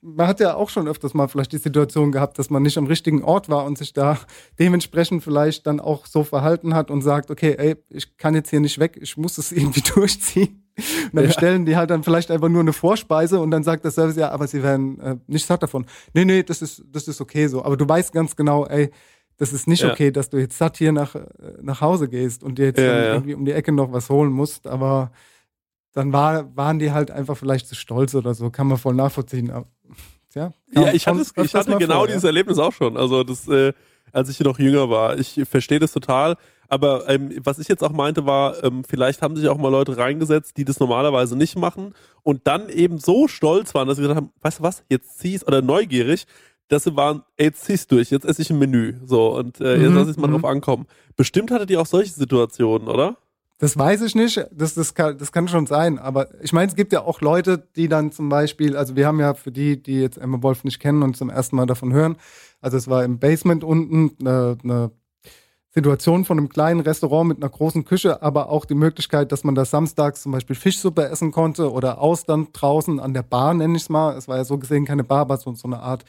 man 0.00 0.26
hat 0.26 0.40
ja 0.40 0.54
auch 0.54 0.68
schon 0.70 0.88
öfters 0.88 1.14
mal 1.14 1.28
vielleicht 1.28 1.52
die 1.52 1.58
Situation 1.58 2.12
gehabt, 2.12 2.38
dass 2.38 2.50
man 2.50 2.62
nicht 2.62 2.78
am 2.78 2.86
richtigen 2.86 3.22
Ort 3.22 3.48
war 3.48 3.64
und 3.64 3.78
sich 3.78 3.92
da 3.92 4.18
dementsprechend 4.58 5.22
vielleicht 5.22 5.66
dann 5.66 5.80
auch 5.80 6.06
so 6.06 6.24
verhalten 6.24 6.74
hat 6.74 6.90
und 6.90 7.02
sagt, 7.02 7.30
okay, 7.30 7.54
ey, 7.58 7.76
ich 7.88 8.16
kann 8.16 8.34
jetzt 8.34 8.50
hier 8.50 8.60
nicht 8.60 8.78
weg, 8.78 8.98
ich 9.00 9.16
muss 9.16 9.38
es 9.38 9.52
irgendwie 9.52 9.82
durchziehen. 9.82 10.64
Und 10.76 11.14
dann 11.14 11.24
Ja. 11.24 11.28
bestellen 11.28 11.66
die 11.66 11.76
halt 11.76 11.90
dann 11.90 12.02
vielleicht 12.02 12.30
einfach 12.30 12.48
nur 12.48 12.60
eine 12.62 12.72
Vorspeise 12.72 13.40
und 13.40 13.50
dann 13.50 13.62
sagt 13.62 13.84
der 13.84 13.90
Service, 13.90 14.16
ja, 14.16 14.30
aber 14.30 14.46
sie 14.46 14.62
werden 14.62 14.98
äh, 15.00 15.16
nicht 15.26 15.46
satt 15.46 15.62
davon. 15.62 15.84
Nee, 16.14 16.24
nee, 16.24 16.42
das 16.42 16.62
ist, 16.62 16.82
das 16.90 17.08
ist 17.08 17.20
okay 17.20 17.46
so. 17.48 17.64
Aber 17.64 17.76
du 17.76 17.86
weißt 17.88 18.12
ganz 18.12 18.36
genau, 18.36 18.64
ey, 18.66 18.90
das 19.36 19.52
ist 19.52 19.66
nicht 19.66 19.82
Ja. 19.82 19.92
okay, 19.92 20.10
dass 20.10 20.30
du 20.30 20.38
jetzt 20.38 20.56
satt 20.56 20.76
hier 20.78 20.92
nach, 20.92 21.14
äh, 21.14 21.26
nach 21.60 21.80
Hause 21.80 22.08
gehst 22.08 22.42
und 22.42 22.58
dir 22.58 22.66
jetzt 22.66 22.78
ja. 22.80 23.12
irgendwie 23.14 23.34
um 23.34 23.44
die 23.44 23.52
Ecke 23.52 23.72
noch 23.72 23.92
was 23.92 24.08
holen 24.08 24.32
musst. 24.32 24.66
Aber 24.66 25.12
dann 25.92 26.12
war, 26.12 26.56
waren 26.56 26.78
die 26.78 26.92
halt 26.92 27.10
einfach 27.10 27.36
vielleicht 27.36 27.66
zu 27.68 27.74
stolz 27.74 28.14
oder 28.14 28.34
so, 28.34 28.50
kann 28.50 28.66
man 28.66 28.78
voll 28.78 28.94
nachvollziehen. 28.94 29.50
Aber, 29.50 29.66
ja, 30.34 30.52
kam 30.74 30.82
Ja, 30.84 30.92
ich 30.92 31.06
hatte, 31.06 31.20
es- 31.20 31.32
ich 31.36 31.54
hatte 31.54 31.76
genau 31.76 31.96
vor, 31.98 32.06
dieses 32.06 32.22
ja. 32.22 32.28
Erlebnis 32.28 32.58
auch 32.58 32.72
schon. 32.72 32.96
Also 32.96 33.22
das, 33.24 33.46
äh, 33.48 33.72
als 34.12 34.28
ich 34.28 34.40
noch 34.40 34.58
jünger 34.58 34.90
war. 34.90 35.18
Ich 35.18 35.40
verstehe 35.48 35.78
das 35.78 35.92
total. 35.92 36.36
Aber 36.68 37.08
ähm, 37.08 37.30
was 37.44 37.58
ich 37.58 37.68
jetzt 37.68 37.82
auch 37.84 37.92
meinte, 37.92 38.24
war, 38.24 38.62
ähm, 38.64 38.82
vielleicht 38.88 39.20
haben 39.22 39.36
sich 39.36 39.48
auch 39.48 39.58
mal 39.58 39.68
Leute 39.70 39.96
reingesetzt, 39.98 40.56
die 40.56 40.64
das 40.64 40.80
normalerweise 40.80 41.36
nicht 41.36 41.56
machen 41.58 41.94
und 42.22 42.46
dann 42.46 42.68
eben 42.70 42.96
so 42.98 43.28
stolz 43.28 43.74
waren, 43.74 43.86
dass 43.88 43.96
sie 43.98 44.02
gesagt 44.02 44.16
haben, 44.18 44.30
weißt 44.40 44.58
du 44.60 44.62
was, 44.62 44.82
jetzt 44.88 45.18
zieh's 45.18 45.46
oder 45.46 45.60
neugierig, 45.60 46.24
dass 46.68 46.84
sie 46.84 46.96
waren, 46.96 47.22
ey, 47.36 47.46
jetzt 47.46 47.64
zieh's 47.64 47.86
durch, 47.86 48.10
jetzt 48.10 48.24
esse 48.24 48.40
ich 48.40 48.48
ein 48.50 48.58
Menü. 48.58 48.94
So, 49.04 49.36
und 49.36 49.60
äh, 49.60 49.76
jetzt 49.76 49.90
Mhm, 49.90 49.96
lass 49.96 50.08
ich 50.08 50.16
mal 50.16 50.28
mhm. 50.28 50.32
drauf 50.32 50.44
ankommen. 50.46 50.86
Bestimmt 51.16 51.50
hattet 51.50 51.70
ihr 51.70 51.78
auch 51.80 51.86
solche 51.86 52.12
Situationen, 52.12 52.88
oder? 52.88 53.16
Das 53.58 53.78
weiß 53.78 54.02
ich 54.02 54.14
nicht. 54.14 54.44
Das, 54.50 54.74
das, 54.74 54.94
kann, 54.94 55.16
das 55.18 55.30
kann 55.30 55.46
schon 55.46 55.66
sein. 55.66 55.98
Aber 55.98 56.28
ich 56.42 56.52
meine, 56.52 56.68
es 56.68 56.74
gibt 56.74 56.92
ja 56.92 57.02
auch 57.02 57.20
Leute, 57.20 57.68
die 57.76 57.88
dann 57.88 58.10
zum 58.10 58.28
Beispiel, 58.28 58.76
also 58.76 58.96
wir 58.96 59.06
haben 59.06 59.20
ja 59.20 59.34
für 59.34 59.52
die, 59.52 59.80
die 59.80 60.00
jetzt 60.00 60.18
Emma 60.18 60.42
Wolf 60.42 60.64
nicht 60.64 60.80
kennen 60.80 61.02
und 61.02 61.16
zum 61.16 61.30
ersten 61.30 61.56
Mal 61.56 61.66
davon 61.66 61.92
hören, 61.92 62.16
also 62.60 62.76
es 62.76 62.88
war 62.88 63.04
im 63.04 63.18
Basement 63.18 63.62
unten 63.62 64.16
eine, 64.20 64.56
eine 64.62 64.90
Situation 65.74 66.24
von 66.24 66.38
einem 66.38 66.48
kleinen 66.50 66.80
Restaurant 66.80 67.28
mit 67.28 67.38
einer 67.38 67.48
großen 67.48 67.84
Küche, 67.84 68.22
aber 68.22 68.50
auch 68.50 68.66
die 68.66 68.74
Möglichkeit, 68.74 69.32
dass 69.32 69.42
man 69.42 69.54
da 69.54 69.64
samstags 69.64 70.22
zum 70.22 70.32
Beispiel 70.32 70.54
Fischsuppe 70.54 71.08
essen 71.08 71.32
konnte 71.32 71.72
oder 71.72 71.98
Austern 71.98 72.48
draußen 72.52 73.00
an 73.00 73.14
der 73.14 73.22
Bar, 73.22 73.54
nenne 73.54 73.76
ich 73.76 73.84
es 73.84 73.88
mal. 73.88 74.16
Es 74.16 74.28
war 74.28 74.36
ja 74.36 74.44
so 74.44 74.58
gesehen 74.58 74.84
keine 74.84 75.02
Bar, 75.02 75.20
aber 75.20 75.38
so, 75.38 75.54
so 75.54 75.66
eine 75.66 75.78
Art 75.80 76.04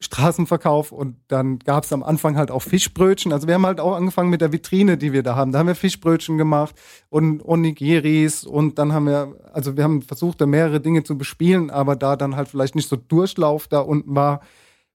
Straßenverkauf. 0.00 0.92
Und 0.92 1.16
dann 1.28 1.58
gab 1.58 1.84
es 1.84 1.92
am 1.92 2.02
Anfang 2.02 2.36
halt 2.36 2.50
auch 2.50 2.62
Fischbrötchen. 2.62 3.32
Also 3.32 3.46
wir 3.46 3.54
haben 3.54 3.66
halt 3.66 3.80
auch 3.80 3.94
angefangen 3.94 4.30
mit 4.30 4.40
der 4.40 4.52
Vitrine, 4.52 4.96
die 4.96 5.12
wir 5.12 5.22
da 5.22 5.34
haben. 5.34 5.52
Da 5.52 5.58
haben 5.58 5.66
wir 5.66 5.74
Fischbrötchen 5.74 6.38
gemacht 6.38 6.74
und 7.08 7.42
Onigiris 7.44 8.44
und 8.44 8.78
dann 8.78 8.92
haben 8.92 9.06
wir, 9.06 9.34
also 9.52 9.76
wir 9.76 9.84
haben 9.84 10.02
versucht, 10.02 10.40
da 10.40 10.46
mehrere 10.46 10.80
Dinge 10.80 11.02
zu 11.02 11.18
bespielen, 11.18 11.70
aber 11.70 11.96
da 11.96 12.16
dann 12.16 12.36
halt 12.36 12.48
vielleicht 12.48 12.76
nicht 12.76 12.88
so 12.88 12.96
Durchlauf 12.96 13.66
da 13.66 13.80
unten 13.80 14.14
war, 14.14 14.40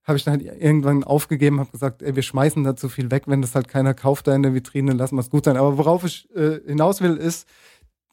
habe 0.04 0.18
ich 0.18 0.24
dann 0.24 0.34
halt 0.34 0.62
irgendwann 0.62 1.04
aufgegeben, 1.04 1.60
habe 1.60 1.70
gesagt, 1.70 2.02
ey, 2.02 2.14
wir 2.14 2.22
schmeißen 2.22 2.62
da 2.64 2.76
zu 2.76 2.88
viel 2.88 3.10
weg, 3.10 3.24
wenn 3.26 3.42
das 3.42 3.54
halt 3.54 3.68
keiner 3.68 3.94
kauft 3.94 4.26
da 4.26 4.34
in 4.34 4.42
der 4.42 4.54
Vitrine, 4.54 4.92
lassen 4.92 5.16
wir 5.16 5.20
es 5.20 5.30
gut 5.30 5.46
sein. 5.46 5.56
Aber 5.56 5.78
worauf 5.78 6.04
ich 6.04 6.28
äh, 6.34 6.60
hinaus 6.66 7.00
will, 7.00 7.16
ist, 7.16 7.48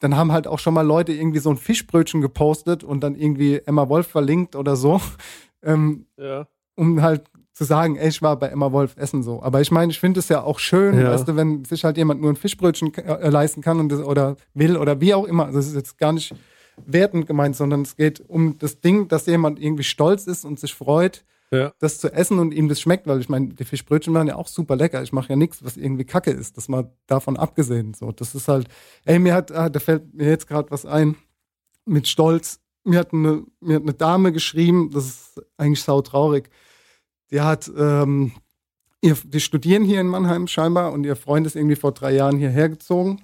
dann 0.00 0.16
haben 0.16 0.32
halt 0.32 0.46
auch 0.46 0.58
schon 0.58 0.74
mal 0.74 0.86
Leute 0.86 1.12
irgendwie 1.12 1.38
so 1.38 1.50
ein 1.50 1.56
Fischbrötchen 1.56 2.20
gepostet 2.20 2.82
und 2.82 3.00
dann 3.00 3.14
irgendwie 3.14 3.60
Emma 3.64 3.88
Wolf 3.88 4.08
verlinkt 4.08 4.56
oder 4.56 4.74
so, 4.74 5.00
ähm, 5.62 6.06
ja. 6.16 6.46
Um 6.74 7.02
halt 7.02 7.24
zu 7.52 7.64
sagen, 7.64 7.96
ey, 7.96 8.08
ich 8.08 8.22
war 8.22 8.38
bei 8.38 8.48
Emma 8.48 8.72
Wolf 8.72 8.96
essen 8.96 9.22
so. 9.22 9.42
Aber 9.42 9.60
ich 9.60 9.70
meine, 9.70 9.92
ich 9.92 10.00
finde 10.00 10.20
es 10.20 10.28
ja 10.28 10.42
auch 10.42 10.58
schön, 10.58 10.98
ja. 10.98 11.10
weißt 11.10 11.28
du, 11.28 11.36
wenn 11.36 11.64
sich 11.64 11.84
halt 11.84 11.96
jemand 11.98 12.20
nur 12.20 12.30
ein 12.30 12.36
Fischbrötchen 12.36 12.94
äh, 12.94 13.28
leisten 13.28 13.60
kann 13.60 13.78
und 13.78 13.90
das, 13.90 14.00
oder 14.00 14.36
will 14.54 14.76
oder 14.76 15.00
wie 15.00 15.14
auch 15.14 15.24
immer. 15.24 15.46
Also 15.46 15.58
das 15.58 15.66
ist 15.68 15.74
jetzt 15.74 15.98
gar 15.98 16.12
nicht 16.12 16.34
wertend 16.86 17.26
gemeint, 17.26 17.54
sondern 17.54 17.82
es 17.82 17.96
geht 17.96 18.20
um 18.28 18.56
das 18.58 18.80
Ding, 18.80 19.08
dass 19.08 19.26
jemand 19.26 19.60
irgendwie 19.60 19.84
stolz 19.84 20.26
ist 20.26 20.44
und 20.44 20.58
sich 20.58 20.74
freut, 20.74 21.24
ja. 21.50 21.72
das 21.78 21.98
zu 21.98 22.10
essen 22.10 22.38
und 22.38 22.54
ihm 22.54 22.68
das 22.68 22.80
schmeckt, 22.80 23.06
weil 23.06 23.20
ich 23.20 23.28
meine, 23.28 23.48
die 23.48 23.64
Fischbrötchen 23.64 24.14
waren 24.14 24.26
ja 24.26 24.36
auch 24.36 24.48
super 24.48 24.74
lecker. 24.74 25.02
Ich 25.02 25.12
mache 25.12 25.28
ja 25.28 25.36
nichts, 25.36 25.62
was 25.62 25.76
irgendwie 25.76 26.04
Kacke 26.04 26.30
ist, 26.30 26.56
das 26.56 26.68
mal 26.68 26.90
davon 27.06 27.36
abgesehen. 27.36 27.92
So, 27.92 28.10
das 28.12 28.34
ist 28.34 28.48
halt, 28.48 28.66
ey, 29.04 29.18
mir 29.18 29.34
hat, 29.34 29.52
ah, 29.52 29.68
da 29.68 29.78
fällt 29.78 30.14
mir 30.14 30.28
jetzt 30.28 30.48
gerade 30.48 30.70
was 30.70 30.86
ein 30.86 31.16
mit 31.84 32.08
Stolz. 32.08 32.60
Mir 32.84 32.98
hat, 32.98 33.12
eine, 33.12 33.44
mir 33.60 33.76
hat 33.76 33.82
eine 33.82 33.94
Dame 33.94 34.32
geschrieben, 34.32 34.90
das 34.92 35.06
ist 35.06 35.42
eigentlich 35.56 35.82
sautraurig. 35.82 36.50
Die 37.30 37.40
hat, 37.40 37.70
ähm, 37.76 38.32
ihr, 39.00 39.16
die 39.24 39.40
studieren 39.40 39.84
hier 39.84 40.00
in 40.00 40.08
Mannheim 40.08 40.48
scheinbar 40.48 40.92
und 40.92 41.04
ihr 41.04 41.16
Freund 41.16 41.46
ist 41.46 41.56
irgendwie 41.56 41.76
vor 41.76 41.92
drei 41.92 42.12
Jahren 42.12 42.38
hierher 42.38 42.68
gezogen. 42.68 43.22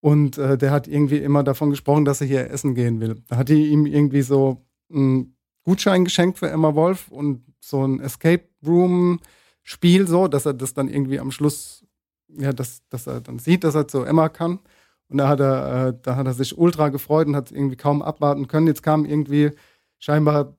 Und 0.00 0.38
äh, 0.38 0.58
der 0.58 0.70
hat 0.70 0.86
irgendwie 0.86 1.18
immer 1.18 1.42
davon 1.42 1.70
gesprochen, 1.70 2.04
dass 2.04 2.20
er 2.20 2.26
hier 2.26 2.50
essen 2.50 2.74
gehen 2.74 3.00
will. 3.00 3.22
Da 3.28 3.36
hat 3.36 3.48
die 3.48 3.68
ihm 3.68 3.86
irgendwie 3.86 4.22
so 4.22 4.64
einen 4.92 5.36
Gutschein 5.64 6.04
geschenkt 6.04 6.38
für 6.38 6.50
Emma 6.50 6.74
Wolf 6.74 7.08
und 7.08 7.42
so 7.60 7.86
ein 7.86 8.00
Escape 8.00 8.44
Room 8.66 9.20
Spiel 9.66 10.06
so, 10.06 10.28
dass 10.28 10.44
er 10.44 10.52
das 10.52 10.74
dann 10.74 10.88
irgendwie 10.88 11.18
am 11.18 11.30
Schluss, 11.30 11.86
ja, 12.28 12.52
dass, 12.52 12.86
dass 12.90 13.06
er 13.06 13.22
dann 13.22 13.38
sieht, 13.38 13.64
dass 13.64 13.74
er 13.74 13.88
zu 13.88 14.04
Emma 14.04 14.28
kann. 14.28 14.60
Und 15.08 15.18
da 15.18 15.28
hat 15.28 15.40
er, 15.40 15.88
äh, 15.88 15.94
da 16.02 16.16
hat 16.16 16.26
er 16.26 16.34
sich 16.34 16.56
ultra 16.56 16.88
gefreut 16.88 17.26
und 17.26 17.36
hat 17.36 17.52
irgendwie 17.52 17.76
kaum 17.76 18.02
abwarten 18.02 18.48
können. 18.48 18.66
Jetzt 18.66 18.82
kam 18.82 19.04
irgendwie 19.04 19.50
scheinbar 19.98 20.54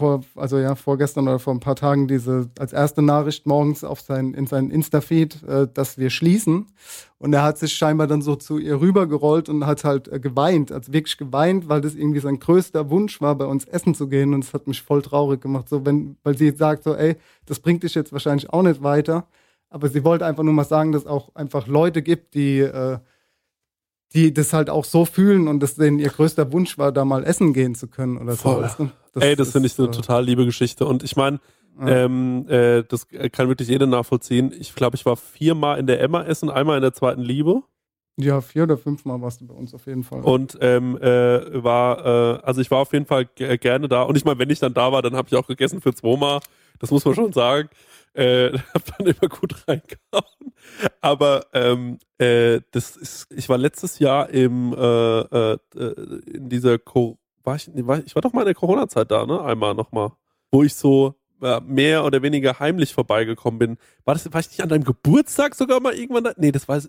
vor, 0.00 0.24
also 0.34 0.58
ja, 0.58 0.74
vorgestern 0.74 1.28
oder 1.28 1.38
vor 1.38 1.54
ein 1.54 1.60
paar 1.60 1.76
Tagen 1.76 2.08
diese 2.08 2.50
als 2.58 2.72
erste 2.72 3.02
Nachricht 3.02 3.46
morgens 3.46 3.84
auf 3.84 4.00
sein, 4.00 4.32
in 4.32 4.46
seinen 4.46 4.70
Insta-Feed, 4.70 5.42
äh, 5.44 5.68
dass 5.72 5.98
wir 5.98 6.10
schließen. 6.10 6.66
Und 7.18 7.34
er 7.34 7.42
hat 7.42 7.58
sich 7.58 7.74
scheinbar 7.74 8.06
dann 8.06 8.22
so 8.22 8.34
zu 8.34 8.58
ihr 8.58 8.80
rübergerollt 8.80 9.48
und 9.50 9.66
hat 9.66 9.84
halt 9.84 10.08
äh, 10.08 10.18
geweint, 10.18 10.72
also 10.72 10.92
wirklich 10.92 11.18
geweint, 11.18 11.68
weil 11.68 11.82
das 11.82 11.94
irgendwie 11.94 12.20
sein 12.20 12.40
größter 12.40 12.90
Wunsch 12.90 13.20
war, 13.20 13.34
bei 13.36 13.44
uns 13.44 13.66
essen 13.66 13.94
zu 13.94 14.08
gehen. 14.08 14.32
Und 14.32 14.42
es 14.42 14.54
hat 14.54 14.66
mich 14.66 14.82
voll 14.82 15.02
traurig 15.02 15.42
gemacht, 15.42 15.68
so 15.68 15.84
wenn, 15.84 16.16
weil 16.24 16.36
sie 16.36 16.50
sagt 16.50 16.82
so, 16.84 16.94
ey, 16.94 17.16
das 17.44 17.60
bringt 17.60 17.82
dich 17.82 17.94
jetzt 17.94 18.12
wahrscheinlich 18.12 18.50
auch 18.50 18.62
nicht 18.62 18.82
weiter. 18.82 19.26
Aber 19.68 19.88
sie 19.88 20.02
wollte 20.02 20.24
einfach 20.26 20.42
nur 20.42 20.54
mal 20.54 20.64
sagen, 20.64 20.92
dass 20.92 21.02
es 21.02 21.08
auch 21.08 21.34
einfach 21.34 21.66
Leute 21.66 22.02
gibt, 22.02 22.34
die 22.34 22.60
äh, 22.60 22.98
die 24.14 24.34
das 24.34 24.52
halt 24.52 24.70
auch 24.70 24.84
so 24.84 25.04
fühlen 25.04 25.48
und 25.48 25.60
das 25.60 25.76
denen 25.76 25.98
ihr 25.98 26.08
größter 26.08 26.52
Wunsch 26.52 26.78
war, 26.78 26.92
da 26.92 27.04
mal 27.04 27.24
essen 27.24 27.52
gehen 27.52 27.74
zu 27.74 27.86
können 27.88 28.18
oder 28.18 28.36
Voll. 28.36 28.68
so. 28.76 28.90
Das 29.12 29.24
Ey, 29.24 29.36
das 29.36 29.52
finde 29.52 29.66
ich 29.66 29.78
eine 29.78 29.88
äh, 29.88 29.92
total 29.92 30.24
liebe 30.24 30.44
Geschichte. 30.44 30.86
Und 30.86 31.02
ich 31.02 31.16
meine, 31.16 31.40
ja. 31.80 32.04
ähm, 32.04 32.46
äh, 32.48 32.82
das 32.84 33.08
kann 33.32 33.48
wirklich 33.48 33.68
jeder 33.68 33.86
nachvollziehen. 33.86 34.52
Ich 34.58 34.74
glaube, 34.74 34.96
ich 34.96 35.06
war 35.06 35.16
viermal 35.16 35.78
in 35.78 35.86
der 35.86 36.00
Emma 36.00 36.22
essen, 36.22 36.50
einmal 36.50 36.76
in 36.76 36.82
der 36.82 36.92
zweiten 36.92 37.22
Liebe. 37.22 37.62
Ja, 38.16 38.40
vier 38.40 38.64
oder 38.64 38.76
fünfmal 38.76 39.20
warst 39.22 39.40
du 39.40 39.46
bei 39.46 39.54
uns 39.54 39.72
auf 39.74 39.86
jeden 39.86 40.04
Fall. 40.04 40.20
Und 40.20 40.58
ähm, 40.60 40.98
äh, 41.00 41.62
war, 41.62 42.04
äh, 42.04 42.40
also 42.42 42.60
ich 42.60 42.70
war 42.70 42.78
auf 42.78 42.92
jeden 42.92 43.06
Fall 43.06 43.24
gerne 43.24 43.88
da. 43.88 44.02
Und 44.02 44.16
ich 44.16 44.24
meine, 44.24 44.38
wenn 44.38 44.50
ich 44.50 44.58
dann 44.58 44.74
da 44.74 44.92
war, 44.92 45.00
dann 45.02 45.16
habe 45.16 45.28
ich 45.30 45.36
auch 45.36 45.46
gegessen 45.46 45.80
für 45.80 45.94
zweimal. 45.94 46.40
Das 46.78 46.90
muss 46.90 47.04
man 47.04 47.14
schon 47.14 47.32
sagen. 47.32 47.68
Äh, 48.14 48.58
hab 48.74 48.84
dann 48.96 49.06
immer 49.06 49.28
gut 49.28 49.68
reingehauen. 49.68 50.52
Aber 51.00 51.46
ähm, 51.52 51.98
äh, 52.18 52.60
das 52.72 52.96
ist, 52.96 53.26
ich 53.30 53.48
war 53.48 53.58
letztes 53.58 53.98
Jahr 53.98 54.30
im 54.30 54.74
äh, 54.74 55.20
äh, 55.20 55.58
äh 55.76 56.20
in 56.34 56.48
dieser 56.48 56.78
war 57.44 57.56
ich, 57.56 57.70
war, 57.74 57.98
ich 58.04 58.14
war 58.14 58.22
doch 58.22 58.32
mal 58.32 58.42
in 58.42 58.46
der 58.46 58.54
Corona-Zeit 58.54 59.10
da, 59.10 59.26
ne? 59.26 59.42
Einmal 59.42 59.74
nochmal. 59.74 60.12
Wo 60.50 60.62
ich 60.62 60.74
so 60.74 61.14
äh, 61.42 61.60
mehr 61.60 62.04
oder 62.04 62.22
weniger 62.22 62.58
heimlich 62.58 62.92
vorbeigekommen 62.92 63.58
bin. 63.58 63.76
War 64.04 64.14
das, 64.14 64.32
war 64.32 64.40
ich 64.40 64.48
nicht 64.48 64.62
an 64.62 64.68
deinem 64.68 64.84
Geburtstag 64.84 65.54
sogar 65.54 65.80
mal 65.80 65.94
irgendwann 65.94 66.24
da? 66.24 66.32
Nee, 66.36 66.52
das 66.52 66.68
war, 66.68 66.80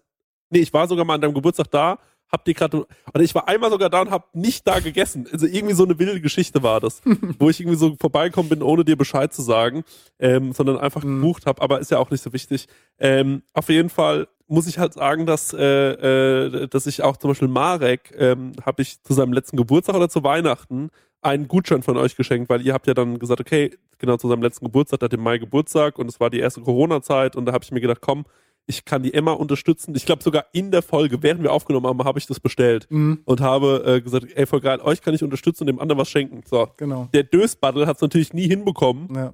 nee, 0.50 0.60
ich 0.60 0.74
war 0.74 0.88
sogar 0.88 1.06
mal 1.06 1.16
an 1.16 1.22
deinem 1.22 1.34
Geburtstag 1.34 1.72
da 1.72 2.00
hab 2.32 2.46
die 2.46 2.54
gerade, 2.54 2.86
oder 3.14 3.24
ich 3.24 3.36
war 3.36 3.48
einmal 3.48 3.70
sogar 3.70 3.90
da 3.90 4.02
und 4.02 4.12
hab 4.12 4.34
nicht 4.34 4.66
da 4.68 4.80
gegessen. 4.80 5.28
Also 5.32 5.46
irgendwie 5.46 5.76
so 5.76 5.84
eine 5.84 6.00
wilde 6.00 6.22
Geschichte 6.22 6.64
war 6.64 6.80
das, 6.80 7.02
wo 7.40 7.50
ich 7.50 7.60
irgendwie 7.60 7.78
so 7.78 7.96
vorbeikommen 8.00 8.50
bin, 8.50 8.62
ohne 8.62 8.86
dir 8.86 8.96
Bescheid 8.96 9.34
zu 9.34 9.42
sagen, 9.42 9.84
ähm, 10.20 10.54
sondern 10.54 10.78
einfach 10.78 11.04
mhm. 11.04 11.22
gebucht 11.22 11.46
habe. 11.46 11.62
Aber 11.62 11.80
ist 11.80 11.92
ja 11.92 11.98
auch 11.98 12.10
nicht 12.10 12.24
so 12.24 12.34
wichtig. 12.34 12.68
Ähm, 13.00 13.44
auf 13.54 13.70
jeden 13.70 13.90
Fall 13.90 14.28
muss 14.48 14.68
ich 14.68 14.80
halt 14.80 14.94
sagen, 14.94 15.26
dass, 15.26 15.54
äh, 15.54 15.64
äh, 15.64 16.68
dass 16.68 16.86
ich 16.86 17.04
auch 17.04 17.18
zum 17.18 17.32
Beispiel 17.32 17.48
Marek, 17.48 18.14
ähm, 18.18 18.52
habe 18.66 18.82
ich 18.82 19.02
zu 19.02 19.14
seinem 19.14 19.34
letzten 19.34 19.56
Geburtstag 19.56 19.96
oder 19.96 20.10
zu 20.10 20.24
Weihnachten 20.24 20.90
einen 21.22 21.48
Gutschein 21.48 21.84
von 21.84 21.98
euch 21.98 22.16
geschenkt, 22.16 22.50
weil 22.50 22.66
ihr 22.66 22.74
habt 22.74 22.88
ja 22.88 22.94
dann 22.94 23.20
gesagt, 23.20 23.40
okay, 23.40 23.72
genau 24.00 24.18
zu 24.18 24.28
seinem 24.28 24.42
letzten 24.42 24.66
Geburtstag, 24.66 25.00
der 25.00 25.08
hat 25.08 25.14
im 25.14 25.22
Mai 25.22 25.38
Geburtstag 25.38 26.00
und 26.00 26.08
es 26.10 26.20
war 26.20 26.30
die 26.30 26.40
erste 26.40 26.62
Corona-Zeit 26.62 27.36
und 27.36 27.46
da 27.46 27.54
habe 27.54 27.64
ich 27.64 27.72
mir 27.72 27.82
gedacht, 27.82 28.02
komm, 28.02 28.26
ich 28.68 28.86
kann 28.86 29.04
die 29.04 29.14
Emma 29.14 29.34
unterstützen. 29.34 29.96
Ich 29.96 30.06
glaube 30.06 30.24
sogar 30.24 30.46
in 30.54 30.72
der 30.72 30.82
Folge, 30.82 31.22
während 31.24 31.44
wir 31.44 31.52
aufgenommen 31.52 31.88
haben, 31.88 32.04
habe 32.04 32.20
ich 32.20 32.28
das 32.28 32.40
bestellt 32.40 32.88
mhm. 32.90 33.22
und 33.26 33.42
habe 33.42 33.84
äh, 33.86 34.02
gesagt, 34.02 34.28
ey, 34.34 34.46
voll 34.46 34.62
geil, 34.62 34.80
euch 34.82 35.02
kann 35.02 35.14
ich 35.14 35.24
unterstützen 35.24 35.64
und 35.64 35.68
dem 35.68 35.80
anderen 35.80 36.00
was 36.00 36.10
schenken. 36.10 36.42
So. 36.46 36.70
Genau. 36.78 37.10
Der 37.14 37.24
Dösbattle 37.24 37.88
hat 37.88 37.98
es 37.98 38.02
natürlich 38.02 38.34
nie 38.34 38.48
hinbekommen, 38.48 39.14
ja. 39.16 39.34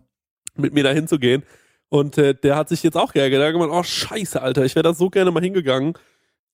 mit 0.55 0.73
mir 0.73 0.83
da 0.83 0.91
hinzugehen. 0.91 1.43
Und 1.89 2.17
äh, 2.17 2.35
der 2.35 2.57
hat 2.57 2.67
sich 2.69 2.83
jetzt 2.83 2.97
auch 2.97 3.13
geärgert. 3.13 3.39
Er 3.39 3.47
hat 3.47 3.53
gemeint, 3.53 3.71
oh 3.71 3.83
scheiße, 3.83 4.41
Alter, 4.41 4.65
ich 4.65 4.75
wäre 4.75 4.83
da 4.83 4.93
so 4.93 5.09
gerne 5.09 5.31
mal 5.31 5.41
hingegangen. 5.41 5.93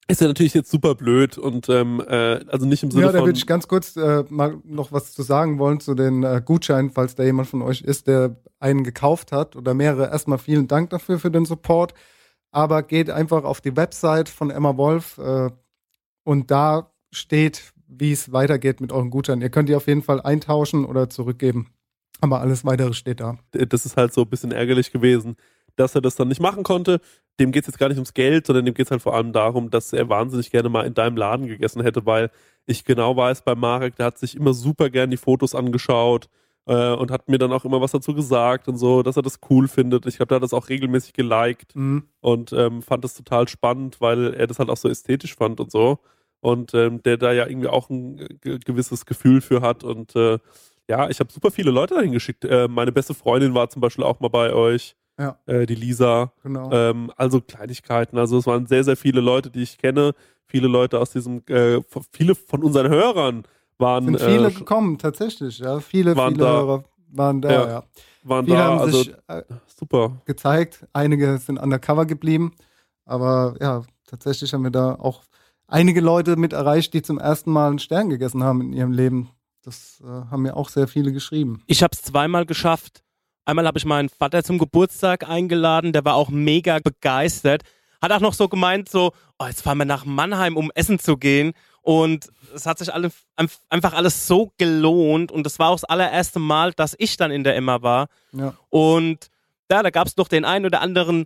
Ist 0.08 0.22
ja 0.22 0.28
natürlich 0.28 0.54
jetzt 0.54 0.70
super 0.70 0.96
blöd 0.96 1.38
und 1.38 1.70
ähm, 1.70 2.04
äh, 2.06 2.42
also 2.48 2.66
nicht 2.66 2.84
im 2.84 2.92
Sinne 2.92 3.06
von. 3.06 3.14
Ja, 3.14 3.20
da 3.20 3.26
würde 3.26 3.38
ich 3.38 3.48
ganz 3.48 3.68
kurz 3.68 3.96
äh, 3.96 4.26
mal 4.30 4.58
noch 4.66 4.92
was 4.92 5.14
zu 5.14 5.24
sagen 5.24 5.60
wollen 5.60 5.80
zu 5.80 5.96
den 5.96 6.24
äh, 6.24 6.42
Gutscheinen, 6.44 6.92
falls 6.92 7.16
da 7.16 7.24
jemand 7.24 7.48
von 7.48 7.62
euch 7.62 7.82
ist, 7.82 8.08
der 8.08 8.36
einen 8.60 8.84
gekauft 8.84 9.32
hat 9.32 9.56
oder 9.56 9.74
mehrere. 9.74 10.10
Erstmal 10.10 10.40
vielen 10.40 10.68
Dank 10.68 10.90
dafür 10.90 11.20
für 11.20 11.32
den 11.32 11.46
Support 11.46 11.94
aber 12.54 12.84
geht 12.84 13.10
einfach 13.10 13.44
auf 13.44 13.60
die 13.60 13.76
Website 13.76 14.30
von 14.30 14.52
Emma 14.52 14.78
Wolf 14.78 15.18
äh, 15.18 15.50
und 16.24 16.52
da 16.52 16.94
steht, 17.12 17.74
wie 17.88 18.12
es 18.12 18.32
weitergeht 18.32 18.80
mit 18.80 18.92
euren 18.92 19.10
Gutscheinen. 19.10 19.42
Ihr 19.42 19.50
könnt 19.50 19.70
die 19.70 19.76
auf 19.76 19.88
jeden 19.88 20.04
Fall 20.04 20.22
eintauschen 20.22 20.86
oder 20.86 21.10
zurückgeben. 21.10 21.72
Aber 22.22 22.40
alles 22.40 22.64
weitere 22.64 22.94
steht 22.94 23.20
da. 23.20 23.38
Das 23.52 23.86
ist 23.86 23.98
halt 23.98 24.14
so 24.14 24.22
ein 24.22 24.30
bisschen 24.30 24.52
ärgerlich 24.52 24.92
gewesen, 24.92 25.36
dass 25.76 25.96
er 25.96 26.02
das 26.02 26.16
dann 26.16 26.28
nicht 26.28 26.42
machen 26.42 26.64
konnte. 26.64 27.00
Dem 27.40 27.52
geht 27.52 27.64
es 27.64 27.68
jetzt 27.68 27.80
gar 27.80 27.90
nicht 27.90 27.98
ums 27.98 28.14
Geld, 28.14 28.46
sondern 28.48 28.66
dem 28.66 28.74
geht 28.74 28.88
es 28.88 28.92
halt 28.92 29.02
vor 29.02 29.16
allem 29.16 29.34
darum, 29.34 29.70
dass 29.70 29.94
er 29.94 30.10
wahnsinnig 30.10 30.52
gerne 30.52 30.70
mal 30.70 30.86
in 30.86 30.94
deinem 30.94 31.18
Laden 31.18 31.48
gegessen 31.48 31.82
hätte, 31.82 32.06
weil 32.06 32.30
ich 32.66 32.86
genau 32.86 33.16
weiß, 33.16 33.44
bei 33.44 33.56
Marek, 33.56 33.96
der 33.96 34.08
hat 34.08 34.18
sich 34.18 34.36
immer 34.36 34.54
super 34.54 34.90
gern 34.90 35.12
die 35.12 35.18
Fotos 35.18 35.56
angeschaut 35.56 36.30
äh, 36.66 36.94
und 36.94 37.12
hat 37.12 37.30
mir 37.30 37.38
dann 37.38 37.52
auch 37.52 37.66
immer 37.66 37.82
was 37.82 37.92
dazu 37.92 38.14
gesagt 38.14 38.68
und 38.68 38.78
so, 38.78 39.04
dass 39.04 39.18
er 39.18 39.24
das 39.24 39.40
cool 39.50 39.68
findet. 39.68 40.06
Ich 40.06 40.18
glaube, 40.18 40.28
der 40.30 40.36
hat 40.38 40.44
das 40.44 40.54
auch 40.54 40.70
regelmäßig 40.70 41.14
geliked 41.14 41.76
mhm. 41.76 42.04
und 42.22 42.54
ähm, 42.54 42.82
fand 42.82 43.04
das 43.04 43.16
total 43.16 43.48
spannend, 43.48 44.00
weil 44.02 44.34
er 44.34 44.48
das 44.48 44.60
halt 44.60 44.70
auch 44.70 44.78
so 44.78 44.90
ästhetisch 44.90 45.36
fand 45.36 45.60
und 45.60 45.72
so. 45.72 46.00
Und 46.40 46.74
ähm, 46.74 47.02
der 47.04 47.18
da 47.18 47.32
ja 47.32 47.48
irgendwie 47.48 47.70
auch 47.70 47.90
ein 47.90 48.18
gewisses 48.42 49.06
Gefühl 49.06 49.40
für 49.40 49.62
hat. 49.62 49.84
Und 49.86 50.14
äh, 50.16 50.40
ja, 50.90 51.10
ich 51.10 51.20
habe 51.22 51.32
super 51.32 51.52
viele 51.52 51.72
Leute 51.72 51.96
dahin 51.96 52.12
geschickt. 52.12 52.44
Äh, 52.44 52.68
meine 52.68 52.92
beste 52.92 53.14
Freundin 53.14 53.54
war 53.54 53.70
zum 53.70 53.82
Beispiel 53.82 54.04
auch 54.04 54.20
mal 54.20 54.28
bei 54.28 54.54
euch. 54.54 54.96
Ja. 55.20 55.38
Äh, 55.46 55.66
die 55.66 55.76
Lisa. 55.76 56.32
Genau. 56.44 56.72
Ähm, 56.72 57.12
also 57.18 57.42
Kleinigkeiten. 57.42 58.18
Also 58.18 58.38
es 58.40 58.48
waren 58.48 58.66
sehr, 58.68 58.84
sehr 58.84 58.98
viele 58.98 59.22
Leute, 59.22 59.50
die 59.50 59.62
ich 59.62 59.78
kenne. 59.78 60.14
Viele 60.46 60.68
Leute 60.68 61.00
aus 61.00 61.12
diesem, 61.12 61.44
äh, 61.48 61.82
viele 62.12 62.36
von 62.36 62.64
unseren 62.64 62.90
Hörern 62.90 63.44
waren. 63.78 64.06
Sind 64.06 64.22
viele 64.22 64.48
äh, 64.48 64.52
gekommen, 64.52 64.98
tatsächlich, 64.98 65.60
ja. 65.60 65.80
Viele, 65.80 66.16
waren 66.16 66.34
viele 66.34 66.46
da. 66.46 66.52
Hörer 66.52 66.84
waren 67.14 67.42
da, 67.42 67.52
ja. 67.52 67.68
ja. 67.68 67.84
Waren 68.24 68.46
viele 68.46 68.58
da, 68.58 68.64
haben 68.64 68.80
also, 68.80 68.98
sich 68.98 69.14
äh, 69.28 69.44
super. 69.68 70.22
gezeigt. 70.26 70.86
Einige 70.94 71.38
sind 71.38 71.60
undercover 71.60 72.06
geblieben. 72.06 72.54
Aber 73.06 73.56
ja, 73.60 73.84
tatsächlich 74.08 74.54
haben 74.54 74.64
wir 74.64 74.72
da 74.72 74.96
auch 74.96 75.24
einige 75.68 76.02
Leute 76.02 76.36
mit 76.36 76.54
erreicht, 76.54 76.94
die 76.94 77.02
zum 77.02 77.20
ersten 77.20 77.52
Mal 77.52 77.70
einen 77.70 77.80
Stern 77.80 78.10
gegessen 78.10 78.44
haben 78.44 78.62
in 78.62 78.74
ihrem 78.74 78.92
Leben. 78.92 79.30
Das 79.64 80.02
äh, 80.04 80.08
haben 80.08 80.44
mir 80.44 80.58
auch 80.58 80.70
sehr 80.70 80.88
viele 80.88 81.12
geschrieben. 81.12 81.64
Ich 81.68 81.84
habe 81.84 81.92
es 81.94 82.02
zweimal 82.02 82.46
geschafft. 82.46 83.03
Einmal 83.46 83.68
habe 83.68 83.78
ich 83.78 83.86
meinen 83.86 84.10
Vater 84.10 84.44
zum 84.44 84.58
Geburtstag 84.58 85.28
eingeladen, 85.28 85.94
der 85.94 86.06
war 86.06 86.16
auch 86.16 86.30
mega 86.30 86.80
begeistert. 86.80 87.64
hat 88.02 88.12
auch 88.12 88.20
noch 88.20 88.34
so 88.34 88.48
gemeint, 88.48 88.90
so, 88.90 89.12
oh, 89.40 89.46
jetzt 89.46 89.62
fahren 89.62 89.78
wir 89.78 89.86
nach 89.86 90.06
Mannheim, 90.06 90.58
um 90.58 90.72
essen 90.76 91.00
zu 91.00 91.18
gehen. 91.18 91.54
Und 91.82 92.30
es 92.56 92.66
hat 92.66 92.80
sich 92.80 92.94
alle, 92.94 93.12
einfach 93.70 93.94
alles 93.94 94.28
so 94.28 94.52
gelohnt. 94.58 95.32
Und 95.32 95.46
das 95.46 95.60
war 95.60 95.70
auch 95.70 95.76
das 95.76 95.84
allererste 95.84 96.40
Mal, 96.40 96.72
dass 96.74 96.96
ich 96.98 97.18
dann 97.18 97.32
in 97.32 97.44
der 97.44 97.56
Emma 97.56 97.82
war. 97.82 98.08
Ja. 98.32 98.54
Und 98.70 99.28
ja, 99.70 99.84
da 99.84 99.90
gab 99.90 100.08
es 100.08 100.16
noch 100.18 100.28
den 100.28 100.46
einen 100.46 100.66
oder 100.66 100.82
anderen 100.82 101.26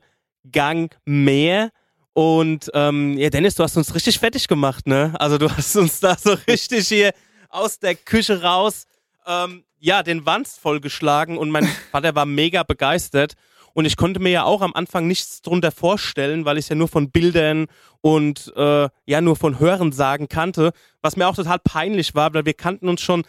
Gang 0.51 0.95
mehr. 1.05 1.71
Und 2.13 2.71
ähm, 2.73 3.17
ja, 3.17 3.29
Dennis, 3.29 3.53
du 3.55 3.63
hast 3.63 3.77
uns 3.77 3.93
richtig 3.93 4.17
fertig 4.17 4.47
gemacht, 4.47 4.87
ne? 4.87 5.13
Also 5.19 5.37
du 5.37 5.51
hast 5.55 5.75
uns 5.75 5.99
da 5.99 6.17
so 6.17 6.35
richtig 6.47 6.87
hier 6.87 7.11
aus 7.49 7.77
der 7.77 7.93
Küche 7.93 8.41
raus, 8.41 8.85
ähm, 9.27 9.63
ja, 9.79 10.03
den 10.03 10.25
Wanst 10.25 10.59
vollgeschlagen 10.59 11.37
und 11.37 11.49
mein 11.49 11.65
Vater 11.91 12.15
war 12.15 12.25
mega 12.25 12.63
begeistert. 12.63 13.33
Und 13.73 13.85
ich 13.85 13.95
konnte 13.95 14.19
mir 14.19 14.31
ja 14.31 14.43
auch 14.43 14.61
am 14.61 14.73
Anfang 14.73 15.05
nichts 15.05 15.43
drunter 15.43 15.71
vorstellen, 15.71 16.45
weil 16.45 16.57
ich 16.57 16.65
es 16.65 16.69
ja 16.69 16.75
nur 16.75 16.87
von 16.87 17.11
Bildern 17.11 17.67
und 18.01 18.51
äh, 18.55 18.89
ja 19.05 19.21
nur 19.21 19.35
von 19.35 19.59
Hörensagen 19.59 20.27
kannte, 20.27 20.71
was 21.03 21.15
mir 21.15 21.27
auch 21.27 21.35
total 21.35 21.59
peinlich 21.59 22.15
war, 22.15 22.33
weil 22.33 22.45
wir 22.45 22.55
kannten 22.55 22.89
uns 22.89 23.01
schon 23.01 23.23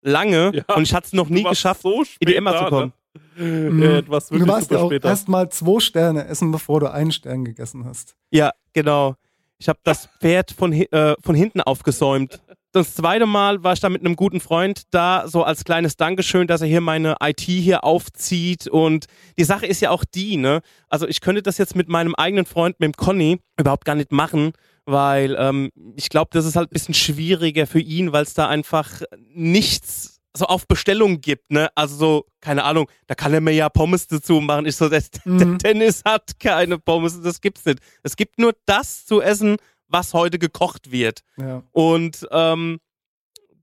lange 0.00 0.52
ja, 0.54 0.74
und 0.76 0.84
ich 0.84 0.94
hatte 0.94 1.08
es 1.08 1.12
noch 1.14 1.28
nie 1.28 1.42
geschafft, 1.42 1.82
so 1.82 2.04
in 2.20 2.28
die 2.28 2.36
Emma 2.36 2.56
zu 2.56 2.64
kommen. 2.66 2.92
Mhm. 3.36 3.82
Äh, 3.82 4.02
du 4.02 4.10
warst 4.10 4.70
ja 4.70 4.78
auch 4.78 4.92
erst 4.92 5.28
mal 5.28 5.48
zwei 5.48 5.80
Sterne 5.80 6.26
essen, 6.26 6.52
bevor 6.52 6.78
du 6.80 6.92
einen 6.92 7.10
Stern 7.10 7.44
gegessen 7.44 7.84
hast. 7.84 8.14
Ja, 8.30 8.52
genau. 8.72 9.16
Ich 9.58 9.68
habe 9.68 9.80
das 9.82 10.08
Pferd 10.20 10.52
von, 10.52 10.72
äh, 10.72 11.16
von 11.20 11.34
hinten 11.34 11.60
aufgesäumt 11.60 12.40
das 12.72 12.94
zweite 12.94 13.26
Mal 13.26 13.62
war 13.64 13.72
ich 13.72 13.80
da 13.80 13.88
mit 13.88 14.04
einem 14.04 14.16
guten 14.16 14.40
Freund 14.40 14.82
da, 14.90 15.26
so 15.26 15.42
als 15.42 15.64
kleines 15.64 15.96
Dankeschön, 15.96 16.46
dass 16.46 16.60
er 16.60 16.66
hier 16.66 16.80
meine 16.80 17.16
IT 17.22 17.40
hier 17.40 17.84
aufzieht. 17.84 18.66
Und 18.66 19.06
die 19.38 19.44
Sache 19.44 19.66
ist 19.66 19.80
ja 19.80 19.90
auch 19.90 20.04
die, 20.04 20.36
ne? 20.36 20.60
Also 20.88 21.08
ich 21.08 21.20
könnte 21.20 21.42
das 21.42 21.58
jetzt 21.58 21.76
mit 21.76 21.88
meinem 21.88 22.14
eigenen 22.14 22.44
Freund, 22.44 22.78
mit 22.78 22.88
dem 22.88 22.96
Conny, 22.96 23.40
überhaupt 23.58 23.84
gar 23.84 23.94
nicht 23.94 24.12
machen, 24.12 24.52
weil 24.84 25.36
ähm, 25.38 25.70
ich 25.96 26.10
glaube, 26.10 26.30
das 26.32 26.44
ist 26.44 26.56
halt 26.56 26.70
ein 26.70 26.74
bisschen 26.74 26.94
schwieriger 26.94 27.66
für 27.66 27.80
ihn, 27.80 28.12
weil 28.12 28.22
es 28.22 28.34
da 28.34 28.48
einfach 28.48 29.02
nichts 29.32 30.18
so 30.36 30.46
auf 30.46 30.68
Bestellung 30.68 31.20
gibt, 31.20 31.50
ne? 31.50 31.70
Also 31.74 31.96
so, 31.96 32.26
keine 32.40 32.64
Ahnung, 32.64 32.88
da 33.06 33.14
kann 33.14 33.34
er 33.34 33.40
mir 33.40 33.52
ja 33.52 33.68
Pommes 33.68 34.06
dazu 34.06 34.40
machen. 34.40 34.66
Ich 34.66 34.76
so, 34.76 34.88
der, 34.88 35.02
mhm. 35.24 35.38
der 35.38 35.72
Dennis 35.72 36.02
hat 36.04 36.38
keine 36.38 36.78
Pommes, 36.78 37.20
das 37.20 37.40
gibt's 37.40 37.64
nicht. 37.64 37.80
Es 38.02 38.14
gibt 38.14 38.38
nur 38.38 38.54
das 38.66 39.04
zu 39.06 39.20
essen, 39.20 39.56
was 39.88 40.14
heute 40.14 40.38
gekocht 40.38 40.90
wird. 40.90 41.20
Ja. 41.36 41.62
Und 41.72 42.26
ähm, 42.30 42.78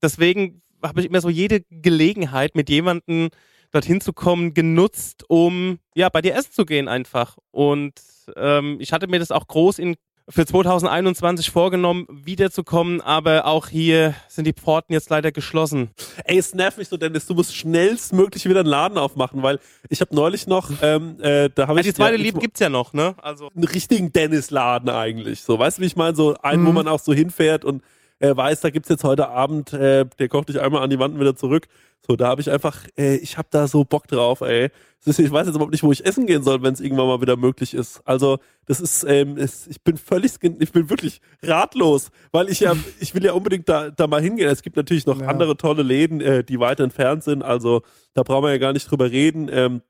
deswegen 0.02 0.62
habe 0.84 1.02
ich 1.02 1.08
immer 1.08 1.22
so 1.22 1.30
jede 1.30 1.62
Gelegenheit, 1.70 2.56
mit 2.56 2.70
jemandem 2.70 3.30
dorthin 3.72 4.02
zu 4.02 4.14
kommen, 4.14 4.54
genutzt, 4.54 5.24
um 5.28 5.80
ja 5.96 6.10
bei 6.10 6.22
dir 6.22 6.36
essen 6.36 6.52
zu 6.52 6.66
gehen 6.66 6.88
einfach. 6.88 7.38
Und 7.52 8.00
ähm, 8.36 8.78
ich 8.80 8.94
hatte 8.94 9.08
mir 9.08 9.20
das 9.20 9.32
auch 9.32 9.48
groß 9.48 9.80
in 9.80 9.96
für 10.28 10.46
2021 10.46 11.52
vorgenommen, 11.52 12.08
wiederzukommen, 12.10 13.02
aber 13.02 13.46
auch 13.46 13.68
hier 13.68 14.16
sind 14.28 14.46
die 14.46 14.54
Pforten 14.54 14.94
jetzt 14.94 15.10
leider 15.10 15.32
geschlossen. 15.32 15.90
Ey, 16.24 16.38
es 16.38 16.54
nervt 16.56 16.78
mich 16.78 16.88
so, 16.88 16.98
Dennis, 16.98 17.28
du 17.28 17.36
musst 17.36 17.56
schnellstmöglich 17.56 18.46
wieder 18.46 18.62
einen 18.62 18.70
Laden 18.70 18.98
aufmachen, 18.98 19.44
weil 19.44 19.60
ich 19.90 20.02
habe 20.02 20.16
neulich 20.16 20.48
noch, 20.48 20.72
ähm, 20.82 21.18
äh, 21.22 21.50
da 21.54 21.68
habe 21.68 21.80
ja, 21.80 21.82
ich... 21.82 21.88
Die 21.88 21.94
zweite 21.94 22.18
ja, 22.18 22.24
Liebe 22.24 22.40
gibt's 22.40 22.60
ja 22.60 22.70
noch, 22.70 22.94
ne? 22.94 23.16
Also 23.22 23.50
einen 23.56 23.66
richtigen 23.66 24.12
Dennis-Laden 24.12 24.90
eigentlich, 24.90 25.42
so, 25.42 25.60
weißt 25.60 25.78
du, 25.78 25.84
wie 25.84 25.88
ich 25.88 25.96
meine? 25.96 26.16
So 26.16 26.36
einen, 26.42 26.64
mhm. 26.64 26.68
wo 26.68 26.72
man 26.72 26.88
auch 26.88 27.00
so 27.00 27.14
hinfährt 27.14 27.64
und 27.64 27.84
äh, 28.20 28.36
weiß, 28.36 28.62
da 28.62 28.70
gibt's 28.70 28.90
jetzt 28.90 29.04
heute 29.04 29.30
Abend, 29.30 29.74
äh, 29.74 30.06
der 30.20 30.30
kocht 30.30 30.50
dich 30.50 30.60
einmal 30.60 30.84
an 30.84 30.90
die 30.90 31.00
Wand 31.00 31.16
und 31.16 31.20
wieder 31.20 31.36
zurück. 31.36 31.68
So, 32.08 32.16
da 32.16 32.28
habe 32.28 32.42
ich 32.42 32.52
einfach, 32.52 32.86
ey, 32.96 33.18
ich 33.18 33.38
habe 33.38 33.48
da 33.50 33.68
so 33.68 33.84
Bock 33.84 34.08
drauf, 34.08 34.42
ey. 34.42 34.70
Ist, 35.06 35.20
ich 35.20 35.32
weiß 35.32 35.48
jetzt 35.48 35.56
überhaupt 35.56 35.72
nicht, 35.72 35.84
wo 35.84 35.92
ich 35.92 36.06
essen 36.06 36.26
gehen 36.26 36.44
soll, 36.44 36.62
wenn 36.64 36.74
es 36.74 36.80
irgendwann 36.80 37.08
mal 37.08 37.22
wieder 37.22 37.36
möglich 37.36 37.74
ist. 37.74 38.02
Also, 38.06 38.38
das 38.66 38.80
ist, 38.80 39.04
ähm, 39.04 39.38
ist, 39.38 39.68
ich 39.68 39.82
bin 39.82 39.98
völlig, 39.98 40.34
ich 40.42 40.72
bin 40.72 40.90
wirklich 40.90 41.20
ratlos, 41.44 42.10
weil 42.32 42.50
ich 42.50 42.60
ja, 42.60 42.76
ich 43.00 43.14
will 43.16 43.24
ja 43.24 43.34
unbedingt 43.34 43.68
da, 43.70 43.90
da 43.90 44.08
mal 44.08 44.22
hingehen. 44.22 44.50
Es 44.50 44.62
gibt 44.62 44.78
natürlich 44.78 45.06
noch 45.06 45.20
ja. 45.20 45.28
andere 45.28 45.58
tolle 45.58 45.84
Läden, 45.84 46.22
äh, 46.22 46.44
die 46.44 46.60
weit 46.60 46.80
entfernt 46.80 47.24
sind. 47.24 47.44
Also, 47.44 47.82
da 48.14 48.24
brauchen 48.24 48.46
wir 48.46 48.52
ja 48.52 48.58
gar 48.58 48.74
nicht 48.74 48.90
drüber 48.90 49.10
reden. 49.12 49.50
Ähm, 49.52 49.82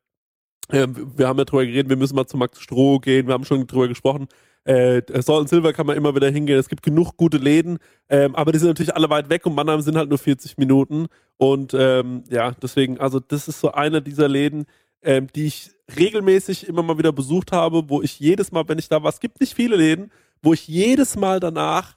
äh, 0.69 0.87
wir 0.89 1.27
haben 1.27 1.37
ja 1.37 1.45
drüber 1.45 1.65
geredet, 1.65 1.89
wir 1.89 1.97
müssen 1.97 2.15
mal 2.15 2.27
zu 2.27 2.37
Max 2.37 2.61
Stroh 2.61 2.99
gehen. 2.99 3.27
Wir 3.27 3.33
haben 3.33 3.45
schon 3.45 3.67
drüber 3.67 3.87
gesprochen. 3.87 4.27
Äh, 4.65 5.03
Salt 5.21 5.47
Silver 5.47 5.73
kann 5.73 5.85
man 5.85 5.95
immer 5.95 6.15
wieder 6.15 6.29
hingehen. 6.29 6.57
Es 6.59 6.69
gibt 6.69 6.83
genug 6.83 7.15
gute 7.17 7.37
Läden, 7.37 7.77
ähm, 8.09 8.35
aber 8.35 8.51
die 8.51 8.57
sind 8.59 8.69
natürlich 8.69 8.95
alle 8.95 9.09
weit 9.09 9.29
weg 9.29 9.45
und 9.45 9.55
Mannheim 9.55 9.81
sind 9.81 9.95
halt 9.95 10.09
nur 10.09 10.17
40 10.17 10.57
Minuten. 10.57 11.07
Und 11.37 11.73
ähm, 11.73 12.23
ja, 12.29 12.51
deswegen, 12.51 12.99
also 12.99 13.19
das 13.19 13.47
ist 13.47 13.59
so 13.59 13.71
einer 13.71 14.01
dieser 14.01 14.27
Läden, 14.27 14.65
ähm, 15.03 15.27
die 15.35 15.45
ich 15.45 15.71
regelmäßig 15.95 16.67
immer 16.67 16.81
mal 16.81 16.97
wieder 16.97 17.11
besucht 17.11 17.51
habe, 17.51 17.89
wo 17.89 18.01
ich 18.01 18.19
jedes 18.19 18.51
Mal, 18.51 18.67
wenn 18.67 18.79
ich 18.79 18.89
da 18.89 19.03
war, 19.03 19.09
es 19.09 19.19
gibt 19.19 19.39
nicht 19.39 19.53
viele 19.53 19.75
Läden, 19.75 20.11
wo 20.41 20.53
ich 20.53 20.67
jedes 20.67 21.15
Mal 21.15 21.39
danach 21.39 21.95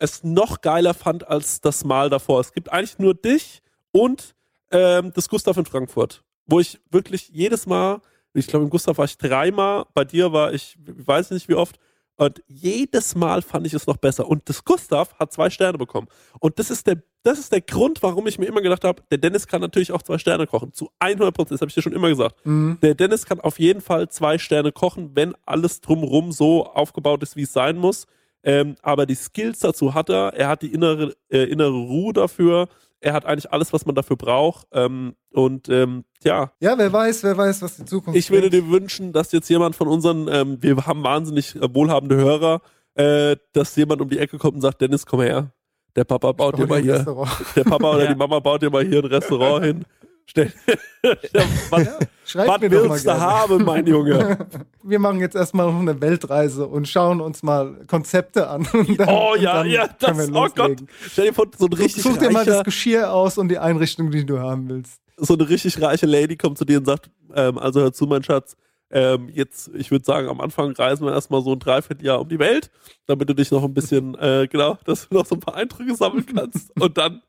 es 0.00 0.24
noch 0.24 0.60
geiler 0.60 0.94
fand 0.94 1.26
als 1.26 1.60
das 1.60 1.84
Mal 1.84 2.10
davor. 2.10 2.40
Es 2.40 2.52
gibt 2.52 2.72
eigentlich 2.72 2.98
nur 2.98 3.14
dich 3.14 3.62
und 3.92 4.34
ähm, 4.70 5.12
das 5.14 5.28
Gustav 5.28 5.56
in 5.56 5.64
Frankfurt, 5.66 6.24
wo 6.46 6.60
ich 6.60 6.80
wirklich 6.90 7.28
jedes 7.28 7.66
Mal, 7.66 8.00
ich 8.34 8.46
glaube, 8.46 8.64
im 8.64 8.70
Gustav 8.70 8.98
war 8.98 9.04
ich 9.04 9.18
dreimal, 9.18 9.86
bei 9.94 10.04
dir 10.04 10.32
war 10.32 10.52
ich, 10.52 10.76
ich 10.84 11.06
weiß 11.06 11.30
nicht 11.30 11.48
wie 11.48 11.54
oft, 11.54 11.78
und 12.18 12.42
jedes 12.48 13.14
Mal 13.14 13.42
fand 13.42 13.64
ich 13.66 13.74
es 13.74 13.86
noch 13.86 13.96
besser. 13.96 14.26
Und 14.26 14.48
das 14.48 14.64
Gustav 14.64 15.14
hat 15.20 15.32
zwei 15.32 15.50
Sterne 15.50 15.78
bekommen. 15.78 16.08
Und 16.40 16.58
das 16.58 16.68
ist 16.68 16.88
der, 16.88 17.00
das 17.22 17.38
ist 17.38 17.52
der 17.52 17.60
Grund, 17.60 18.02
warum 18.02 18.26
ich 18.26 18.40
mir 18.40 18.46
immer 18.46 18.60
gedacht 18.60 18.82
habe, 18.82 19.02
der 19.08 19.18
Dennis 19.18 19.46
kann 19.46 19.60
natürlich 19.60 19.92
auch 19.92 20.02
zwei 20.02 20.18
Sterne 20.18 20.48
kochen. 20.48 20.72
Zu 20.72 20.90
100 20.98 21.32
Prozent. 21.32 21.52
Das 21.52 21.60
habe 21.60 21.68
ich 21.68 21.76
dir 21.76 21.82
schon 21.82 21.92
immer 21.92 22.08
gesagt. 22.08 22.44
Mhm. 22.44 22.78
Der 22.82 22.96
Dennis 22.96 23.24
kann 23.24 23.40
auf 23.40 23.60
jeden 23.60 23.80
Fall 23.80 24.08
zwei 24.08 24.36
Sterne 24.36 24.72
kochen, 24.72 25.12
wenn 25.14 25.34
alles 25.46 25.80
drumrum 25.80 26.32
so 26.32 26.66
aufgebaut 26.66 27.22
ist, 27.22 27.36
wie 27.36 27.42
es 27.42 27.52
sein 27.52 27.76
muss. 27.76 28.06
Ähm, 28.42 28.74
aber 28.82 29.06
die 29.06 29.14
Skills 29.14 29.60
dazu 29.60 29.94
hat 29.94 30.10
er. 30.10 30.34
Er 30.34 30.48
hat 30.48 30.62
die 30.62 30.72
innere, 30.72 31.14
äh, 31.28 31.44
innere 31.44 31.70
Ruhe 31.70 32.12
dafür 32.12 32.68
er 33.00 33.12
hat 33.12 33.26
eigentlich 33.26 33.52
alles, 33.52 33.72
was 33.72 33.86
man 33.86 33.94
dafür 33.94 34.16
braucht. 34.16 34.66
Ähm, 34.72 35.14
und 35.32 35.68
ähm, 35.68 36.04
ja. 36.22 36.52
Ja, 36.60 36.76
wer 36.78 36.92
weiß, 36.92 37.22
wer 37.22 37.36
weiß, 37.36 37.62
was 37.62 37.76
die 37.76 37.84
Zukunft 37.84 38.18
Ich 38.18 38.30
würde 38.30 38.50
dir 38.50 38.68
wünschen, 38.68 39.12
dass 39.12 39.32
jetzt 39.32 39.48
jemand 39.48 39.76
von 39.76 39.88
unseren, 39.88 40.28
ähm, 40.28 40.58
wir 40.60 40.86
haben 40.86 41.02
wahnsinnig 41.04 41.54
äh, 41.56 41.74
wohlhabende 41.74 42.16
Hörer, 42.16 42.60
äh, 42.94 43.36
dass 43.52 43.76
jemand 43.76 44.00
um 44.00 44.08
die 44.08 44.18
Ecke 44.18 44.38
kommt 44.38 44.54
und 44.54 44.60
sagt, 44.60 44.80
Dennis, 44.80 45.06
komm 45.06 45.20
her. 45.20 45.52
Der 45.96 46.04
Papa 46.04 46.32
baut 46.32 46.58
dir 46.58 46.66
mal 46.66 46.80
hier, 46.80 46.94
Restaurant. 46.94 47.30
der 47.56 47.64
Papa 47.64 47.94
oder 47.94 48.04
ja. 48.04 48.12
die 48.12 48.18
Mama 48.18 48.38
baut 48.40 48.62
dir 48.62 48.70
mal 48.70 48.84
hier 48.84 48.98
ein 48.98 49.06
Restaurant 49.06 49.64
hin. 49.64 49.84
Stell, 50.30 50.52
was, 51.70 51.86
ja, 52.34 52.46
was 52.46 52.60
mir 52.60 52.70
willst 52.70 53.06
du 53.06 53.18
haben, 53.18 53.64
mein 53.64 53.86
Junge? 53.86 54.46
Wir 54.82 54.98
machen 54.98 55.20
jetzt 55.20 55.34
erstmal 55.34 55.72
noch 55.72 55.80
eine 55.80 55.98
Weltreise 56.02 56.66
und 56.66 56.86
schauen 56.86 57.22
uns 57.22 57.42
mal 57.42 57.78
Konzepte 57.86 58.46
an. 58.46 58.68
Dann, 58.98 59.08
oh 59.08 59.34
ja, 59.36 59.64
ja, 59.64 59.88
das, 59.98 60.30
oh 60.30 60.48
Gott. 60.54 60.76
Stell 61.10 61.28
dir 61.28 61.32
vor, 61.32 61.46
so 61.56 61.64
ein 61.64 61.72
richtig 61.72 62.02
Such 62.02 62.18
dir 62.18 62.30
mal 62.30 62.44
das 62.44 62.62
Geschirr 62.62 63.10
aus 63.10 63.38
und 63.38 63.48
die 63.48 63.56
Einrichtung, 63.56 64.10
die 64.10 64.26
du 64.26 64.38
haben 64.38 64.68
willst. 64.68 65.00
So 65.16 65.32
eine 65.32 65.48
richtig 65.48 65.80
reiche 65.80 66.04
Lady 66.04 66.36
kommt 66.36 66.58
zu 66.58 66.66
dir 66.66 66.76
und 66.76 66.84
sagt, 66.84 67.10
ähm, 67.34 67.56
also 67.56 67.80
hör 67.80 67.92
zu, 67.94 68.06
mein 68.06 68.22
Schatz, 68.22 68.54
ähm, 68.90 69.30
jetzt, 69.32 69.70
ich 69.74 69.90
würde 69.90 70.04
sagen, 70.04 70.28
am 70.28 70.42
Anfang 70.42 70.72
reisen 70.72 71.06
wir 71.06 71.12
erstmal 71.14 71.42
so 71.42 71.52
ein 71.52 71.58
Dreivierteljahr 71.58 72.20
um 72.20 72.28
die 72.28 72.38
Welt, 72.38 72.70
damit 73.06 73.30
du 73.30 73.34
dich 73.34 73.50
noch 73.50 73.64
ein 73.64 73.72
bisschen, 73.72 74.14
äh, 74.16 74.46
genau, 74.46 74.76
dass 74.84 75.08
du 75.08 75.14
noch 75.14 75.24
so 75.24 75.36
ein 75.36 75.40
paar 75.40 75.54
Eindrücke 75.54 75.94
sammeln 75.94 76.26
kannst. 76.26 76.78
und 76.78 76.98
dann 76.98 77.22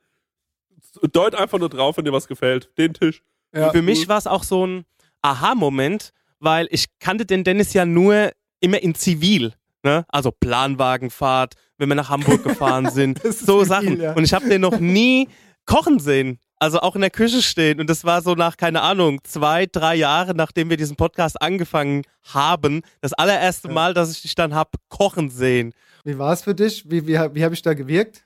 deut 1.11 1.35
einfach 1.35 1.59
nur 1.59 1.69
drauf, 1.69 1.97
wenn 1.97 2.05
dir 2.05 2.13
was 2.13 2.27
gefällt. 2.27 2.69
Den 2.77 2.93
Tisch. 2.93 3.23
Ja. 3.53 3.71
Für 3.71 3.81
mich 3.81 4.07
war 4.07 4.17
es 4.17 4.27
auch 4.27 4.43
so 4.43 4.65
ein 4.65 4.85
Aha-Moment, 5.21 6.11
weil 6.39 6.67
ich 6.71 6.85
kannte 6.99 7.25
den 7.25 7.43
Dennis 7.43 7.73
ja 7.73 7.85
nur 7.85 8.31
immer 8.59 8.81
in 8.81 8.95
Zivil. 8.95 9.53
Ne? 9.83 10.05
Also 10.09 10.31
Planwagenfahrt, 10.31 11.55
wenn 11.77 11.89
wir 11.89 11.95
nach 11.95 12.09
Hamburg 12.09 12.43
gefahren 12.43 12.89
sind, 12.91 13.21
so 13.23 13.63
Sachen. 13.63 13.95
Viel, 13.95 14.01
ja. 14.01 14.13
Und 14.13 14.23
ich 14.23 14.33
habe 14.33 14.47
den 14.47 14.61
noch 14.61 14.79
nie 14.79 15.29
kochen 15.65 15.99
sehen. 15.99 16.39
Also 16.61 16.81
auch 16.81 16.95
in 16.95 17.01
der 17.01 17.09
Küche 17.09 17.41
stehen. 17.41 17.79
Und 17.79 17.89
das 17.89 18.03
war 18.03 18.21
so 18.21 18.35
nach, 18.35 18.57
keine 18.57 18.81
Ahnung, 18.81 19.19
zwei, 19.23 19.65
drei 19.65 19.95
Jahren, 19.95 20.35
nachdem 20.35 20.69
wir 20.69 20.75
diesen 20.75 20.97
Podcast 20.97 21.41
angefangen 21.41 22.03
haben, 22.33 22.81
das 22.99 23.13
allererste 23.13 23.69
ja. 23.69 23.73
Mal, 23.73 23.93
dass 23.93 24.11
ich 24.11 24.21
dich 24.21 24.35
dann 24.35 24.53
hab 24.53 24.75
kochen 24.89 25.29
sehen. 25.29 25.73
Wie 26.03 26.17
war 26.17 26.33
es 26.33 26.43
für 26.43 26.53
dich? 26.53 26.89
Wie, 26.89 27.07
wie, 27.07 27.13
wie 27.13 27.43
habe 27.43 27.53
ich 27.53 27.61
da 27.61 27.73
gewirkt? 27.73 28.25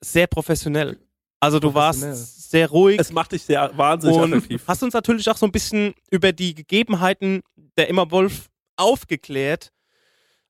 Sehr 0.00 0.28
professionell. 0.28 0.96
Also 1.42 1.58
du 1.58 1.74
warst 1.74 2.50
sehr 2.50 2.70
ruhig. 2.70 3.00
Es 3.00 3.10
macht 3.10 3.32
dich 3.32 3.42
sehr 3.42 3.76
wahnsinnig 3.76 4.16
und 4.16 4.32
attraktiv. 4.32 4.62
Hast 4.68 4.84
uns 4.84 4.94
natürlich 4.94 5.28
auch 5.28 5.36
so 5.36 5.44
ein 5.44 5.50
bisschen 5.50 5.92
über 6.08 6.30
die 6.30 6.54
Gegebenheiten 6.54 7.42
der 7.76 7.88
Immer 7.88 8.12
Wolf 8.12 8.48
aufgeklärt. 8.76 9.72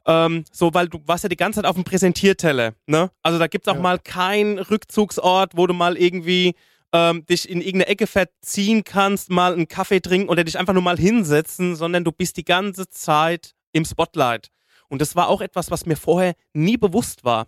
Ähm, 0.04 0.44
so, 0.52 0.74
weil 0.74 0.88
du 0.88 1.00
warst 1.06 1.24
ja 1.24 1.30
die 1.30 1.36
ganze 1.36 1.62
Zeit 1.62 1.64
auf 1.64 1.76
dem 1.76 1.84
Präsentierteller, 1.84 2.74
ne? 2.86 3.10
Also 3.22 3.38
da 3.38 3.46
gibt 3.46 3.66
es 3.66 3.72
auch 3.72 3.76
ja. 3.76 3.80
mal 3.80 3.98
keinen 4.00 4.58
Rückzugsort, 4.58 5.56
wo 5.56 5.66
du 5.66 5.72
mal 5.72 5.96
irgendwie 5.96 6.56
ähm, 6.92 7.24
dich 7.24 7.48
in 7.48 7.62
irgendeine 7.62 7.86
Ecke 7.86 8.06
verziehen 8.06 8.84
kannst, 8.84 9.30
mal 9.30 9.54
einen 9.54 9.68
Kaffee 9.68 10.00
trinken 10.00 10.28
oder 10.28 10.44
dich 10.44 10.58
einfach 10.58 10.74
nur 10.74 10.82
mal 10.82 10.98
hinsetzen, 10.98 11.74
sondern 11.74 12.04
du 12.04 12.12
bist 12.12 12.36
die 12.36 12.44
ganze 12.44 12.90
Zeit 12.90 13.54
im 13.72 13.86
Spotlight. 13.86 14.48
Und 14.88 15.00
das 15.00 15.16
war 15.16 15.28
auch 15.28 15.40
etwas, 15.40 15.70
was 15.70 15.86
mir 15.86 15.96
vorher 15.96 16.34
nie 16.52 16.76
bewusst 16.76 17.24
war. 17.24 17.46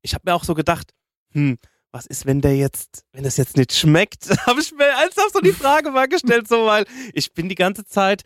Ich 0.00 0.14
habe 0.14 0.22
mir 0.24 0.34
auch 0.34 0.44
so 0.44 0.54
gedacht, 0.54 0.94
hm, 1.32 1.58
was 1.92 2.06
ist, 2.06 2.26
wenn 2.26 2.40
der 2.40 2.56
jetzt, 2.56 3.04
wenn 3.12 3.24
das 3.24 3.36
jetzt 3.36 3.56
nicht 3.56 3.72
schmeckt? 3.72 4.30
Habe 4.46 4.60
ich 4.60 4.72
mir 4.72 4.86
ernsthaft 4.86 5.32
so 5.32 5.40
die 5.40 5.52
Frage 5.52 5.90
mal 5.90 6.08
gestellt, 6.08 6.48
so, 6.48 6.66
weil 6.66 6.84
ich 7.12 7.32
bin 7.32 7.48
die 7.48 7.54
ganze 7.54 7.84
Zeit 7.84 8.22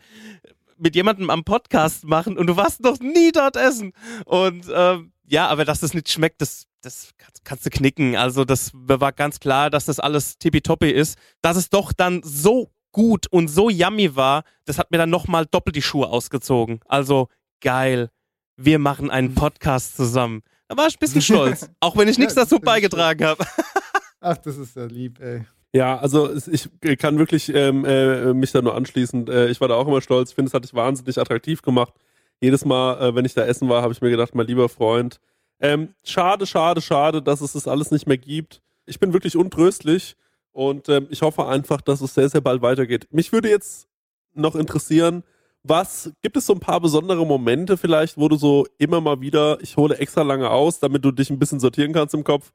mit 0.77 0.95
jemandem 0.95 1.29
am 1.29 1.43
Podcast 1.43 2.03
machen 2.05 2.37
und 2.37 2.47
du 2.47 2.57
warst 2.57 2.81
noch 2.81 2.99
nie 2.99 3.31
dort 3.31 3.55
essen. 3.55 3.93
Und 4.25 4.67
ähm, 4.73 5.13
ja, 5.25 5.47
aber 5.47 5.65
dass 5.65 5.79
das 5.79 5.93
nicht 5.93 6.09
schmeckt, 6.09 6.41
das, 6.41 6.65
das 6.81 7.13
kannst 7.43 7.65
du 7.65 7.69
knicken. 7.69 8.15
Also 8.15 8.45
das 8.45 8.71
war 8.73 9.11
ganz 9.11 9.39
klar, 9.39 9.69
dass 9.69 9.85
das 9.85 9.99
alles 9.99 10.37
tippitoppi 10.37 10.91
ist. 10.91 11.17
Dass 11.41 11.57
es 11.57 11.69
doch 11.69 11.93
dann 11.93 12.21
so 12.23 12.71
gut 12.91 13.27
und 13.27 13.47
so 13.47 13.69
yummy 13.69 14.15
war, 14.15 14.43
das 14.65 14.77
hat 14.77 14.91
mir 14.91 14.97
dann 14.97 15.09
nochmal 15.09 15.45
doppelt 15.45 15.75
die 15.75 15.81
Schuhe 15.81 16.07
ausgezogen. 16.07 16.79
Also 16.85 17.29
geil. 17.61 18.09
Wir 18.57 18.79
machen 18.79 19.11
einen 19.11 19.33
Podcast 19.35 19.97
zusammen. 19.97 20.41
Da 20.67 20.77
war 20.77 20.87
ich 20.87 20.95
ein 20.95 20.99
bisschen 20.99 21.21
stolz, 21.21 21.69
auch 21.79 21.95
wenn 21.95 22.07
ich 22.07 22.17
nichts 22.17 22.33
dazu 22.33 22.59
beigetragen 22.59 23.23
habe. 23.25 23.45
Ach, 24.19 24.37
das 24.37 24.57
ist 24.57 24.75
ja 24.75 24.85
lieb, 24.85 25.19
ey. 25.19 25.45
Ja, 25.73 25.97
also 25.97 26.33
ich 26.33 26.69
kann 26.97 27.19
wirklich 27.19 27.53
ähm, 27.53 27.83
äh, 27.83 28.33
mich 28.33 28.51
da 28.53 28.61
nur 28.61 28.75
anschließen. 28.75 29.27
Äh, 29.27 29.47
ich 29.47 29.59
war 29.59 29.67
da 29.67 29.75
auch 29.75 29.87
immer 29.87 30.01
stolz. 30.01 30.29
Ich 30.29 30.35
finde, 30.35 30.47
es 30.47 30.53
hat 30.53 30.63
dich 30.63 30.73
wahnsinnig 30.73 31.19
attraktiv 31.19 31.61
gemacht. 31.61 31.93
Jedes 32.39 32.63
Mal, 32.63 32.97
äh, 33.01 33.15
wenn 33.15 33.25
ich 33.25 33.33
da 33.33 33.45
essen 33.45 33.67
war, 33.67 33.81
habe 33.81 33.91
ich 33.91 34.01
mir 34.01 34.09
gedacht, 34.09 34.33
mein 34.35 34.47
lieber 34.47 34.69
Freund, 34.69 35.19
ähm, 35.59 35.93
schade, 36.03 36.45
schade, 36.45 36.81
schade, 36.81 37.21
dass 37.21 37.41
es 37.41 37.53
das 37.53 37.67
alles 37.67 37.91
nicht 37.91 38.07
mehr 38.07 38.17
gibt. 38.17 38.61
Ich 38.85 38.99
bin 38.99 39.13
wirklich 39.13 39.35
untröstlich 39.35 40.15
und 40.51 40.87
ähm, 40.89 41.07
ich 41.09 41.21
hoffe 41.21 41.45
einfach, 41.45 41.81
dass 41.81 42.01
es 42.01 42.13
sehr, 42.13 42.29
sehr 42.29 42.41
bald 42.41 42.61
weitergeht. 42.61 43.07
Mich 43.11 43.31
würde 43.31 43.49
jetzt 43.49 43.87
noch 44.33 44.55
interessieren, 44.55 45.23
was 45.67 46.11
gibt 46.21 46.37
es 46.37 46.45
so 46.45 46.53
ein 46.53 46.59
paar 46.59 46.79
besondere 46.79 47.25
Momente 47.25 47.77
vielleicht, 47.77 48.17
wo 48.17 48.27
du 48.27 48.35
so 48.35 48.67
immer 48.77 49.01
mal 49.01 49.21
wieder, 49.21 49.59
ich 49.61 49.77
hole 49.77 49.97
extra 49.97 50.21
lange 50.21 50.49
aus, 50.49 50.79
damit 50.79 51.03
du 51.03 51.11
dich 51.11 51.29
ein 51.29 51.39
bisschen 51.39 51.59
sortieren 51.59 51.93
kannst 51.93 52.13
im 52.13 52.23
Kopf. 52.23 52.51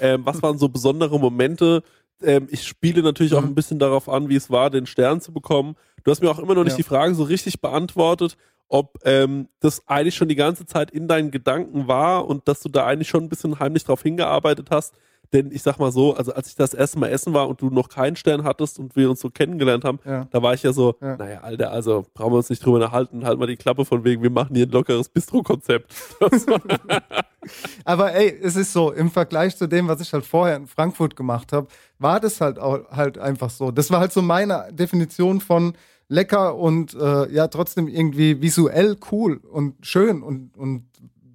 Ähm, 0.00 0.24
was 0.24 0.42
waren 0.42 0.58
so 0.58 0.68
besondere 0.68 1.18
Momente, 1.20 1.82
ähm, 2.22 2.48
ich 2.50 2.66
spiele 2.66 3.02
natürlich 3.02 3.32
mhm. 3.32 3.38
auch 3.38 3.42
ein 3.44 3.54
bisschen 3.54 3.78
darauf 3.78 4.08
an, 4.08 4.28
wie 4.28 4.36
es 4.36 4.50
war, 4.50 4.70
den 4.70 4.86
Stern 4.86 5.20
zu 5.20 5.32
bekommen. 5.32 5.76
Du 6.04 6.10
hast 6.10 6.20
mir 6.20 6.30
auch 6.30 6.38
immer 6.38 6.54
noch 6.54 6.64
nicht 6.64 6.72
ja. 6.72 6.78
die 6.78 6.82
Frage 6.84 7.14
so 7.14 7.24
richtig 7.24 7.60
beantwortet, 7.60 8.36
ob 8.68 8.98
ähm, 9.04 9.48
das 9.60 9.86
eigentlich 9.86 10.14
schon 10.14 10.28
die 10.28 10.34
ganze 10.34 10.66
Zeit 10.66 10.90
in 10.90 11.06
deinen 11.06 11.30
Gedanken 11.30 11.86
war 11.86 12.26
und 12.26 12.48
dass 12.48 12.60
du 12.60 12.68
da 12.68 12.86
eigentlich 12.86 13.08
schon 13.08 13.24
ein 13.24 13.28
bisschen 13.28 13.58
heimlich 13.58 13.84
drauf 13.84 14.02
hingearbeitet 14.02 14.68
hast. 14.70 14.94
Denn 15.34 15.50
ich 15.50 15.62
sag 15.62 15.80
mal 15.80 15.90
so, 15.90 16.14
also 16.14 16.32
als 16.32 16.46
ich 16.46 16.54
das 16.54 16.74
erste 16.74 16.96
Mal 16.96 17.08
essen 17.08 17.34
war 17.34 17.48
und 17.48 17.60
du 17.60 17.68
noch 17.68 17.88
keinen 17.88 18.14
Stern 18.14 18.44
hattest 18.44 18.78
und 18.78 18.94
wir 18.94 19.10
uns 19.10 19.18
so 19.18 19.30
kennengelernt 19.30 19.84
haben, 19.84 19.98
ja. 20.04 20.28
da 20.30 20.40
war 20.40 20.54
ich 20.54 20.62
ja 20.62 20.72
so, 20.72 20.94
ja. 21.00 21.16
naja, 21.16 21.40
Alter, 21.40 21.72
also 21.72 22.06
brauchen 22.14 22.34
wir 22.34 22.36
uns 22.36 22.50
nicht 22.50 22.64
drüber 22.64 22.78
nachhalten, 22.78 23.24
halt 23.24 23.36
mal 23.40 23.48
die 23.48 23.56
Klappe 23.56 23.84
von 23.84 24.04
wegen, 24.04 24.22
wir 24.22 24.30
machen 24.30 24.54
hier 24.54 24.66
ein 24.66 24.70
lockeres 24.70 25.08
Bistro-Konzept. 25.08 25.92
Aber 27.84 28.14
ey, 28.14 28.38
es 28.42 28.54
ist 28.54 28.72
so, 28.72 28.92
im 28.92 29.10
Vergleich 29.10 29.56
zu 29.56 29.66
dem, 29.66 29.88
was 29.88 30.00
ich 30.00 30.12
halt 30.12 30.24
vorher 30.24 30.54
in 30.54 30.68
Frankfurt 30.68 31.16
gemacht 31.16 31.52
habe, 31.52 31.66
war 31.98 32.20
das 32.20 32.40
halt 32.40 32.60
auch 32.60 32.88
halt 32.92 33.18
einfach 33.18 33.50
so. 33.50 33.72
Das 33.72 33.90
war 33.90 33.98
halt 33.98 34.12
so 34.12 34.22
meine 34.22 34.68
Definition 34.70 35.40
von 35.40 35.74
lecker 36.06 36.54
und 36.54 36.94
äh, 36.94 37.28
ja, 37.32 37.48
trotzdem 37.48 37.88
irgendwie 37.88 38.40
visuell 38.40 38.96
cool 39.10 39.38
und 39.38 39.84
schön 39.84 40.22
und, 40.22 40.56
und 40.56 40.84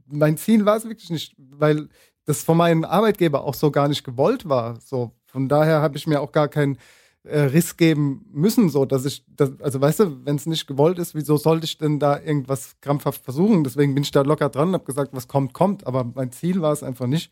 mein 0.08 0.38
Ziel 0.38 0.66
war 0.66 0.78
es 0.78 0.86
wirklich 0.86 1.10
nicht, 1.10 1.36
weil 1.38 1.90
das 2.30 2.44
von 2.44 2.58
meinem 2.58 2.84
Arbeitgeber 2.84 3.44
auch 3.44 3.56
so 3.56 3.72
gar 3.72 3.88
nicht 3.88 4.04
gewollt 4.04 4.48
war. 4.48 4.80
So, 4.80 5.12
von 5.26 5.50
daher 5.50 5.82
habe 5.82 5.98
ich 5.98 6.06
mir 6.06 6.22
auch 6.22 6.32
gar 6.32 6.48
keinen 6.48 6.78
äh, 7.24 7.40
Riss 7.40 7.76
geben 7.76 8.24
müssen, 8.32 8.70
so 8.70 8.86
dass 8.86 9.04
ich, 9.06 9.26
das, 9.36 9.60
also 9.62 9.82
weißt 9.82 10.02
du, 10.02 10.26
wenn 10.26 10.36
es 10.36 10.46
nicht 10.46 10.68
gewollt 10.68 11.00
ist, 11.00 11.16
wieso 11.16 11.38
sollte 11.38 11.66
ich 11.66 11.80
denn 11.80 11.98
da 11.98 12.20
irgendwas 12.20 12.76
krampfhaft 12.82 13.24
versuchen? 13.24 13.64
Deswegen 13.64 13.96
bin 13.96 14.04
ich 14.04 14.12
da 14.12 14.22
locker 14.22 14.50
dran 14.50 14.68
und 14.68 14.74
habe 14.76 14.86
gesagt, 14.86 15.10
was 15.14 15.28
kommt, 15.28 15.54
kommt. 15.54 15.88
Aber 15.88 16.04
mein 16.04 16.32
Ziel 16.32 16.62
war 16.62 16.72
es 16.72 16.84
einfach 16.84 17.08
nicht. 17.08 17.32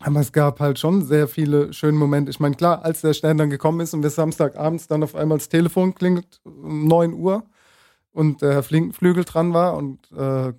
Aber 0.00 0.20
es 0.20 0.30
gab 0.30 0.60
halt 0.60 0.78
schon 0.78 1.02
sehr 1.02 1.26
viele 1.26 1.72
schöne 1.72 1.96
Momente. 1.96 2.30
Ich 2.30 2.38
meine, 2.38 2.54
klar, 2.54 2.84
als 2.84 3.00
der 3.00 3.14
Stern 3.14 3.38
dann 3.38 3.48
gekommen 3.48 3.80
ist 3.80 3.94
und 3.94 4.02
wir 4.02 4.10
Samstagabends 4.10 4.88
dann 4.88 5.02
auf 5.04 5.14
einmal 5.14 5.38
das 5.38 5.48
Telefon 5.48 5.94
klingelt 5.94 6.42
um 6.44 6.86
9 6.86 7.14
Uhr 7.14 7.44
und 8.12 8.42
der 8.42 8.52
Herr 8.52 8.62
Flügel 8.62 9.24
dran 9.24 9.54
war 9.54 9.74
und 9.74 10.12
äh, 10.12 10.52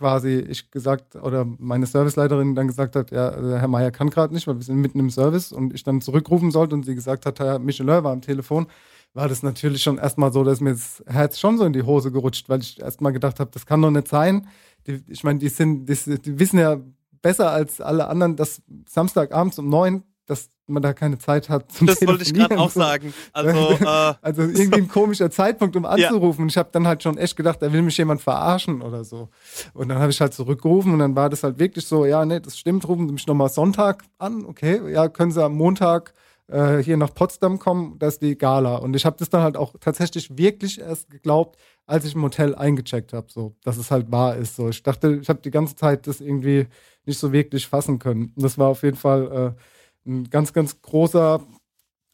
quasi 0.00 0.38
ich 0.48 0.70
gesagt 0.70 1.14
oder 1.14 1.46
meine 1.58 1.84
Serviceleiterin 1.84 2.54
dann 2.54 2.66
gesagt 2.66 2.96
hat, 2.96 3.10
ja, 3.10 3.32
Herr 3.32 3.68
Meier 3.68 3.90
kann 3.90 4.08
gerade 4.08 4.32
nicht, 4.32 4.46
weil 4.46 4.56
wir 4.56 4.62
sind 4.62 4.78
mitten 4.78 4.98
im 4.98 5.10
Service 5.10 5.52
und 5.52 5.74
ich 5.74 5.84
dann 5.84 6.00
zurückrufen 6.00 6.50
sollte 6.50 6.74
und 6.74 6.86
sie 6.86 6.94
gesagt 6.94 7.26
hat, 7.26 7.38
Herr 7.38 7.58
Michelin 7.58 8.02
war 8.02 8.12
am 8.12 8.22
Telefon, 8.22 8.66
war 9.12 9.28
das 9.28 9.42
natürlich 9.42 9.82
schon 9.82 9.98
erstmal 9.98 10.32
so, 10.32 10.42
dass 10.42 10.62
mir 10.62 10.72
das 10.72 11.04
Herz 11.06 11.38
schon 11.38 11.58
so 11.58 11.66
in 11.66 11.74
die 11.74 11.82
Hose 11.82 12.10
gerutscht, 12.10 12.48
weil 12.48 12.60
ich 12.60 12.80
erstmal 12.80 13.12
gedacht 13.12 13.40
habe, 13.40 13.50
das 13.52 13.66
kann 13.66 13.82
doch 13.82 13.90
nicht 13.90 14.08
sein. 14.08 14.46
Die, 14.86 15.02
ich 15.06 15.22
meine, 15.22 15.38
die 15.38 15.50
sind, 15.50 15.86
die, 15.86 16.18
die 16.18 16.38
wissen 16.38 16.58
ja 16.58 16.78
besser 17.20 17.50
als 17.50 17.82
alle 17.82 18.08
anderen, 18.08 18.36
dass 18.36 18.62
Samstagabends 18.88 19.58
um 19.58 19.68
neun 19.68 20.02
dass 20.30 20.48
man 20.68 20.82
da 20.82 20.92
keine 20.92 21.18
Zeit 21.18 21.48
hat 21.48 21.72
zum 21.72 21.88
Das 21.88 22.00
wollte 22.06 22.22
ich 22.22 22.32
gerade 22.32 22.56
auch 22.58 22.70
sagen. 22.70 23.12
Also, 23.32 23.50
äh, 23.84 24.14
also 24.22 24.42
irgendwie 24.42 24.82
ein 24.82 24.88
komischer 24.88 25.30
Zeitpunkt, 25.30 25.74
um 25.74 25.84
anzurufen. 25.84 26.40
Ja. 26.40 26.42
Und 26.44 26.48
ich 26.50 26.56
habe 26.56 26.68
dann 26.72 26.86
halt 26.86 27.02
schon 27.02 27.18
echt 27.18 27.36
gedacht, 27.36 27.60
da 27.60 27.72
will 27.72 27.82
mich 27.82 27.96
jemand 27.96 28.20
verarschen 28.20 28.80
oder 28.80 29.02
so. 29.02 29.28
Und 29.74 29.88
dann 29.88 29.98
habe 29.98 30.12
ich 30.12 30.20
halt 30.20 30.32
zurückgerufen 30.32 30.92
und 30.92 31.00
dann 31.00 31.16
war 31.16 31.28
das 31.28 31.42
halt 31.42 31.58
wirklich 31.58 31.84
so, 31.86 32.06
ja, 32.06 32.24
nee, 32.24 32.38
das 32.38 32.56
stimmt, 32.56 32.86
rufen 32.86 33.08
Sie 33.08 33.12
mich 33.12 33.26
nochmal 33.26 33.48
Sonntag 33.48 34.04
an, 34.18 34.44
okay, 34.46 34.80
ja, 34.92 35.08
können 35.08 35.32
Sie 35.32 35.42
am 35.42 35.56
Montag 35.56 36.14
äh, 36.46 36.78
hier 36.78 36.96
nach 36.96 37.12
Potsdam 37.12 37.58
kommen, 37.58 37.98
das 37.98 38.14
ist 38.14 38.22
die 38.22 38.38
Gala. 38.38 38.76
Und 38.76 38.94
ich 38.94 39.04
habe 39.04 39.16
das 39.18 39.30
dann 39.30 39.42
halt 39.42 39.56
auch 39.56 39.74
tatsächlich 39.80 40.36
wirklich 40.38 40.80
erst 40.80 41.10
geglaubt, 41.10 41.58
als 41.86 42.04
ich 42.04 42.14
im 42.14 42.22
Hotel 42.22 42.54
eingecheckt 42.54 43.12
habe, 43.12 43.26
so, 43.28 43.56
dass 43.64 43.76
es 43.76 43.90
halt 43.90 44.12
wahr 44.12 44.36
ist. 44.36 44.56
So, 44.56 44.68
ich 44.68 44.82
dachte, 44.82 45.18
ich 45.20 45.28
habe 45.28 45.40
die 45.40 45.50
ganze 45.50 45.74
Zeit 45.74 46.06
das 46.06 46.20
irgendwie 46.20 46.68
nicht 47.04 47.18
so 47.18 47.32
wirklich 47.32 47.66
fassen 47.66 47.98
können. 47.98 48.32
Und 48.36 48.42
das 48.42 48.58
war 48.58 48.68
auf 48.68 48.82
jeden 48.82 48.96
Fall 48.96 49.56
äh, 49.56 49.60
ein 50.06 50.30
ganz, 50.30 50.52
ganz 50.52 50.80
großer 50.82 51.40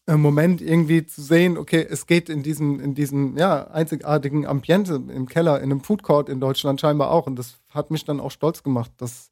äh, 0.06 0.16
Moment 0.16 0.60
irgendwie 0.60 1.04
zu 1.04 1.20
sehen, 1.20 1.58
okay, 1.58 1.84
es 1.88 2.06
geht 2.06 2.28
in 2.28 2.42
diesem, 2.42 2.80
in 2.80 2.94
diesem 2.94 3.36
ja, 3.36 3.68
einzigartigen 3.68 4.46
Ambiente 4.46 4.94
im 4.94 5.26
Keller, 5.28 5.58
in 5.58 5.64
einem 5.64 5.80
Food 5.80 6.02
Court 6.02 6.28
in 6.28 6.40
Deutschland 6.40 6.80
scheinbar 6.80 7.10
auch. 7.10 7.26
Und 7.26 7.36
das 7.36 7.58
hat 7.70 7.90
mich 7.90 8.04
dann 8.04 8.20
auch 8.20 8.30
stolz 8.30 8.62
gemacht, 8.62 8.92
das 8.98 9.30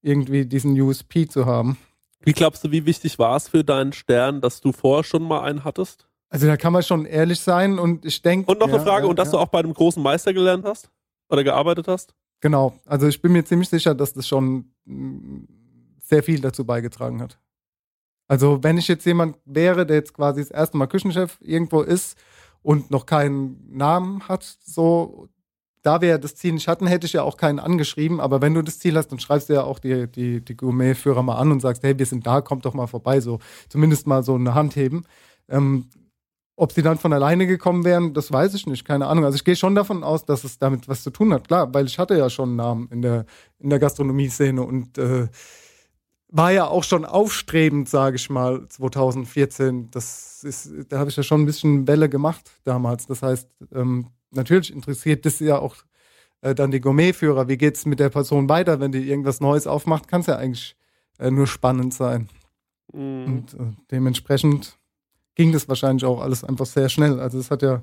irgendwie 0.00 0.46
diesen 0.46 0.80
USP 0.80 1.28
zu 1.28 1.46
haben. 1.46 1.76
Wie 2.20 2.32
glaubst 2.32 2.62
du, 2.62 2.70
wie 2.70 2.86
wichtig 2.86 3.18
war 3.18 3.36
es 3.36 3.48
für 3.48 3.64
deinen 3.64 3.92
Stern, 3.92 4.40
dass 4.40 4.60
du 4.60 4.72
vorher 4.72 5.02
schon 5.02 5.24
mal 5.24 5.40
einen 5.42 5.64
hattest? 5.64 6.08
Also 6.28 6.46
da 6.46 6.56
kann 6.56 6.72
man 6.72 6.82
schon 6.82 7.04
ehrlich 7.04 7.40
sein 7.40 7.78
und 7.78 8.04
ich 8.04 8.22
denke. 8.22 8.50
Und 8.50 8.60
noch 8.60 8.68
ja, 8.68 8.74
eine 8.74 8.82
Frage, 8.82 9.04
ja, 9.04 9.10
und 9.10 9.18
dass 9.18 9.32
du 9.32 9.38
auch 9.38 9.48
bei 9.48 9.58
einem 9.58 9.74
großen 9.74 10.02
Meister 10.02 10.32
gelernt 10.32 10.64
hast? 10.64 10.88
Oder 11.28 11.44
gearbeitet 11.44 11.88
hast? 11.88 12.14
Genau, 12.40 12.74
also 12.86 13.06
ich 13.06 13.20
bin 13.20 13.32
mir 13.32 13.44
ziemlich 13.44 13.68
sicher, 13.68 13.94
dass 13.94 14.12
das 14.12 14.26
schon 14.26 14.72
mm, 14.84 15.44
sehr 16.00 16.22
viel 16.22 16.40
dazu 16.40 16.64
beigetragen 16.64 17.20
hat. 17.20 17.38
Also 18.32 18.62
wenn 18.62 18.78
ich 18.78 18.88
jetzt 18.88 19.04
jemand 19.04 19.36
wäre, 19.44 19.84
der 19.84 19.96
jetzt 19.96 20.14
quasi 20.14 20.40
das 20.40 20.50
erste 20.50 20.78
Mal 20.78 20.86
Küchenchef 20.86 21.36
irgendwo 21.42 21.82
ist 21.82 22.16
und 22.62 22.90
noch 22.90 23.04
keinen 23.04 23.62
Namen 23.70 24.26
hat, 24.26 24.42
so, 24.64 25.28
da 25.82 26.00
wir 26.00 26.16
das 26.16 26.36
Ziel 26.36 26.54
nicht 26.54 26.66
hatten, 26.66 26.86
hätte 26.86 27.04
ich 27.04 27.12
ja 27.12 27.24
auch 27.24 27.36
keinen 27.36 27.58
angeschrieben. 27.58 28.20
Aber 28.20 28.40
wenn 28.40 28.54
du 28.54 28.62
das 28.62 28.78
Ziel 28.78 28.96
hast, 28.96 29.08
dann 29.08 29.18
schreibst 29.18 29.50
du 29.50 29.52
ja 29.52 29.64
auch 29.64 29.78
die, 29.78 30.10
die, 30.10 30.42
die 30.42 30.56
Gourmet-Führer 30.56 31.22
mal 31.22 31.36
an 31.36 31.52
und 31.52 31.60
sagst, 31.60 31.82
hey, 31.82 31.98
wir 31.98 32.06
sind 32.06 32.26
da, 32.26 32.40
kommt 32.40 32.64
doch 32.64 32.72
mal 32.72 32.86
vorbei, 32.86 33.20
so 33.20 33.38
zumindest 33.68 34.06
mal 34.06 34.22
so 34.22 34.34
eine 34.34 34.54
Hand 34.54 34.76
heben. 34.76 35.04
Ähm, 35.50 35.90
ob 36.56 36.72
sie 36.72 36.80
dann 36.80 36.96
von 36.96 37.12
alleine 37.12 37.46
gekommen 37.46 37.84
wären, 37.84 38.14
das 38.14 38.32
weiß 38.32 38.54
ich 38.54 38.66
nicht, 38.66 38.86
keine 38.86 39.08
Ahnung. 39.08 39.26
Also 39.26 39.36
ich 39.36 39.44
gehe 39.44 39.56
schon 39.56 39.74
davon 39.74 40.02
aus, 40.02 40.24
dass 40.24 40.44
es 40.44 40.58
damit 40.58 40.88
was 40.88 41.02
zu 41.02 41.10
tun 41.10 41.34
hat, 41.34 41.48
klar, 41.48 41.74
weil 41.74 41.84
ich 41.84 41.98
hatte 41.98 42.16
ja 42.16 42.30
schon 42.30 42.48
einen 42.48 42.56
Namen 42.56 42.88
in 42.90 43.02
der, 43.02 43.26
in 43.58 43.68
der 43.68 43.78
Gastronomie-Szene 43.78 44.62
und 44.62 44.96
äh, 44.96 45.28
war 46.34 46.50
ja 46.50 46.66
auch 46.66 46.82
schon 46.82 47.04
aufstrebend, 47.04 47.90
sage 47.90 48.16
ich 48.16 48.30
mal, 48.30 48.66
2014. 48.66 49.90
Das 49.90 50.42
ist, 50.42 50.70
da 50.88 50.98
habe 50.98 51.10
ich 51.10 51.16
ja 51.16 51.22
schon 51.22 51.42
ein 51.42 51.46
bisschen 51.46 51.86
Welle 51.86 52.08
gemacht 52.08 52.50
damals. 52.64 53.06
Das 53.06 53.22
heißt, 53.22 53.48
ähm, 53.72 54.08
natürlich 54.30 54.72
interessiert 54.72 55.26
das 55.26 55.40
ja 55.40 55.58
auch 55.58 55.76
äh, 56.40 56.54
dann 56.54 56.70
die 56.70 56.80
Gourmetführer. 56.80 57.48
Wie 57.48 57.58
geht 57.58 57.76
es 57.76 57.84
mit 57.84 58.00
der 58.00 58.08
Person 58.08 58.48
weiter, 58.48 58.80
wenn 58.80 58.92
die 58.92 59.06
irgendwas 59.08 59.40
Neues 59.40 59.66
aufmacht? 59.66 60.08
Kann 60.08 60.22
es 60.22 60.26
ja 60.26 60.36
eigentlich 60.36 60.74
äh, 61.18 61.30
nur 61.30 61.46
spannend 61.46 61.92
sein. 61.92 62.30
Mhm. 62.94 63.24
Und 63.26 63.54
äh, 63.54 63.72
dementsprechend 63.90 64.78
ging 65.34 65.52
das 65.52 65.68
wahrscheinlich 65.68 66.06
auch 66.06 66.22
alles 66.22 66.44
einfach 66.44 66.66
sehr 66.66 66.88
schnell. 66.88 67.20
Also 67.20 67.38
es 67.38 67.50
hat 67.50 67.60
ja, 67.60 67.82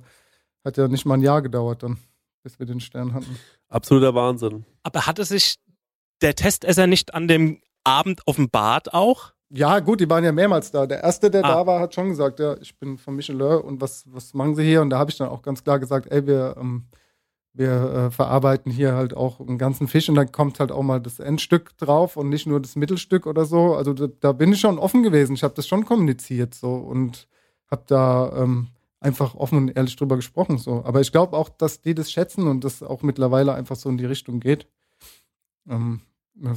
hat 0.66 0.76
ja 0.76 0.88
nicht 0.88 1.06
mal 1.06 1.16
ein 1.16 1.22
Jahr 1.22 1.44
gedauert 1.44 1.84
dann, 1.84 1.98
bis 2.42 2.58
wir 2.58 2.66
den 2.66 2.80
Stern 2.80 3.14
hatten. 3.14 3.38
Absoluter 3.68 4.16
Wahnsinn. 4.16 4.66
Aber 4.82 5.06
hatte 5.06 5.24
sich 5.24 5.58
der 6.22 6.34
Testesser 6.34 6.88
nicht 6.88 7.14
an 7.14 7.28
dem 7.28 7.62
Abend 7.84 8.22
offenbart 8.26 8.94
auch? 8.94 9.34
Ja, 9.52 9.80
gut, 9.80 10.00
die 10.00 10.10
waren 10.10 10.24
ja 10.24 10.32
mehrmals 10.32 10.70
da. 10.72 10.86
Der 10.86 11.02
erste, 11.04 11.32
der 11.32 11.44
ah. 11.44 11.48
da 11.48 11.68
war, 11.68 11.80
hat 11.80 11.96
schon 11.96 12.10
gesagt, 12.10 12.40
ja, 12.40 12.56
ich 12.62 12.78
bin 12.78 12.98
von 12.98 13.16
Michelin 13.16 13.62
und 13.62 13.82
was, 13.82 14.06
was 14.08 14.34
machen 14.34 14.56
Sie 14.56 14.64
hier? 14.64 14.82
Und 14.82 14.92
da 14.92 15.00
habe 15.00 15.10
ich 15.10 15.18
dann 15.18 15.30
auch 15.30 15.42
ganz 15.42 15.64
klar 15.64 15.80
gesagt, 15.80 16.12
ey, 16.12 16.28
wir, 16.28 16.56
ähm, 16.60 16.86
wir 17.54 17.72
äh, 17.72 18.12
verarbeiten 18.12 18.72
hier 18.72 18.94
halt 18.94 19.18
auch 19.18 19.40
einen 19.40 19.58
ganzen 19.58 19.88
Fisch 19.88 20.08
und 20.08 20.16
dann 20.16 20.32
kommt 20.32 20.60
halt 20.60 20.72
auch 20.72 20.84
mal 20.84 21.02
das 21.02 21.20
Endstück 21.20 21.76
drauf 21.78 22.16
und 22.16 22.30
nicht 22.30 22.46
nur 22.46 22.60
das 22.60 22.76
Mittelstück 22.76 23.26
oder 23.26 23.46
so. 23.46 23.74
Also 23.76 23.94
da, 23.94 24.08
da 24.20 24.32
bin 24.34 24.54
ich 24.54 24.60
schon 24.60 24.78
offen 24.78 25.02
gewesen. 25.02 25.34
Ich 25.34 25.44
habe 25.44 25.56
das 25.56 25.68
schon 25.68 25.84
kommuniziert 25.86 26.54
so 26.54 26.76
und 26.76 27.28
habe 27.72 27.84
da 27.88 28.32
ähm, 28.36 28.68
einfach 29.00 29.34
offen 29.34 29.58
und 29.58 29.76
ehrlich 29.76 29.96
drüber 29.96 30.16
gesprochen. 30.16 30.60
So. 30.60 30.84
Aber 30.86 31.02
ich 31.02 31.12
glaube 31.12 31.36
auch, 31.36 31.50
dass 31.50 31.82
die 31.82 31.96
das 31.96 32.12
schätzen 32.12 32.48
und 32.48 32.64
das 32.64 32.84
auch 32.84 33.02
mittlerweile 33.02 33.54
einfach 33.56 33.76
so 33.76 33.90
in 33.90 33.98
die 33.98 34.06
Richtung 34.06 34.40
geht. 34.40 34.68
Ähm, 35.68 36.02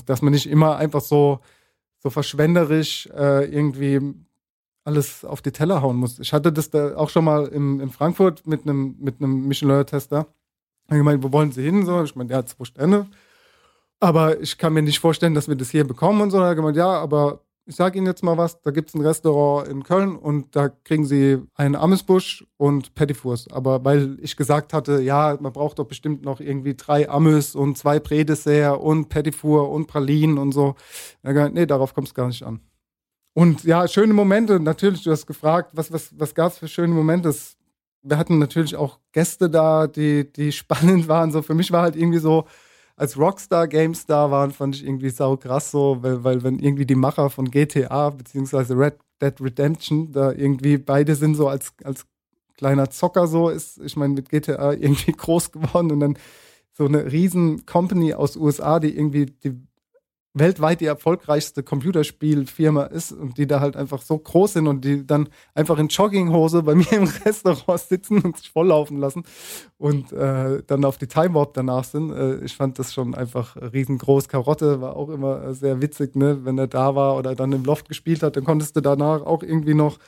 dass 0.07 0.22
man 0.22 0.33
nicht 0.33 0.49
immer 0.49 0.76
einfach 0.76 1.01
so, 1.01 1.41
so 1.99 2.11
verschwenderisch 2.11 3.09
äh, 3.14 3.45
irgendwie 3.45 4.14
alles 4.85 5.24
auf 5.24 5.43
die 5.43 5.53
Teller 5.53 5.83
hauen 5.83 5.97
muss. 5.97 6.18
Ich 6.18 6.33
hatte 6.33 6.53
das 6.53 6.70
da 6.70 6.97
auch 6.97 7.11
schon 7.11 7.24
mal 7.24 7.47
im, 7.47 7.80
in 7.80 7.91
Frankfurt 7.91 8.47
mit 8.47 8.62
einem 8.62 8.97
mit 8.99 9.20
einem 9.20 9.47
Michelin-Tester. 9.47 10.26
Dann 10.89 10.99
gemeint, 10.99 11.22
wo 11.22 11.33
wollen 11.33 11.53
Sie 11.53 11.62
hin? 11.62 11.87
So, 11.87 12.03
ich 12.03 12.16
meine, 12.16 12.30
ja, 12.30 12.45
zwei 12.45 12.64
Sterne. 12.64 13.07
Aber 14.01 14.41
ich 14.41 14.59
kann 14.59 14.72
mir 14.72 14.83
nicht 14.83 14.99
vorstellen, 14.99 15.35
dass 15.35 15.49
wir 15.49 15.55
das 15.55 15.70
hier 15.70 15.87
bekommen 15.87 16.20
und 16.20 16.30
so. 16.30 16.39
Dann 16.39 16.47
hat 16.47 16.53
er 16.53 16.57
gemeint, 16.57 16.76
ja, 16.76 16.89
aber 16.89 17.41
ich 17.66 17.76
sage 17.76 17.98
Ihnen 17.98 18.06
jetzt 18.06 18.24
mal 18.24 18.36
was, 18.36 18.60
da 18.62 18.70
gibt 18.70 18.88
es 18.88 18.94
ein 18.94 19.02
Restaurant 19.02 19.68
in 19.68 19.84
Köln 19.84 20.16
und 20.16 20.56
da 20.56 20.68
kriegen 20.68 21.04
Sie 21.04 21.38
einen 21.54 21.76
Amüsbusch 21.76 22.44
und 22.56 22.94
Petitfours. 22.94 23.48
Aber 23.52 23.84
weil 23.84 24.18
ich 24.20 24.36
gesagt 24.36 24.72
hatte, 24.72 25.00
ja, 25.00 25.36
man 25.40 25.52
braucht 25.52 25.78
doch 25.78 25.86
bestimmt 25.86 26.24
noch 26.24 26.40
irgendwie 26.40 26.74
drei 26.74 27.08
Amüs 27.08 27.54
und 27.54 27.78
zwei 27.78 28.00
Prädessert 28.00 28.80
und 28.80 29.08
Petitfour 29.08 29.70
und 29.70 29.86
Pralinen 29.86 30.38
und 30.38 30.52
so. 30.52 30.74
Nee, 31.22 31.66
darauf 31.66 31.94
kommt 31.94 32.08
es 32.08 32.14
gar 32.14 32.26
nicht 32.26 32.42
an. 32.42 32.60
Und 33.34 33.64
ja, 33.64 33.86
schöne 33.88 34.12
Momente, 34.12 34.60
natürlich, 34.60 35.04
du 35.04 35.10
hast 35.10 35.26
gefragt, 35.26 35.70
was, 35.74 35.92
was, 35.92 36.12
was 36.18 36.34
gab 36.34 36.52
es 36.52 36.58
für 36.58 36.68
schöne 36.68 36.92
Momente? 36.92 37.34
Wir 38.02 38.18
hatten 38.18 38.38
natürlich 38.38 38.76
auch 38.76 38.98
Gäste 39.12 39.48
da, 39.48 39.86
die, 39.86 40.30
die 40.30 40.52
spannend 40.52 41.08
waren. 41.08 41.30
So, 41.30 41.42
für 41.42 41.54
mich 41.54 41.70
war 41.70 41.82
halt 41.82 41.96
irgendwie 41.96 42.18
so, 42.18 42.44
als 43.03 43.18
Rockstar 43.18 43.66
GameStar 43.66 44.30
waren, 44.30 44.53
fand 44.53 44.76
ich 44.76 44.86
irgendwie 44.86 45.11
sau 45.11 45.36
krass 45.36 45.72
so, 45.72 45.98
weil, 46.03 46.22
weil 46.22 46.44
wenn 46.44 46.61
irgendwie 46.61 46.86
die 46.86 46.94
Macher 46.94 47.30
von 47.30 47.50
GTA 47.50 48.11
beziehungsweise 48.11 48.78
Red 48.78 48.94
Dead 49.20 49.34
Redemption 49.40 50.12
da 50.12 50.30
irgendwie 50.30 50.78
beide 50.78 51.16
sind 51.16 51.34
so 51.34 51.48
als, 51.48 51.74
als 51.82 52.07
kleiner 52.57 52.90
Zocker 52.90 53.26
so 53.26 53.48
ist, 53.48 53.78
ich 53.78 53.96
meine 53.96 54.14
mit 54.14 54.28
GTA 54.28 54.72
irgendwie 54.78 55.11
groß 55.11 55.50
geworden 55.50 55.90
und 55.90 55.98
dann 55.98 56.16
so 56.70 56.86
eine 56.86 57.11
riesen 57.11 57.66
Company 57.66 58.14
aus 58.14 58.36
USA, 58.36 58.78
die 58.78 58.96
irgendwie 58.96 59.26
die 59.26 59.61
weltweit 60.35 60.80
die 60.80 60.87
erfolgreichste 60.87 61.62
Computerspielfirma 61.62 62.85
ist 62.85 63.12
und 63.12 63.37
die 63.37 63.47
da 63.47 63.61
halt 63.61 63.76
einfach 63.76 64.01
so 64.01 64.18
groß 64.18 64.55
sind 64.55 64.66
und 64.66 64.85
die 64.85 65.07
dann 65.07 65.28
einfach 65.55 65.78
in 65.78 65.89
Jogginghose 65.89 66.62
bei 66.62 66.74
mir 66.76 66.93
im 66.93 67.05
Restaurant 67.05 67.80
sitzen 67.80 68.20
und 68.22 68.39
sich 68.39 68.51
volllaufen 68.51 68.99
lassen 68.99 69.24
und 69.76 70.12
äh, 70.12 70.62
dann 70.66 70.85
auf 70.85 70.99
die 70.99 71.07
Time 71.07 71.35
Warp 71.35 71.55
danach 71.55 71.85
sind. 71.85 72.11
Äh, 72.12 72.45
ich 72.45 72.57
fand 72.57 72.78
das 72.78 72.95
schon 72.95 73.14
einfach 73.14 73.57
riesengroß. 73.57 74.28
Karotte 74.28 74.80
war 74.80 74.97
auch 74.97 75.11
immer 75.11 75.53
sehr 75.55 75.83
witzig, 75.83 76.16
ne? 76.16 76.45
wenn 76.45 76.59
er 76.59 76.68
da 76.68 76.95
war 76.95 77.16
oder 77.16 77.35
dann 77.35 77.53
im 77.53 77.64
Loft 77.64 77.89
gespielt 77.89 78.22
hat, 78.22 78.37
dann 78.37 78.45
konntest 78.45 78.76
du 78.76 78.80
danach 78.80 79.22
auch 79.22 79.43
irgendwie 79.43 79.74
noch 79.74 79.99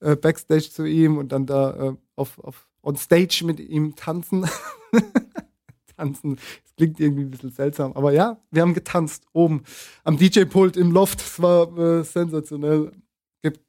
äh, 0.00 0.16
Backstage 0.16 0.70
zu 0.70 0.84
ihm 0.84 1.18
und 1.18 1.32
dann 1.32 1.46
da 1.46 1.88
äh, 1.88 1.92
auf, 2.16 2.38
auf 2.38 2.66
on 2.82 2.96
Stage 2.96 3.42
mit 3.44 3.60
ihm 3.60 3.96
tanzen. 3.96 4.46
tanzen. 5.96 6.36
Das 6.36 6.76
klingt 6.76 7.00
irgendwie 7.00 7.22
ein 7.22 7.30
bisschen 7.30 7.50
seltsam. 7.50 7.92
Aber 7.94 8.12
ja, 8.12 8.38
wir 8.50 8.62
haben 8.62 8.74
getanzt 8.74 9.24
oben 9.32 9.62
am 10.04 10.16
DJ-Pult 10.16 10.76
im 10.76 10.90
Loft. 10.90 11.20
Es 11.20 11.40
war 11.40 11.76
äh, 11.78 12.04
sensationell. 12.04 12.92
Gibt, 13.42 13.60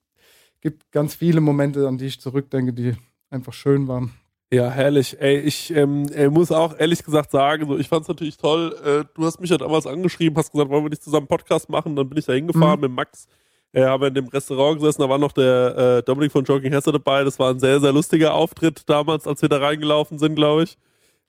gibt 0.62 0.92
ganz 0.92 1.16
viele 1.16 1.42
Momente, 1.42 1.88
an 1.88 1.98
die 1.98 2.06
ich 2.06 2.20
zurückdenke, 2.20 2.74
die 2.74 2.96
einfach 3.30 3.54
schön 3.54 3.88
waren. 3.88 4.12
Ja, 4.52 4.70
herrlich. 4.70 5.20
Ey, 5.20 5.40
ich 5.40 5.72
ähm, 5.76 6.08
ey, 6.14 6.30
muss 6.30 6.52
auch 6.52 6.78
ehrlich 6.78 7.04
gesagt 7.04 7.32
sagen, 7.32 7.68
so, 7.68 7.78
ich 7.78 7.90
fand 7.90 8.04
es 8.04 8.08
natürlich 8.08 8.38
toll. 8.38 8.76
Äh, 8.86 9.04
du 9.16 9.26
hast 9.26 9.42
mich 9.42 9.50
ja 9.50 9.58
damals 9.58 9.88
angeschrieben, 9.88 10.38
hast 10.38 10.52
gesagt, 10.52 10.70
wollen 10.70 10.86
wir 10.86 10.90
nicht 10.90 11.04
zusammen 11.04 11.24
einen 11.24 11.28
Podcast 11.28 11.68
machen? 11.70 11.96
Dann 11.96 12.08
bin 12.08 12.18
ich 12.18 12.26
da 12.26 12.34
hingefahren 12.34 12.80
mhm. 12.80 12.82
mit 12.82 12.92
Max. 12.92 13.28
Äh, 13.74 13.84
haben 13.84 14.04
in 14.06 14.14
dem 14.14 14.28
Restaurant 14.28 14.80
gesessen, 14.80 15.02
da 15.02 15.10
war 15.10 15.18
noch 15.18 15.34
der 15.34 15.98
äh, 15.98 16.04
Dominik 16.04 16.32
von 16.32 16.46
Jogging 16.46 16.72
Hesse 16.72 16.94
dabei. 16.94 17.26
Das 17.26 17.38
war 17.40 17.50
ein 17.52 17.60
sehr, 17.60 17.82
sehr 17.82 17.92
lustiger 17.92 18.34
Auftritt 18.34 18.88
damals, 18.88 19.28
als 19.28 19.42
wir 19.42 19.50
da 19.50 19.58
reingelaufen 19.58 20.18
sind, 20.20 20.36
glaube 20.36 20.64
ich. 20.64 20.78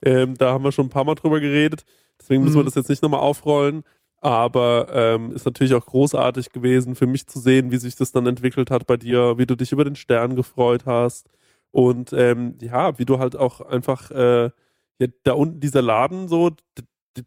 Ähm, 0.02 0.36
da 0.36 0.52
haben 0.52 0.64
wir 0.64 0.72
schon 0.72 0.86
ein 0.86 0.90
paar 0.90 1.04
Mal 1.04 1.14
drüber 1.14 1.40
geredet. 1.40 1.84
Deswegen 2.20 2.42
müssen 2.42 2.56
wir 2.56 2.62
mhm. 2.62 2.66
das 2.66 2.74
jetzt 2.74 2.88
nicht 2.88 3.02
nochmal 3.02 3.20
aufrollen. 3.20 3.82
Aber 4.20 4.88
ähm, 4.92 5.32
ist 5.32 5.44
natürlich 5.44 5.74
auch 5.74 5.86
großartig 5.86 6.50
gewesen 6.50 6.94
für 6.94 7.06
mich 7.06 7.26
zu 7.26 7.38
sehen, 7.38 7.70
wie 7.70 7.76
sich 7.76 7.96
das 7.96 8.12
dann 8.12 8.26
entwickelt 8.26 8.70
hat 8.70 8.86
bei 8.86 8.96
dir, 8.96 9.38
wie 9.38 9.46
du 9.46 9.54
dich 9.54 9.72
über 9.72 9.84
den 9.84 9.96
Stern 9.96 10.36
gefreut 10.36 10.86
hast. 10.86 11.28
Und 11.70 12.12
ähm, 12.12 12.56
ja, 12.60 12.98
wie 12.98 13.04
du 13.04 13.18
halt 13.18 13.36
auch 13.36 13.60
einfach, 13.60 14.10
äh, 14.10 14.50
ja, 14.98 15.06
da 15.24 15.34
unten 15.34 15.60
dieser 15.60 15.82
Laden 15.82 16.28
so, 16.28 16.52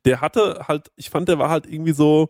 der 0.05 0.21
hatte 0.21 0.65
halt, 0.67 0.91
ich 0.95 1.09
fand, 1.09 1.29
der 1.29 1.39
war 1.39 1.49
halt 1.49 1.67
irgendwie 1.67 1.93
so, 1.93 2.29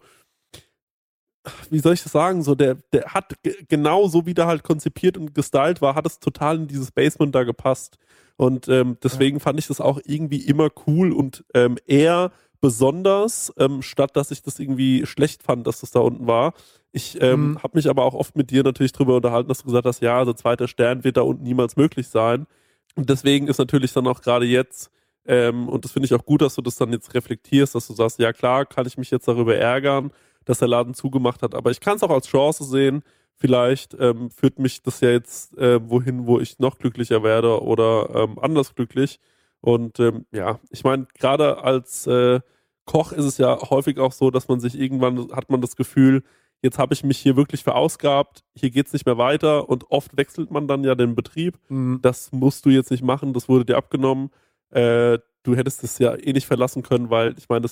wie 1.69 1.79
soll 1.79 1.93
ich 1.93 2.03
das 2.03 2.11
sagen, 2.11 2.43
so 2.43 2.55
der, 2.55 2.75
der 2.93 3.13
hat 3.13 3.35
genau 3.69 4.07
so 4.07 4.25
wie 4.25 4.33
der 4.33 4.47
halt 4.47 4.63
konzipiert 4.63 5.17
und 5.17 5.33
gestylt 5.33 5.81
war, 5.81 5.95
hat 5.95 6.05
es 6.05 6.19
total 6.19 6.57
in 6.57 6.67
dieses 6.67 6.91
Basement 6.91 7.33
da 7.33 7.43
gepasst. 7.43 7.97
Und 8.39 8.69
ähm, 8.69 8.95
deswegen 9.03 9.39
ja. 9.39 9.43
fand 9.43 9.59
ich 9.59 9.67
das 9.67 9.81
auch 9.81 9.99
irgendwie 10.05 10.37
immer 10.37 10.69
cool 10.87 11.11
und 11.11 11.43
ähm, 11.53 11.77
eher 11.87 12.31
besonders, 12.61 13.53
ähm, 13.57 13.81
statt 13.81 14.15
dass 14.15 14.31
ich 14.31 14.41
das 14.41 14.59
irgendwie 14.59 15.05
schlecht 15.05 15.43
fand, 15.43 15.67
dass 15.67 15.81
das 15.81 15.91
da 15.91 15.99
unten 15.99 16.25
war. 16.25 16.53
Ich 16.93 17.21
ähm, 17.21 17.49
mhm. 17.49 17.63
habe 17.63 17.77
mich 17.77 17.89
aber 17.89 18.05
auch 18.05 18.13
oft 18.13 18.37
mit 18.37 18.49
dir 18.49 18.63
natürlich 18.63 18.93
drüber 18.93 19.17
unterhalten, 19.17 19.49
dass 19.49 19.57
du 19.57 19.65
gesagt 19.65 19.85
hast, 19.85 20.01
ja, 20.01 20.17
also 20.17 20.31
zweiter 20.31 20.69
Stern 20.69 21.03
wird 21.03 21.17
da 21.17 21.21
unten 21.23 21.43
niemals 21.43 21.75
möglich 21.75 22.07
sein. 22.07 22.47
Und 22.95 23.09
deswegen 23.09 23.49
ist 23.49 23.57
natürlich 23.57 23.91
dann 23.91 24.07
auch 24.07 24.21
gerade 24.21 24.45
jetzt, 24.45 24.89
ähm, 25.25 25.67
und 25.67 25.83
das 25.83 25.91
finde 25.91 26.05
ich 26.05 26.13
auch 26.13 26.23
gut, 26.23 26.41
dass 26.41 26.55
du 26.55 26.61
das 26.61 26.77
dann 26.77 26.93
jetzt 26.93 27.13
reflektierst, 27.13 27.75
dass 27.75 27.87
du 27.87 27.93
sagst, 27.93 28.19
ja 28.19 28.31
klar, 28.31 28.65
kann 28.65 28.87
ich 28.87 28.97
mich 28.97 29.11
jetzt 29.11 29.27
darüber 29.27 29.57
ärgern, 29.57 30.11
dass 30.45 30.59
der 30.59 30.69
Laden 30.69 30.93
zugemacht 30.93 31.41
hat, 31.41 31.55
aber 31.55 31.71
ich 31.71 31.81
kann 31.81 31.97
es 31.97 32.03
auch 32.03 32.09
als 32.09 32.27
Chance 32.27 32.63
sehen, 32.63 33.03
vielleicht 33.39 33.95
ähm, 33.99 34.29
führt 34.29 34.59
mich 34.59 34.81
das 34.83 35.01
ja 35.01 35.09
jetzt 35.09 35.57
äh, 35.57 35.79
wohin, 35.89 36.27
wo 36.27 36.39
ich 36.39 36.59
noch 36.59 36.77
glücklicher 36.77 37.23
werde 37.23 37.61
oder 37.63 38.09
ähm, 38.13 38.39
anders 38.39 38.75
glücklich. 38.75 39.19
Und 39.61 39.99
ähm, 39.99 40.25
ja, 40.31 40.59
ich 40.69 40.83
meine, 40.83 41.07
gerade 41.17 41.63
als 41.63 42.05
äh, 42.07 42.41
Koch 42.85 43.11
ist 43.11 43.25
es 43.25 43.37
ja 43.37 43.57
häufig 43.69 43.99
auch 43.99 44.11
so, 44.11 44.31
dass 44.31 44.47
man 44.47 44.59
sich 44.59 44.79
irgendwann 44.79 45.31
hat 45.31 45.49
man 45.49 45.61
das 45.61 45.75
Gefühl, 45.75 46.23
jetzt 46.61 46.79
habe 46.79 46.93
ich 46.93 47.03
mich 47.03 47.17
hier 47.17 47.35
wirklich 47.37 47.63
verausgabt, 47.63 48.43
hier 48.55 48.71
geht 48.71 48.87
es 48.87 48.93
nicht 48.93 49.05
mehr 49.05 49.17
weiter 49.17 49.69
und 49.69 49.89
oft 49.91 50.17
wechselt 50.17 50.51
man 50.51 50.67
dann 50.67 50.83
ja 50.83 50.95
den 50.95 51.15
Betrieb. 51.15 51.57
Mhm. 51.69 51.99
Das 52.01 52.31
musst 52.31 52.65
du 52.65 52.69
jetzt 52.69 52.91
nicht 52.91 53.03
machen, 53.03 53.33
das 53.33 53.47
wurde 53.47 53.65
dir 53.65 53.77
abgenommen. 53.77 54.31
Äh, 54.71 55.19
du 55.43 55.55
hättest 55.55 55.83
es 55.83 55.97
ja 55.99 56.15
eh 56.15 56.33
nicht 56.33 56.47
verlassen 56.47 56.83
können, 56.83 57.09
weil 57.09 57.35
ich 57.37 57.47
meine, 57.49 57.67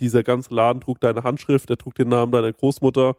dieser 0.00 0.22
ganze 0.22 0.54
Laden 0.54 0.80
trug 0.80 1.00
deine 1.00 1.24
Handschrift, 1.24 1.68
der 1.70 1.78
trug 1.78 1.94
den 1.94 2.08
Namen 2.08 2.32
deiner 2.32 2.52
Großmutter 2.52 3.16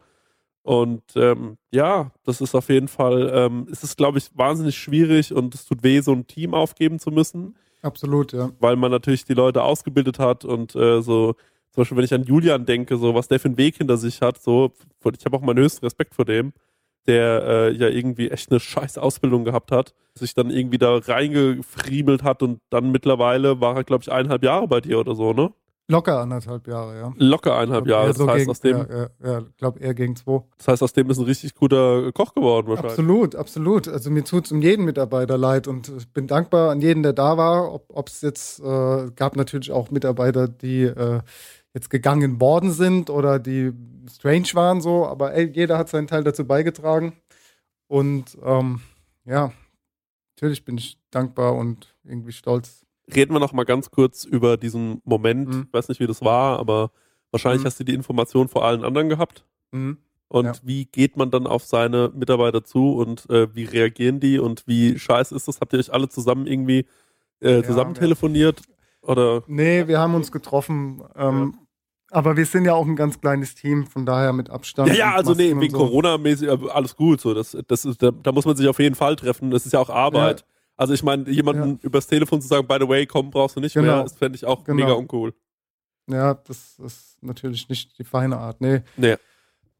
und 0.62 1.02
ähm, 1.16 1.56
ja, 1.72 2.10
das 2.24 2.40
ist 2.40 2.54
auf 2.54 2.68
jeden 2.68 2.88
Fall, 2.88 3.30
ähm, 3.34 3.66
es 3.70 3.82
ist, 3.82 3.96
glaube 3.96 4.18
ich, 4.18 4.30
wahnsinnig 4.34 4.76
schwierig 4.76 5.32
und 5.32 5.54
es 5.54 5.64
tut 5.64 5.82
weh, 5.82 6.00
so 6.00 6.12
ein 6.12 6.26
Team 6.26 6.54
aufgeben 6.54 6.98
zu 6.98 7.10
müssen. 7.10 7.56
Absolut, 7.82 8.32
ja. 8.32 8.50
Weil 8.60 8.76
man 8.76 8.90
natürlich 8.90 9.24
die 9.24 9.34
Leute 9.34 9.62
ausgebildet 9.62 10.18
hat 10.18 10.44
und 10.44 10.74
äh, 10.74 11.00
so, 11.00 11.34
zum 11.72 11.80
Beispiel, 11.82 11.96
wenn 11.96 12.04
ich 12.04 12.14
an 12.14 12.24
Julian 12.24 12.66
denke, 12.66 12.96
so 12.98 13.14
was 13.14 13.28
der 13.28 13.40
für 13.40 13.48
einen 13.48 13.56
Weg 13.56 13.76
hinter 13.76 13.96
sich 13.96 14.20
hat, 14.20 14.42
so, 14.42 14.72
ich 15.16 15.24
habe 15.24 15.36
auch 15.36 15.40
meinen 15.40 15.60
höchsten 15.60 15.86
Respekt 15.86 16.14
vor 16.14 16.26
dem, 16.26 16.52
der 17.06 17.42
äh, 17.42 17.72
ja 17.72 17.88
irgendwie 17.88 18.30
echt 18.30 18.50
eine 18.50 18.60
scheiß 18.60 18.98
Ausbildung 18.98 19.44
gehabt 19.44 19.72
hat, 19.72 19.94
sich 20.14 20.34
dann 20.34 20.50
irgendwie 20.50 20.78
da 20.78 20.96
reingefriemelt 20.98 22.22
hat 22.22 22.42
und 22.42 22.60
dann 22.68 22.90
mittlerweile 22.90 23.60
war 23.60 23.76
er, 23.76 23.84
glaube 23.84 24.02
ich, 24.02 24.12
eineinhalb 24.12 24.44
Jahre 24.44 24.68
bei 24.68 24.80
dir 24.82 24.98
oder 24.98 25.14
so, 25.14 25.32
ne? 25.32 25.52
Locker 25.90 26.20
anderthalb 26.20 26.68
Jahre, 26.68 26.98
ja. 26.98 27.12
Locker 27.16 27.56
eineinhalb 27.56 27.86
Jahre. 27.86 28.08
Das 28.08 28.16
so 28.16 28.28
heißt, 28.28 28.38
gegen, 28.38 28.50
aus 28.50 28.60
dem. 28.60 28.76
Ja, 28.78 28.86
ja, 28.96 29.08
ja 29.24 29.44
glaube 29.56 29.80
eher 29.80 29.94
gegen 29.94 30.14
zwei. 30.14 30.42
Das 30.58 30.68
heißt, 30.68 30.82
aus 30.82 30.92
dem 30.92 31.10
ist 31.10 31.18
ein 31.18 31.24
richtig 31.24 31.54
guter 31.54 32.12
Koch 32.12 32.32
geworden, 32.32 32.68
wahrscheinlich. 32.68 32.92
Absolut, 32.92 33.34
absolut. 33.34 33.88
Also 33.88 34.10
mir 34.10 34.24
tut 34.24 34.46
es 34.46 34.52
um 34.52 34.62
jeden 34.62 34.84
Mitarbeiter 34.84 35.36
leid 35.36 35.66
und 35.66 35.88
ich 35.88 36.08
bin 36.12 36.26
dankbar 36.26 36.70
an 36.70 36.80
jeden, 36.80 37.02
der 37.02 37.12
da 37.12 37.36
war. 37.36 37.72
Ob 37.88 38.08
es 38.08 38.20
jetzt 38.20 38.60
äh, 38.60 39.10
gab 39.16 39.36
natürlich 39.36 39.72
auch 39.72 39.90
Mitarbeiter, 39.90 40.46
die 40.46 40.82
äh, 40.84 41.20
jetzt 41.74 41.90
gegangen 41.90 42.40
worden 42.40 42.70
sind 42.70 43.10
oder 43.10 43.38
die 43.38 43.72
strange 44.10 44.48
waren, 44.54 44.80
so, 44.80 45.06
aber 45.06 45.34
ey, 45.34 45.50
jeder 45.52 45.78
hat 45.78 45.88
seinen 45.88 46.06
Teil 46.06 46.24
dazu 46.24 46.46
beigetragen. 46.46 47.14
Und 47.88 48.38
ähm, 48.44 48.80
ja, 49.24 49.52
natürlich 50.36 50.64
bin 50.64 50.78
ich 50.78 50.98
dankbar 51.10 51.54
und 51.54 51.94
irgendwie 52.04 52.32
stolz, 52.32 52.86
reden 53.14 53.34
wir 53.34 53.40
noch 53.40 53.52
mal 53.52 53.64
ganz 53.64 53.90
kurz 53.90 54.24
über 54.24 54.56
diesen 54.56 55.00
Moment. 55.04 55.48
Mhm. 55.48 55.66
Ich 55.68 55.72
weiß 55.72 55.88
nicht, 55.88 56.00
wie 56.00 56.06
das 56.06 56.22
war, 56.22 56.58
aber 56.58 56.90
wahrscheinlich 57.30 57.62
mhm. 57.62 57.66
hast 57.66 57.80
du 57.80 57.84
die 57.84 57.94
Information 57.94 58.48
vor 58.48 58.64
allen 58.64 58.84
anderen 58.84 59.08
gehabt. 59.08 59.44
Mhm. 59.72 59.98
Und 60.28 60.46
ja. 60.46 60.52
wie 60.62 60.84
geht 60.84 61.16
man 61.16 61.30
dann 61.30 61.46
auf 61.46 61.64
seine 61.64 62.12
Mitarbeiter 62.14 62.62
zu 62.62 62.94
und 62.94 63.28
äh, 63.30 63.52
wie 63.54 63.64
reagieren 63.64 64.20
die 64.20 64.38
und 64.38 64.62
wie 64.66 64.96
scheiße 64.98 65.34
ist 65.34 65.48
das? 65.48 65.60
Habt 65.60 65.72
ihr 65.72 65.80
euch 65.80 65.92
alle 65.92 66.08
zusammen 66.08 66.46
irgendwie 66.46 66.86
äh, 67.40 67.62
zusammen 67.62 67.94
ja, 67.94 68.00
telefoniert? 68.00 68.62
Oder? 69.02 69.42
Nee, 69.48 69.88
wir 69.88 69.98
haben 69.98 70.14
uns 70.14 70.30
getroffen. 70.30 71.02
Ähm, 71.16 71.54
ja. 71.54 71.66
Aber 72.12 72.36
wir 72.36 72.46
sind 72.46 72.64
ja 72.64 72.74
auch 72.74 72.86
ein 72.86 72.96
ganz 72.96 73.20
kleines 73.20 73.54
Team, 73.54 73.86
von 73.86 74.06
daher 74.06 74.32
mit 74.32 74.50
Abstand. 74.50 74.88
Ja, 74.90 74.94
ja, 74.94 75.14
also 75.14 75.34
nee, 75.34 75.54
wegen 75.56 75.70
so. 75.70 75.78
Corona-mäßig 75.78 76.48
äh, 76.48 76.58
alles 76.70 76.94
gut. 76.94 77.20
So, 77.20 77.34
das, 77.34 77.56
das 77.66 77.84
ist, 77.84 78.02
da, 78.02 78.10
da, 78.10 78.30
muss 78.32 78.44
man 78.44 78.56
sich 78.56 78.68
auf 78.68 78.78
jeden 78.78 78.94
Fall 78.94 79.16
treffen. 79.16 79.50
Das 79.50 79.66
ist 79.66 79.72
ja 79.72 79.80
auch 79.80 79.90
Arbeit. 79.90 80.44
Also 80.80 80.94
ich 80.94 81.02
meine, 81.02 81.28
jemanden 81.28 81.72
ja. 81.72 81.78
übers 81.82 82.06
Telefon 82.06 82.40
zu 82.40 82.48
sagen, 82.48 82.66
by 82.66 82.78
the 82.80 82.88
way, 82.88 83.04
komm, 83.04 83.30
brauchst 83.30 83.54
du 83.54 83.60
nicht 83.60 83.74
genau. 83.74 83.96
mehr, 83.96 84.02
das 84.02 84.14
fände 84.14 84.36
ich 84.36 84.46
auch 84.46 84.64
genau. 84.64 84.76
mega 84.76 84.92
uncool. 84.94 85.34
Ja, 86.06 86.32
das 86.32 86.78
ist 86.78 87.18
natürlich 87.20 87.68
nicht 87.68 87.98
die 87.98 88.04
feine 88.04 88.38
Art. 88.38 88.62
Nee. 88.62 88.80
Nee. 88.96 89.16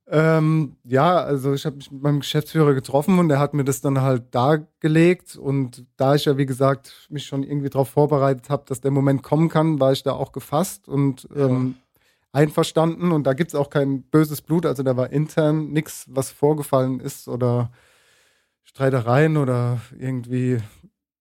Ähm, 0.09 0.77
ja, 0.85 1.17
also 1.17 1.55
ich 1.55 1.65
habe 1.65 1.77
mich 1.77 1.91
mit 1.91 2.03
meinem 2.03 2.21
Geschäftsführer 2.21 2.75
getroffen 2.75 3.19
und 3.19 3.31
er 3.31 3.39
hat 3.39 3.55
mir 3.55 3.65
das 3.65 3.81
dann 3.81 4.03
halt 4.03 4.35
dargelegt. 4.35 5.37
Und 5.37 5.87
da 5.97 6.17
ich 6.17 6.27
ja, 6.27 6.37
wie 6.37 6.45
gesagt, 6.45 7.07
mich 7.09 7.25
schon 7.25 7.45
irgendwie 7.45 7.71
darauf 7.71 7.89
vorbereitet 7.89 8.51
habe, 8.51 8.65
dass 8.67 8.83
der 8.83 8.91
Moment 8.91 9.23
kommen 9.23 9.49
kann, 9.49 9.81
war 9.81 9.93
ich 9.93 10.03
da 10.03 10.13
auch 10.13 10.33
gefasst 10.33 10.87
und 10.87 11.27
ähm, 11.35 11.77
einverstanden. 12.31 13.11
Und 13.11 13.25
da 13.25 13.33
gibt 13.33 13.53
es 13.53 13.55
auch 13.55 13.71
kein 13.71 14.03
böses 14.03 14.43
Blut. 14.43 14.67
Also 14.67 14.83
da 14.83 14.99
war 14.99 15.11
intern 15.11 15.71
nichts, 15.71 16.05
was 16.11 16.31
vorgefallen 16.31 17.01
ist 17.01 17.27
oder 17.27 17.71
Streitereien 18.65 19.39
oder 19.39 19.81
irgendwie 19.99 20.59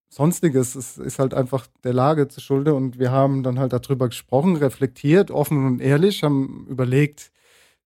sonstiges. 0.10 0.76
Es 0.76 0.98
ist 0.98 1.20
halt 1.20 1.34
einfach 1.34 1.68
der 1.84 1.94
Lage 1.94 2.28
zu 2.28 2.42
Schulde 2.42 2.74
und 2.74 3.00
wir 3.00 3.12
haben 3.12 3.44
dann 3.44 3.60
halt 3.60 3.74
darüber 3.74 4.10
gesprochen, 4.10 4.56
reflektiert, 4.56 5.32
offen 5.32 5.66
und 5.66 5.82
ehrlich, 5.82 6.24
haben 6.24 6.66
überlegt, 6.68 7.32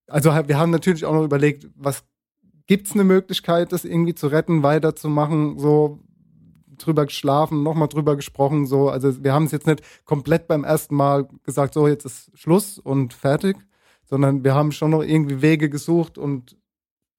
also 0.07 0.31
wir 0.31 0.57
haben 0.57 0.71
natürlich 0.71 1.05
auch 1.05 1.13
noch 1.13 1.23
überlegt, 1.23 1.67
was 1.75 2.03
gibt 2.65 2.87
es 2.87 2.93
eine 2.93 3.03
Möglichkeit, 3.03 3.71
das 3.71 3.85
irgendwie 3.85 4.15
zu 4.15 4.27
retten, 4.27 4.63
weiterzumachen, 4.63 5.59
so 5.59 5.99
drüber 6.77 7.05
geschlafen, 7.05 7.61
nochmal 7.63 7.87
drüber 7.89 8.15
gesprochen, 8.15 8.65
so. 8.65 8.89
Also 8.89 9.23
wir 9.23 9.33
haben 9.33 9.45
es 9.45 9.51
jetzt 9.51 9.67
nicht 9.67 9.81
komplett 10.05 10.47
beim 10.47 10.63
ersten 10.63 10.95
Mal 10.95 11.27
gesagt, 11.43 11.73
so 11.73 11.87
jetzt 11.87 12.05
ist 12.05 12.31
Schluss 12.33 12.79
und 12.79 13.13
fertig, 13.13 13.57
sondern 14.05 14.43
wir 14.43 14.53
haben 14.53 14.71
schon 14.71 14.91
noch 14.91 15.03
irgendwie 15.03 15.41
Wege 15.41 15.69
gesucht 15.69 16.17
und 16.17 16.57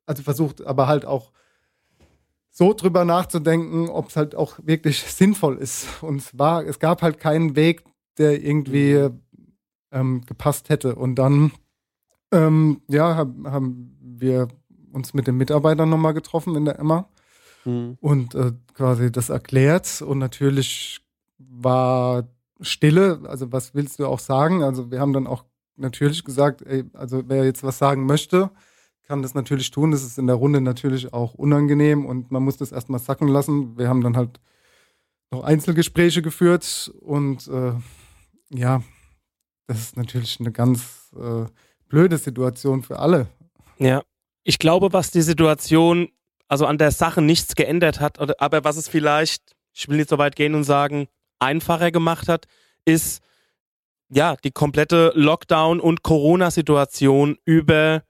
also 0.06 0.22
versucht, 0.22 0.66
aber 0.66 0.86
halt 0.86 1.04
auch 1.04 1.30
so 2.56 2.72
drüber 2.72 3.04
nachzudenken, 3.04 3.88
ob 3.88 4.10
es 4.10 4.16
halt 4.16 4.36
auch 4.36 4.60
wirklich 4.62 5.02
sinnvoll 5.02 5.56
ist. 5.56 5.88
Und 6.02 6.18
es 6.18 6.38
war, 6.38 6.64
es 6.64 6.78
gab 6.78 7.02
halt 7.02 7.18
keinen 7.18 7.56
Weg, 7.56 7.82
der 8.16 8.42
irgendwie 8.44 9.08
ähm, 9.90 10.20
gepasst 10.24 10.68
hätte. 10.68 10.94
Und 10.94 11.16
dann, 11.16 11.50
ähm, 12.30 12.80
ja, 12.86 13.16
hab, 13.16 13.28
haben 13.44 13.98
wir 14.00 14.46
uns 14.92 15.14
mit 15.14 15.26
den 15.26 15.36
Mitarbeitern 15.36 15.90
nochmal 15.90 16.14
getroffen 16.14 16.54
in 16.54 16.64
der 16.64 16.78
Emma 16.78 17.08
mhm. 17.64 17.98
und 18.00 18.36
äh, 18.36 18.52
quasi 18.72 19.10
das 19.10 19.30
erklärt. 19.30 20.00
Und 20.00 20.20
natürlich 20.20 21.00
war 21.38 22.28
Stille, 22.60 23.20
also 23.24 23.50
was 23.50 23.74
willst 23.74 23.98
du 23.98 24.06
auch 24.06 24.20
sagen? 24.20 24.62
Also 24.62 24.92
wir 24.92 25.00
haben 25.00 25.12
dann 25.12 25.26
auch 25.26 25.44
natürlich 25.74 26.22
gesagt, 26.22 26.62
ey, 26.62 26.84
also 26.92 27.24
wer 27.26 27.44
jetzt 27.44 27.64
was 27.64 27.78
sagen 27.78 28.06
möchte, 28.06 28.52
kann 29.06 29.22
das 29.22 29.34
natürlich 29.34 29.70
tun. 29.70 29.90
Das 29.90 30.02
ist 30.02 30.18
in 30.18 30.26
der 30.26 30.36
Runde 30.36 30.60
natürlich 30.60 31.12
auch 31.12 31.34
unangenehm 31.34 32.06
und 32.06 32.30
man 32.30 32.42
muss 32.42 32.56
das 32.56 32.72
erstmal 32.72 33.00
sacken 33.00 33.28
lassen. 33.28 33.76
Wir 33.78 33.88
haben 33.88 34.02
dann 34.02 34.16
halt 34.16 34.40
noch 35.30 35.44
Einzelgespräche 35.44 36.22
geführt 36.22 36.92
und 37.00 37.48
äh, 37.48 37.72
ja, 38.50 38.82
das 39.66 39.78
ist 39.78 39.96
natürlich 39.96 40.40
eine 40.40 40.52
ganz 40.52 41.12
äh, 41.16 41.46
blöde 41.88 42.18
Situation 42.18 42.82
für 42.82 42.98
alle. 42.98 43.28
Ja, 43.78 44.02
ich 44.42 44.58
glaube, 44.58 44.92
was 44.92 45.10
die 45.10 45.22
Situation, 45.22 46.08
also 46.48 46.66
an 46.66 46.78
der 46.78 46.90
Sache 46.90 47.22
nichts 47.22 47.54
geändert 47.54 48.00
hat, 48.00 48.40
aber 48.40 48.64
was 48.64 48.76
es 48.76 48.88
vielleicht, 48.88 49.54
ich 49.72 49.88
will 49.88 49.96
nicht 49.96 50.08
so 50.08 50.18
weit 50.18 50.36
gehen 50.36 50.54
und 50.54 50.64
sagen, 50.64 51.08
einfacher 51.38 51.90
gemacht 51.90 52.28
hat, 52.28 52.46
ist 52.84 53.22
ja 54.10 54.36
die 54.44 54.50
komplette 54.50 55.12
Lockdown- 55.14 55.80
und 55.80 56.02
Corona-Situation 56.02 57.38
über 57.44 58.02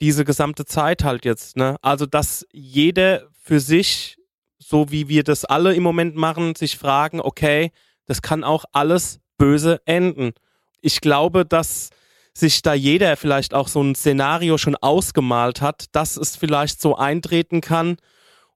diese 0.00 0.24
gesamte 0.24 0.64
Zeit 0.64 1.04
halt 1.04 1.24
jetzt, 1.24 1.56
ne? 1.56 1.76
Also, 1.82 2.06
dass 2.06 2.46
jeder 2.52 3.22
für 3.42 3.60
sich, 3.60 4.18
so 4.58 4.90
wie 4.90 5.08
wir 5.08 5.24
das 5.24 5.44
alle 5.44 5.74
im 5.74 5.82
Moment 5.82 6.16
machen, 6.16 6.54
sich 6.54 6.76
fragen, 6.76 7.20
okay, 7.20 7.70
das 8.06 8.22
kann 8.22 8.44
auch 8.44 8.64
alles 8.72 9.20
böse 9.38 9.80
enden. 9.84 10.32
Ich 10.80 11.00
glaube, 11.00 11.44
dass 11.44 11.90
sich 12.34 12.62
da 12.62 12.74
jeder 12.74 13.16
vielleicht 13.16 13.54
auch 13.54 13.68
so 13.68 13.82
ein 13.82 13.94
Szenario 13.94 14.58
schon 14.58 14.76
ausgemalt 14.76 15.62
hat, 15.62 15.86
dass 15.92 16.16
es 16.16 16.36
vielleicht 16.36 16.80
so 16.80 16.96
eintreten 16.96 17.60
kann. 17.60 17.96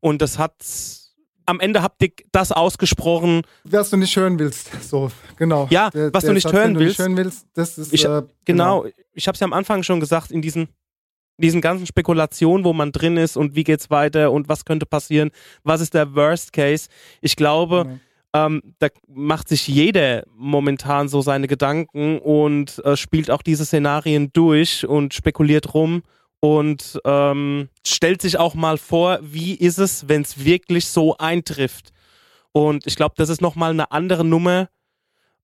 Und 0.01 0.20
das 0.20 0.38
hat 0.38 0.55
am 1.47 1.61
Ende 1.61 1.82
habt 1.82 2.03
ihr 2.03 2.12
das 2.30 2.53
ausgesprochen. 2.53 3.43
Was 3.64 3.91
du 3.91 3.97
nicht 3.97 4.14
hören 4.16 4.38
willst. 4.38 4.70
So, 4.82 5.11
genau. 5.36 5.66
Ja, 5.70 5.91
der, 5.91 6.12
was 6.14 6.22
der 6.22 6.30
du 6.30 6.34
nicht 6.34 6.45
Satz, 6.45 6.53
hören 6.53 6.78
willst. 6.78 6.99
Nicht 6.99 7.07
hören 7.07 7.16
willst, 7.16 7.47
das 7.55 7.78
ist. 7.78 7.93
Ich, 7.93 8.05
äh, 8.05 8.22
genau. 8.45 8.82
genau. 8.82 8.86
ich 9.12 9.26
habe 9.26 9.34
es 9.34 9.41
ja 9.41 9.47
am 9.47 9.53
Anfang 9.53 9.82
schon 9.82 9.99
gesagt, 9.99 10.30
in 10.30 10.43
diesen 10.43 10.68
diesen 11.41 11.61
ganzen 11.61 11.86
Spekulationen, 11.86 12.64
wo 12.64 12.72
man 12.72 12.93
drin 12.93 13.16
ist 13.16 13.36
und 13.36 13.55
wie 13.55 13.64
geht's 13.64 13.91
weiter 13.91 14.32
und 14.32 14.49
was 14.49 14.64
könnte 14.64 14.86
passieren, 14.86 15.30
was 15.62 15.80
ist 15.80 15.95
der 15.95 16.14
Worst 16.14 16.53
Case. 16.53 16.88
Ich 17.20 17.36
glaube, 17.36 17.84
mhm. 17.84 18.01
ähm, 18.34 18.62
da 18.78 18.88
macht 19.09 19.49
sich 19.49 19.66
jeder 19.66 20.24
momentan 20.34 21.09
so 21.09 21.20
seine 21.22 21.47
Gedanken 21.47 22.18
und 22.18 22.82
äh, 22.84 22.97
spielt 22.97 23.30
auch 23.30 23.43
diese 23.43 23.64
Szenarien 23.64 24.32
durch 24.32 24.86
und 24.86 25.14
spekuliert 25.14 25.74
rum 25.74 26.03
und 26.41 26.99
ähm, 27.05 27.68
stellt 27.86 28.22
sich 28.22 28.38
auch 28.38 28.55
mal 28.55 28.78
vor, 28.78 29.18
wie 29.22 29.55
ist 29.55 29.78
es, 29.78 30.09
wenn 30.09 30.22
es 30.22 30.45
wirklich 30.45 30.86
so 30.86 31.16
eintrifft. 31.18 31.93
Und 32.53 32.86
ich 32.86 32.97
glaube, 32.97 33.14
das 33.16 33.28
ist 33.28 33.43
nochmal 33.43 33.70
eine 33.70 33.93
andere 33.93 34.24
Nummer, 34.24 34.68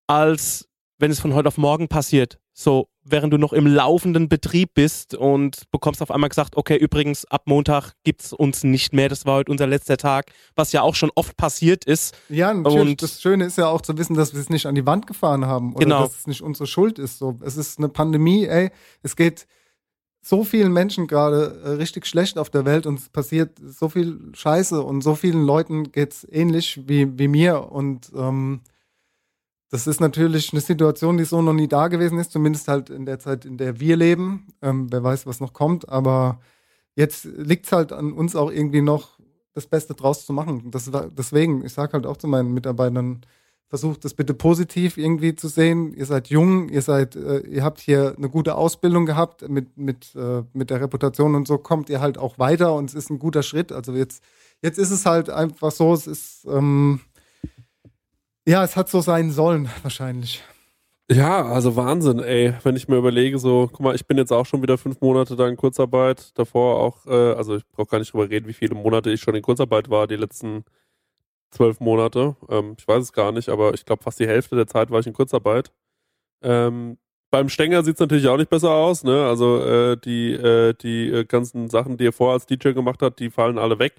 als 0.07 0.69
wenn 0.99 1.11
es 1.11 1.21
von 1.21 1.35
heute 1.35 1.49
auf 1.49 1.59
morgen 1.59 1.89
passiert. 1.89 2.39
So, 2.59 2.89
während 3.05 3.35
du 3.35 3.37
noch 3.37 3.53
im 3.53 3.67
laufenden 3.67 4.31
Betrieb 4.31 4.71
bist 4.73 5.15
und 5.15 5.71
bekommst 5.71 6.01
auf 6.01 6.11
einmal 6.11 6.31
gesagt, 6.31 6.57
okay, 6.57 6.79
übrigens, 6.79 7.27
ab 7.27 7.43
Montag 7.45 7.93
gibt 8.03 8.23
es 8.23 8.33
uns 8.33 8.65
nicht 8.65 8.95
mehr, 8.95 9.11
das 9.11 9.27
war 9.27 9.35
heute 9.35 9.53
unser 9.53 9.67
letzter 9.67 9.99
Tag, 9.99 10.33
was 10.55 10.73
ja 10.73 10.81
auch 10.81 10.95
schon 10.95 11.11
oft 11.15 11.37
passiert 11.37 11.85
ist. 11.85 12.17
Ja, 12.31 12.55
natürlich. 12.55 12.93
Und 12.93 13.03
das 13.03 13.21
Schöne 13.21 13.45
ist 13.45 13.59
ja 13.59 13.69
auch 13.69 13.83
zu 13.83 13.99
wissen, 13.99 14.17
dass 14.17 14.33
wir 14.33 14.41
es 14.41 14.49
nicht 14.49 14.65
an 14.65 14.75
die 14.75 14.87
Wand 14.87 15.07
gefahren 15.07 15.45
haben 15.45 15.75
oder 15.75 15.85
genau. 15.85 16.03
dass 16.05 16.21
es 16.21 16.27
nicht 16.27 16.41
unsere 16.41 16.67
Schuld 16.67 16.99
ist. 16.99 17.19
So, 17.19 17.39
es 17.45 17.59
ist 17.59 17.79
eine 17.79 17.91
Pandemie, 17.91 18.47
ey, 18.47 18.71
es 19.03 19.17
geht 19.17 19.47
so 20.23 20.43
vielen 20.43 20.73
Menschen 20.73 21.09
gerade 21.09 21.61
äh, 21.63 21.69
richtig 21.73 22.07
schlecht 22.07 22.39
auf 22.39 22.49
der 22.49 22.65
Welt 22.65 22.87
und 22.87 22.99
es 22.99 23.11
passiert 23.11 23.59
so 23.63 23.91
viel 23.91 24.19
Scheiße 24.33 24.83
und 24.83 25.03
so 25.03 25.15
vielen 25.15 25.45
Leuten 25.45 25.93
geht 25.93 26.15
es 26.15 26.27
ähnlich 26.33 26.81
wie, 26.89 27.19
wie 27.19 27.29
mir 27.29 27.71
und 27.71 28.11
ähm, 28.17 28.63
das 29.71 29.87
ist 29.87 30.01
natürlich 30.01 30.53
eine 30.53 30.61
Situation, 30.61 31.17
die 31.17 31.25
so 31.25 31.43
noch 31.43 31.53
nie 31.53 31.69
da 31.69 31.89
gewesen 31.89 32.19
ist, 32.19 32.33
zumindest 32.33 32.69
halt 32.69 32.91
in 32.91 33.05
der 33.07 33.19
Zeit, 33.19 33.45
in 33.45 33.59
der 33.59 33.81
wir 33.81 33.97
leben. 33.97 34.49
Ähm, 34.63 34.89
wer 34.91 35.03
weiß, 35.03 35.27
was 35.27 35.41
noch 35.41 35.53
kommt, 35.53 35.89
aber 35.89 36.41
jetzt 36.95 37.25
liegt 37.25 37.67
es 37.67 37.73
halt 37.73 37.93
an 37.93 38.13
uns 38.13 38.37
auch 38.37 38.51
irgendwie 38.51 38.83
noch, 38.83 39.17
das 39.55 39.67
Beste 39.67 39.95
draus 39.95 40.27
zu 40.27 40.35
machen. 40.35 40.71
Das, 40.71 40.91
deswegen, 41.17 41.65
ich 41.65 41.73
sage 41.73 41.95
halt 41.95 42.05
auch 42.05 42.19
zu 42.19 42.29
meinen 42.29 42.53
Mitarbeitern, 42.53 43.23
versucht 43.69 44.05
das 44.05 44.15
bitte 44.15 44.35
positiv 44.35 44.99
irgendwie 44.99 45.35
zu 45.35 45.49
sehen. 45.49 45.95
Ihr 45.95 46.07
seid 46.07 46.29
jung, 46.29 46.69
ihr 46.69 46.83
seid, 46.83 47.17
äh, 47.17 47.39
ihr 47.41 47.65
habt 47.65 47.81
hier 47.81 48.15
eine 48.17 48.29
gute 48.29 48.55
Ausbildung 48.55 49.07
gehabt 49.07 49.49
mit, 49.49 49.77
mit, 49.77 50.15
äh, 50.15 50.43
mit 50.53 50.71
der 50.71 50.83
Reputation 50.83 51.35
und 51.35 51.49
so 51.49 51.59
kommt 51.59 51.89
ihr 51.89 52.01
halt 52.01 52.19
auch 52.19 52.39
weiter 52.39 52.75
und 52.75 52.91
es 52.91 52.95
ist 52.95 53.11
ein 53.11 53.19
guter 53.19 53.43
Schritt. 53.43 53.73
Also 53.73 53.93
jetzt, 53.95 54.23
jetzt 54.63 54.79
ist 54.79 54.91
es 54.91 55.07
halt 55.07 55.31
einfach 55.31 55.73
so, 55.73 55.95
es 55.95 56.07
ist, 56.07 56.45
ähm, 56.45 57.01
ja, 58.47 58.63
es 58.65 58.77
hat 58.77 58.89
so 58.89 59.01
sein 59.01 59.31
sollen, 59.31 59.69
wahrscheinlich. 59.83 60.43
Ja, 61.11 61.45
also 61.47 61.77
Wahnsinn, 61.77 62.19
ey. 62.19 62.55
Wenn 62.65 62.75
ich 62.75 62.89
mir 62.89 62.97
überlege, 62.97 63.39
so, 63.39 63.69
guck 63.71 63.81
mal, 63.81 63.95
ich 63.95 64.07
bin 64.07 64.19
jetzt 64.19 64.33
auch 64.33 64.45
schon 64.47 64.63
wieder 64.63 64.77
fünf 64.77 65.01
Monate 65.01 65.37
da 65.37 65.47
in 65.49 65.57
Kurzarbeit. 65.57 66.37
Davor 66.37 66.81
auch, 66.81 67.07
äh, 67.07 67.35
also 67.35 67.57
ich 67.57 67.67
brauche 67.69 67.87
gar 67.89 67.99
nicht 67.99 68.13
drüber 68.13 68.29
reden, 68.29 68.49
wie 68.49 68.53
viele 68.53 68.75
Monate 68.75 69.11
ich 69.11 69.21
schon 69.21 69.37
in 69.37 69.43
Kurzarbeit 69.43 69.89
war, 69.89 70.09
die 70.09 70.17
letzten 70.17 70.65
zwölf 71.53 71.81
Monate. 71.81 72.37
Ähm, 72.49 72.75
ich 72.79 72.89
weiß 72.89 73.03
es 73.05 73.13
gar 73.13 73.33
nicht, 73.33 73.49
aber 73.49 73.75
ich 73.75 73.85
glaube, 73.85 74.03
fast 74.03 74.19
die 74.19 74.27
Hälfte 74.27 74.57
der 74.57 74.67
Zeit 74.67 74.91
war 74.91 75.01
ich 75.01 75.07
in 75.07 75.13
Kurzarbeit. 75.13 75.71
Ähm, 76.43 76.99
beim 77.31 77.49
Stenger 77.49 77.85
sieht 77.85 77.95
es 77.95 78.01
natürlich 78.01 78.29
auch 78.29 78.37
nicht 78.37 78.51
besser 78.51 78.73
aus, 78.73 79.05
ne? 79.05 79.27
Also 79.27 79.63
äh, 79.65 79.97
die, 79.97 80.33
äh, 80.33 80.75
die 80.75 81.09
äh, 81.11 81.25
ganzen 81.25 81.69
Sachen, 81.69 81.97
die 81.99 82.07
er 82.07 82.13
vorher 82.13 82.35
als 82.35 82.47
DJ 82.47 82.71
gemacht 82.73 83.03
hat, 83.03 83.21
die 83.21 83.31
fallen 83.31 83.59
alle 83.59 83.79
weg 83.79 83.95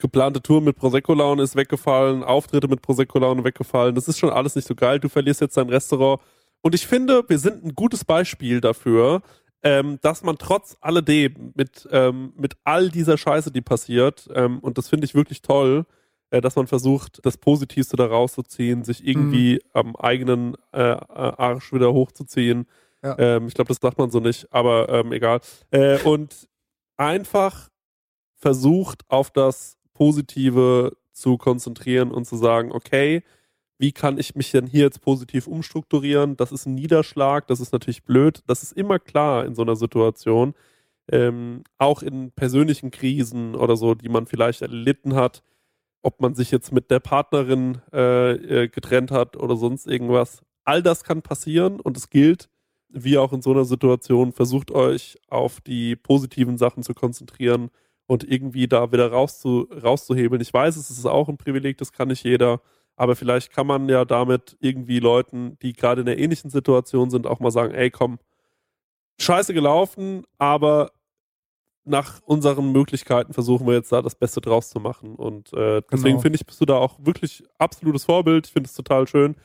geplante 0.00 0.42
Tour 0.42 0.60
mit 0.60 0.76
Prosecco-Laune 0.76 1.42
ist 1.42 1.56
weggefallen, 1.56 2.24
Auftritte 2.24 2.68
mit 2.68 2.82
Prosecco-Laune 2.82 3.44
weggefallen. 3.44 3.94
Das 3.94 4.08
ist 4.08 4.18
schon 4.18 4.30
alles 4.30 4.56
nicht 4.56 4.66
so 4.66 4.74
geil. 4.74 4.98
Du 4.98 5.08
verlierst 5.08 5.40
jetzt 5.40 5.56
dein 5.56 5.68
Restaurant. 5.68 6.20
Und 6.62 6.74
ich 6.74 6.86
finde, 6.86 7.24
wir 7.28 7.38
sind 7.38 7.64
ein 7.64 7.74
gutes 7.74 8.04
Beispiel 8.04 8.60
dafür, 8.60 9.22
ähm, 9.62 9.98
dass 10.02 10.22
man 10.22 10.38
trotz 10.38 10.76
alledem 10.80 11.52
mit, 11.54 11.88
ähm, 11.92 12.32
mit 12.36 12.56
all 12.64 12.88
dieser 12.88 13.18
Scheiße, 13.18 13.50
die 13.50 13.60
passiert, 13.60 14.28
ähm, 14.34 14.58
und 14.60 14.78
das 14.78 14.88
finde 14.88 15.04
ich 15.04 15.14
wirklich 15.14 15.42
toll, 15.42 15.84
äh, 16.30 16.40
dass 16.40 16.56
man 16.56 16.66
versucht, 16.66 17.20
das 17.24 17.36
Positivste 17.36 17.96
da 17.96 18.06
rauszuziehen, 18.06 18.84
sich 18.84 19.06
irgendwie 19.06 19.54
mhm. 19.54 19.70
am 19.72 19.96
eigenen 19.96 20.56
äh, 20.72 20.78
Arsch 20.78 21.72
wieder 21.72 21.92
hochzuziehen. 21.92 22.66
Ja. 23.02 23.18
Ähm, 23.18 23.48
ich 23.48 23.54
glaube, 23.54 23.68
das 23.68 23.78
sagt 23.80 23.98
man 23.98 24.10
so 24.10 24.20
nicht, 24.20 24.46
aber 24.52 24.88
ähm, 24.88 25.12
egal. 25.12 25.40
Äh, 25.70 25.98
und 26.02 26.48
einfach 26.96 27.68
versucht, 28.34 29.02
auf 29.08 29.30
das 29.30 29.76
Positive 30.00 30.96
zu 31.12 31.36
konzentrieren 31.36 32.10
und 32.10 32.24
zu 32.24 32.36
sagen, 32.36 32.72
okay, 32.72 33.22
wie 33.76 33.92
kann 33.92 34.16
ich 34.16 34.34
mich 34.34 34.50
denn 34.50 34.66
hier 34.66 34.84
jetzt 34.84 35.02
positiv 35.02 35.46
umstrukturieren? 35.46 36.38
Das 36.38 36.52
ist 36.52 36.64
ein 36.64 36.74
Niederschlag, 36.74 37.46
das 37.48 37.60
ist 37.60 37.74
natürlich 37.74 38.02
blöd, 38.04 38.42
das 38.46 38.62
ist 38.62 38.72
immer 38.72 38.98
klar 38.98 39.44
in 39.44 39.54
so 39.54 39.60
einer 39.60 39.76
Situation. 39.76 40.54
Ähm, 41.12 41.64
auch 41.76 42.02
in 42.02 42.32
persönlichen 42.32 42.90
Krisen 42.90 43.54
oder 43.54 43.76
so, 43.76 43.94
die 43.94 44.08
man 44.08 44.26
vielleicht 44.26 44.62
erlitten 44.62 45.16
hat, 45.16 45.42
ob 46.00 46.22
man 46.22 46.34
sich 46.34 46.50
jetzt 46.50 46.72
mit 46.72 46.90
der 46.90 47.00
Partnerin 47.00 47.82
äh, 47.92 48.62
äh 48.62 48.68
getrennt 48.68 49.10
hat 49.10 49.36
oder 49.36 49.56
sonst 49.56 49.86
irgendwas. 49.86 50.40
All 50.64 50.82
das 50.82 51.04
kann 51.04 51.20
passieren 51.20 51.78
und 51.78 51.98
es 51.98 52.08
gilt, 52.08 52.48
wie 52.88 53.18
auch 53.18 53.34
in 53.34 53.42
so 53.42 53.50
einer 53.50 53.66
Situation, 53.66 54.32
versucht 54.32 54.70
euch 54.70 55.18
auf 55.28 55.60
die 55.60 55.94
positiven 55.94 56.56
Sachen 56.56 56.82
zu 56.82 56.94
konzentrieren 56.94 57.70
und 58.10 58.24
irgendwie 58.28 58.66
da 58.66 58.90
wieder 58.90 59.12
rauszu, 59.12 59.68
rauszuhebeln. 59.70 60.42
Ich 60.42 60.52
weiß, 60.52 60.74
es 60.76 60.90
ist 60.90 61.06
auch 61.06 61.28
ein 61.28 61.36
Privileg, 61.36 61.78
das 61.78 61.92
kann 61.92 62.08
nicht 62.08 62.24
jeder, 62.24 62.60
aber 62.96 63.14
vielleicht 63.14 63.52
kann 63.52 63.68
man 63.68 63.88
ja 63.88 64.04
damit 64.04 64.56
irgendwie 64.58 64.98
Leuten, 64.98 65.56
die 65.62 65.74
gerade 65.74 66.00
in 66.00 66.08
einer 66.08 66.18
ähnlichen 66.18 66.50
Situation 66.50 67.08
sind, 67.08 67.28
auch 67.28 67.38
mal 67.38 67.52
sagen, 67.52 67.72
ey, 67.72 67.88
komm, 67.88 68.18
scheiße 69.20 69.54
gelaufen, 69.54 70.24
aber 70.38 70.90
nach 71.84 72.20
unseren 72.24 72.72
Möglichkeiten 72.72 73.32
versuchen 73.32 73.64
wir 73.68 73.74
jetzt 73.74 73.92
da 73.92 74.02
das 74.02 74.16
Beste 74.16 74.40
draus 74.40 74.70
zu 74.70 74.80
machen. 74.80 75.14
Und 75.14 75.52
äh, 75.52 75.80
deswegen 75.92 76.16
Genau. 76.16 76.20
finde 76.20 76.36
ich, 76.36 76.44
bist 76.44 76.60
du 76.60 76.64
da 76.66 76.78
auch 76.78 76.96
wirklich 76.98 77.44
absolutes 77.58 78.06
Vorbild. 78.06 78.48
Ich 78.48 78.52
finde 78.52 78.66
es 78.66 78.74
total 78.74 79.06
schön. 79.06 79.36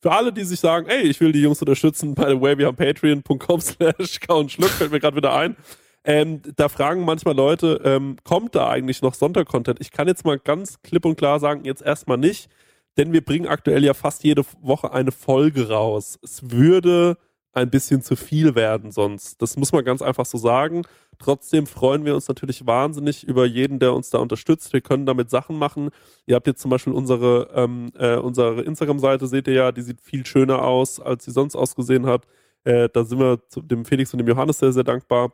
Für 0.00 0.12
alle, 0.12 0.32
die 0.32 0.44
sich 0.44 0.60
sagen, 0.60 0.86
ey, 0.86 1.02
ich 1.02 1.20
will 1.20 1.32
die 1.32 1.42
Jungs 1.42 1.60
unterstützen, 1.60 2.14
by 2.14 2.26
the 2.28 2.40
way, 2.40 2.56
wir 2.56 2.66
haben 2.68 2.76
patreon.com 2.76 3.60
slash 3.60 4.20
schluck, 4.48 4.70
fällt 4.70 4.92
mir 4.92 5.00
gerade 5.00 5.16
wieder 5.16 5.34
ein. 5.34 5.56
Ähm, 6.04 6.42
da 6.56 6.68
fragen 6.68 7.04
manchmal 7.04 7.36
Leute, 7.36 7.80
ähm, 7.84 8.16
kommt 8.24 8.54
da 8.54 8.68
eigentlich 8.68 9.02
noch 9.02 9.14
Sonntag-Content? 9.14 9.80
Ich 9.80 9.92
kann 9.92 10.08
jetzt 10.08 10.24
mal 10.24 10.38
ganz 10.38 10.82
klipp 10.82 11.04
und 11.04 11.16
klar 11.16 11.38
sagen, 11.38 11.64
jetzt 11.64 11.82
erstmal 11.82 12.18
nicht, 12.18 12.50
denn 12.96 13.12
wir 13.12 13.24
bringen 13.24 13.46
aktuell 13.46 13.84
ja 13.84 13.94
fast 13.94 14.24
jede 14.24 14.44
Woche 14.60 14.92
eine 14.92 15.12
Folge 15.12 15.68
raus. 15.68 16.18
Es 16.22 16.50
würde 16.50 17.18
ein 17.52 17.70
bisschen 17.70 18.02
zu 18.02 18.16
viel 18.16 18.54
werden 18.54 18.90
sonst. 18.90 19.40
Das 19.42 19.56
muss 19.56 19.72
man 19.72 19.84
ganz 19.84 20.02
einfach 20.02 20.26
so 20.26 20.38
sagen. 20.38 20.82
Trotzdem 21.18 21.66
freuen 21.66 22.04
wir 22.04 22.14
uns 22.14 22.26
natürlich 22.26 22.66
wahnsinnig 22.66 23.24
über 23.24 23.44
jeden, 23.44 23.78
der 23.78 23.92
uns 23.94 24.10
da 24.10 24.18
unterstützt. 24.18 24.72
Wir 24.72 24.80
können 24.80 25.06
damit 25.06 25.30
Sachen 25.30 25.56
machen. 25.56 25.90
Ihr 26.26 26.34
habt 26.34 26.46
jetzt 26.46 26.62
zum 26.62 26.70
Beispiel 26.70 26.94
unsere, 26.94 27.50
ähm, 27.54 27.92
äh, 27.96 28.16
unsere 28.16 28.62
Instagram-Seite, 28.62 29.26
seht 29.26 29.46
ihr 29.48 29.54
ja, 29.54 29.72
die 29.72 29.82
sieht 29.82 30.00
viel 30.00 30.26
schöner 30.26 30.62
aus, 30.62 30.98
als 30.98 31.24
sie 31.26 31.30
sonst 31.30 31.54
ausgesehen 31.54 32.06
hat. 32.06 32.26
Äh, 32.64 32.88
da 32.92 33.04
sind 33.04 33.18
wir 33.20 33.38
dem 33.56 33.84
Felix 33.84 34.12
und 34.14 34.18
dem 34.18 34.28
Johannes 34.28 34.58
sehr, 34.58 34.72
sehr 34.72 34.84
dankbar 34.84 35.32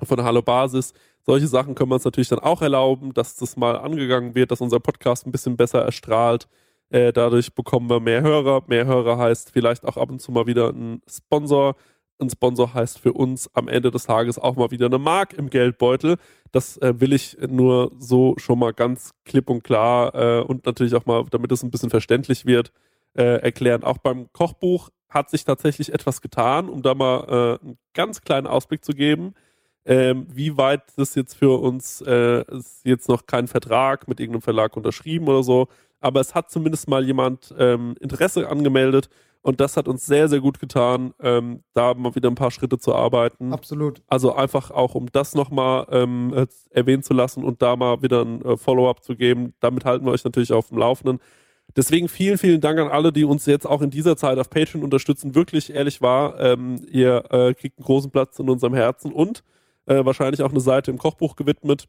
von 0.00 0.22
Hallo 0.22 0.42
Basis. 0.42 0.92
Solche 1.24 1.46
Sachen 1.46 1.74
können 1.74 1.90
wir 1.90 1.94
uns 1.94 2.04
natürlich 2.04 2.28
dann 2.28 2.40
auch 2.40 2.62
erlauben, 2.62 3.14
dass 3.14 3.36
das 3.36 3.56
mal 3.56 3.76
angegangen 3.76 4.34
wird, 4.34 4.50
dass 4.50 4.60
unser 4.60 4.80
Podcast 4.80 5.26
ein 5.26 5.32
bisschen 5.32 5.56
besser 5.56 5.82
erstrahlt. 5.82 6.48
Äh, 6.90 7.12
dadurch 7.12 7.54
bekommen 7.54 7.88
wir 7.88 8.00
mehr 8.00 8.22
Hörer. 8.22 8.64
Mehr 8.66 8.86
Hörer 8.86 9.18
heißt 9.18 9.50
vielleicht 9.50 9.84
auch 9.84 9.96
ab 9.96 10.10
und 10.10 10.20
zu 10.20 10.32
mal 10.32 10.46
wieder 10.46 10.70
ein 10.70 11.00
Sponsor. 11.08 11.76
Ein 12.20 12.28
Sponsor 12.30 12.74
heißt 12.74 12.98
für 12.98 13.12
uns 13.12 13.50
am 13.54 13.68
Ende 13.68 13.90
des 13.90 14.04
Tages 14.04 14.38
auch 14.38 14.56
mal 14.56 14.70
wieder 14.70 14.86
eine 14.86 14.98
Mark 14.98 15.32
im 15.32 15.48
Geldbeutel. 15.48 16.16
Das 16.50 16.76
äh, 16.78 17.00
will 17.00 17.12
ich 17.12 17.38
nur 17.48 17.92
so 17.98 18.34
schon 18.36 18.58
mal 18.58 18.72
ganz 18.72 19.12
klipp 19.24 19.48
und 19.48 19.64
klar 19.64 20.14
äh, 20.14 20.42
und 20.42 20.66
natürlich 20.66 20.94
auch 20.94 21.06
mal, 21.06 21.24
damit 21.30 21.50
es 21.52 21.62
ein 21.62 21.70
bisschen 21.70 21.90
verständlich 21.90 22.46
wird, 22.46 22.72
äh, 23.14 23.40
erklären. 23.40 23.84
Auch 23.84 23.98
beim 23.98 24.32
Kochbuch 24.32 24.90
hat 25.08 25.30
sich 25.30 25.44
tatsächlich 25.44 25.92
etwas 25.92 26.20
getan, 26.20 26.68
um 26.68 26.82
da 26.82 26.94
mal 26.94 27.58
äh, 27.60 27.64
einen 27.64 27.78
ganz 27.94 28.20
kleinen 28.20 28.46
Ausblick 28.46 28.84
zu 28.84 28.92
geben. 28.92 29.34
Ähm, 29.84 30.26
wie 30.32 30.56
weit 30.56 30.82
das 30.96 31.14
jetzt 31.14 31.34
für 31.34 31.60
uns 31.60 32.00
äh, 32.02 32.44
ist 32.56 32.84
jetzt 32.84 33.08
noch 33.08 33.26
kein 33.26 33.48
Vertrag 33.48 34.06
mit 34.06 34.20
irgendeinem 34.20 34.42
Verlag 34.42 34.76
unterschrieben 34.76 35.26
oder 35.26 35.42
so, 35.42 35.68
aber 36.00 36.20
es 36.20 36.34
hat 36.34 36.50
zumindest 36.50 36.88
mal 36.88 37.04
jemand 37.04 37.52
ähm, 37.58 37.96
Interesse 38.00 38.48
angemeldet 38.48 39.08
und 39.42 39.60
das 39.60 39.76
hat 39.76 39.88
uns 39.88 40.06
sehr, 40.06 40.28
sehr 40.28 40.40
gut 40.40 40.60
getan, 40.60 41.14
ähm, 41.20 41.64
da 41.74 41.94
mal 41.94 42.14
wieder 42.14 42.30
ein 42.30 42.36
paar 42.36 42.52
Schritte 42.52 42.78
zu 42.78 42.94
arbeiten. 42.94 43.52
Absolut. 43.52 44.00
Also 44.06 44.34
einfach 44.34 44.70
auch, 44.70 44.94
um 44.94 45.10
das 45.10 45.34
nochmal 45.34 45.86
ähm, 45.90 46.32
äh, 46.32 46.46
erwähnen 46.70 47.02
zu 47.02 47.12
lassen 47.12 47.42
und 47.42 47.60
da 47.60 47.74
mal 47.74 48.02
wieder 48.02 48.24
ein 48.24 48.40
äh, 48.42 48.56
Follow-up 48.56 49.02
zu 49.02 49.16
geben. 49.16 49.54
Damit 49.58 49.84
halten 49.84 50.04
wir 50.06 50.12
euch 50.12 50.22
natürlich 50.22 50.52
auf 50.52 50.68
dem 50.68 50.78
Laufenden. 50.78 51.18
Deswegen 51.74 52.08
vielen, 52.08 52.38
vielen 52.38 52.60
Dank 52.60 52.78
an 52.78 52.88
alle, 52.88 53.12
die 53.12 53.24
uns 53.24 53.46
jetzt 53.46 53.66
auch 53.66 53.82
in 53.82 53.90
dieser 53.90 54.16
Zeit 54.16 54.38
auf 54.38 54.48
Patreon 54.48 54.84
unterstützen. 54.84 55.34
Wirklich, 55.34 55.74
ehrlich 55.74 56.00
wahr, 56.00 56.38
ähm, 56.38 56.84
ihr 56.88 57.24
äh, 57.30 57.54
kriegt 57.54 57.78
einen 57.78 57.86
großen 57.86 58.12
Platz 58.12 58.38
in 58.38 58.48
unserem 58.48 58.74
Herzen 58.74 59.10
und 59.10 59.42
äh, 59.92 60.04
wahrscheinlich 60.04 60.42
auch 60.42 60.50
eine 60.50 60.60
Seite 60.60 60.90
im 60.90 60.98
Kochbuch 60.98 61.36
gewidmet. 61.36 61.86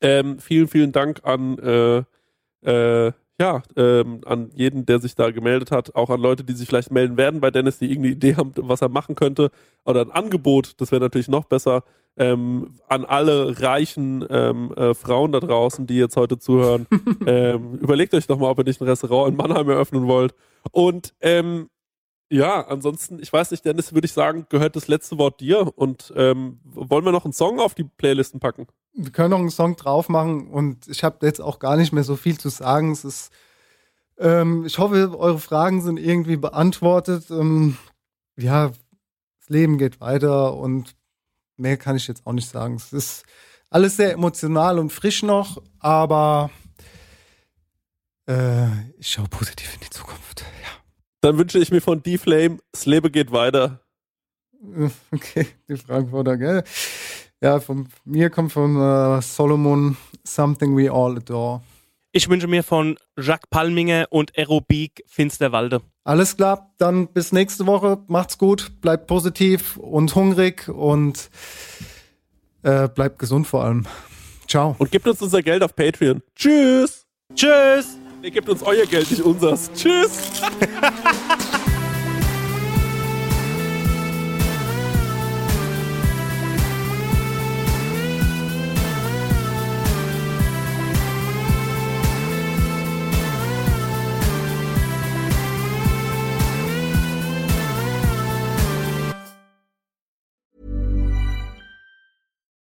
Ähm, 0.00 0.38
vielen, 0.38 0.68
vielen 0.68 0.92
Dank 0.92 1.20
an 1.24 1.58
äh, 1.58 2.02
äh, 2.62 3.12
ja, 3.40 3.62
ähm, 3.76 4.20
an 4.24 4.50
jeden, 4.54 4.86
der 4.86 5.00
sich 5.00 5.14
da 5.14 5.30
gemeldet 5.30 5.70
hat, 5.70 5.94
auch 5.96 6.10
an 6.10 6.20
Leute, 6.20 6.44
die 6.44 6.52
sich 6.52 6.68
vielleicht 6.68 6.92
melden 6.92 7.16
werden 7.16 7.40
bei 7.40 7.50
Dennis, 7.50 7.78
die 7.78 7.86
irgendeine 7.86 8.14
Idee 8.14 8.36
haben, 8.36 8.52
was 8.56 8.82
er 8.82 8.88
machen 8.88 9.14
könnte, 9.14 9.50
oder 9.84 10.02
ein 10.02 10.12
Angebot, 10.12 10.80
das 10.80 10.92
wäre 10.92 11.02
natürlich 11.02 11.28
noch 11.28 11.44
besser, 11.44 11.82
ähm, 12.16 12.78
an 12.88 13.04
alle 13.04 13.60
reichen 13.60 14.24
ähm, 14.28 14.72
äh, 14.74 14.94
Frauen 14.94 15.32
da 15.32 15.40
draußen, 15.40 15.86
die 15.86 15.96
jetzt 15.96 16.16
heute 16.16 16.38
zuhören, 16.38 16.86
ähm, 17.26 17.78
überlegt 17.80 18.14
euch 18.14 18.26
doch 18.26 18.38
mal, 18.38 18.50
ob 18.50 18.58
ihr 18.58 18.64
nicht 18.64 18.80
ein 18.80 18.88
Restaurant 18.88 19.30
in 19.30 19.36
Mannheim 19.36 19.68
eröffnen 19.68 20.06
wollt. 20.06 20.34
Und 20.70 21.14
ähm, 21.20 21.68
ja, 22.32 22.66
ansonsten, 22.66 23.18
ich 23.20 23.30
weiß 23.30 23.50
nicht, 23.50 23.62
Dennis, 23.62 23.92
würde 23.92 24.06
ich 24.06 24.12
sagen, 24.14 24.46
gehört 24.48 24.74
das 24.74 24.88
letzte 24.88 25.18
Wort 25.18 25.40
dir. 25.40 25.70
Und 25.76 26.14
ähm, 26.16 26.60
wollen 26.64 27.04
wir 27.04 27.12
noch 27.12 27.26
einen 27.26 27.34
Song 27.34 27.60
auf 27.60 27.74
die 27.74 27.84
Playlisten 27.84 28.40
packen? 28.40 28.66
Wir 28.94 29.12
können 29.12 29.30
noch 29.30 29.38
einen 29.38 29.50
Song 29.50 29.76
drauf 29.76 30.08
machen 30.08 30.48
und 30.48 30.88
ich 30.88 31.04
habe 31.04 31.26
jetzt 31.26 31.42
auch 31.42 31.58
gar 31.58 31.76
nicht 31.76 31.92
mehr 31.92 32.04
so 32.04 32.16
viel 32.16 32.38
zu 32.38 32.48
sagen. 32.48 32.92
Es 32.92 33.04
ist, 33.04 33.32
ähm, 34.18 34.64
ich 34.64 34.78
hoffe, 34.78 35.14
eure 35.18 35.38
Fragen 35.40 35.82
sind 35.82 35.98
irgendwie 35.98 36.38
beantwortet. 36.38 37.30
Ähm, 37.30 37.76
ja, 38.38 38.68
das 38.68 39.48
Leben 39.48 39.76
geht 39.76 40.00
weiter 40.00 40.54
und 40.54 40.96
mehr 41.58 41.76
kann 41.76 41.96
ich 41.96 42.08
jetzt 42.08 42.26
auch 42.26 42.32
nicht 42.32 42.48
sagen. 42.48 42.76
Es 42.76 42.94
ist 42.94 43.24
alles 43.68 43.98
sehr 43.98 44.12
emotional 44.12 44.78
und 44.78 44.90
frisch 44.90 45.22
noch, 45.22 45.62
aber 45.80 46.50
äh, 48.26 48.68
ich 48.96 49.10
schaue 49.10 49.28
positiv 49.28 49.74
in 49.74 49.80
die 49.80 49.90
Zukunft. 49.90 50.46
Ja. 50.62 50.81
Dann 51.22 51.38
wünsche 51.38 51.58
ich 51.58 51.70
mir 51.70 51.80
von 51.80 52.02
D-Flame, 52.02 52.58
das 52.72 52.84
Leben 52.84 53.10
geht 53.10 53.32
weiter. 53.32 53.80
Okay, 55.10 55.48
die 55.68 55.76
Frankfurter, 55.76 56.36
gell? 56.36 56.62
Ja, 57.40 57.58
von 57.58 57.88
mir 58.04 58.30
kommt 58.30 58.52
von 58.52 58.76
äh, 58.76 59.20
Solomon 59.20 59.96
Something 60.22 60.76
We 60.76 60.88
All 60.88 61.16
Adore. 61.16 61.62
Ich 62.12 62.28
wünsche 62.28 62.46
mir 62.46 62.62
von 62.62 62.96
Jacques 63.18 63.48
Palminger 63.50 64.06
und 64.10 64.36
Aerobik 64.38 65.02
Finsterwalde. 65.08 65.80
Alles 66.04 66.36
klar, 66.36 66.72
dann 66.78 67.08
bis 67.08 67.32
nächste 67.32 67.66
Woche. 67.66 67.98
Macht's 68.06 68.38
gut, 68.38 68.80
bleibt 68.80 69.06
positiv 69.08 69.76
und 69.78 70.14
hungrig 70.14 70.68
und 70.68 71.30
äh, 72.62 72.88
bleibt 72.88 73.18
gesund 73.18 73.46
vor 73.46 73.64
allem. 73.64 73.86
Ciao. 74.46 74.76
Und 74.78 74.90
gebt 74.92 75.08
uns 75.08 75.22
unser 75.22 75.42
Geld 75.42 75.62
auf 75.62 75.74
Patreon. 75.74 76.22
Tschüss. 76.36 77.06
Tschüss. 77.34 77.96
Ihr 78.22 78.30
gebt 78.30 78.48
uns 78.48 78.62
euer 78.62 78.86
Geld, 78.86 79.10
nicht 79.10 79.22
unseres. 79.22 79.68
Tschüss. 79.74 80.40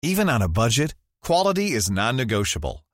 Even 0.01 0.29
on 0.29 0.41
a 0.41 0.47
budget, 0.47 0.95
quality 1.21 1.71
is 1.71 1.89
non-negotiable. 1.89 2.83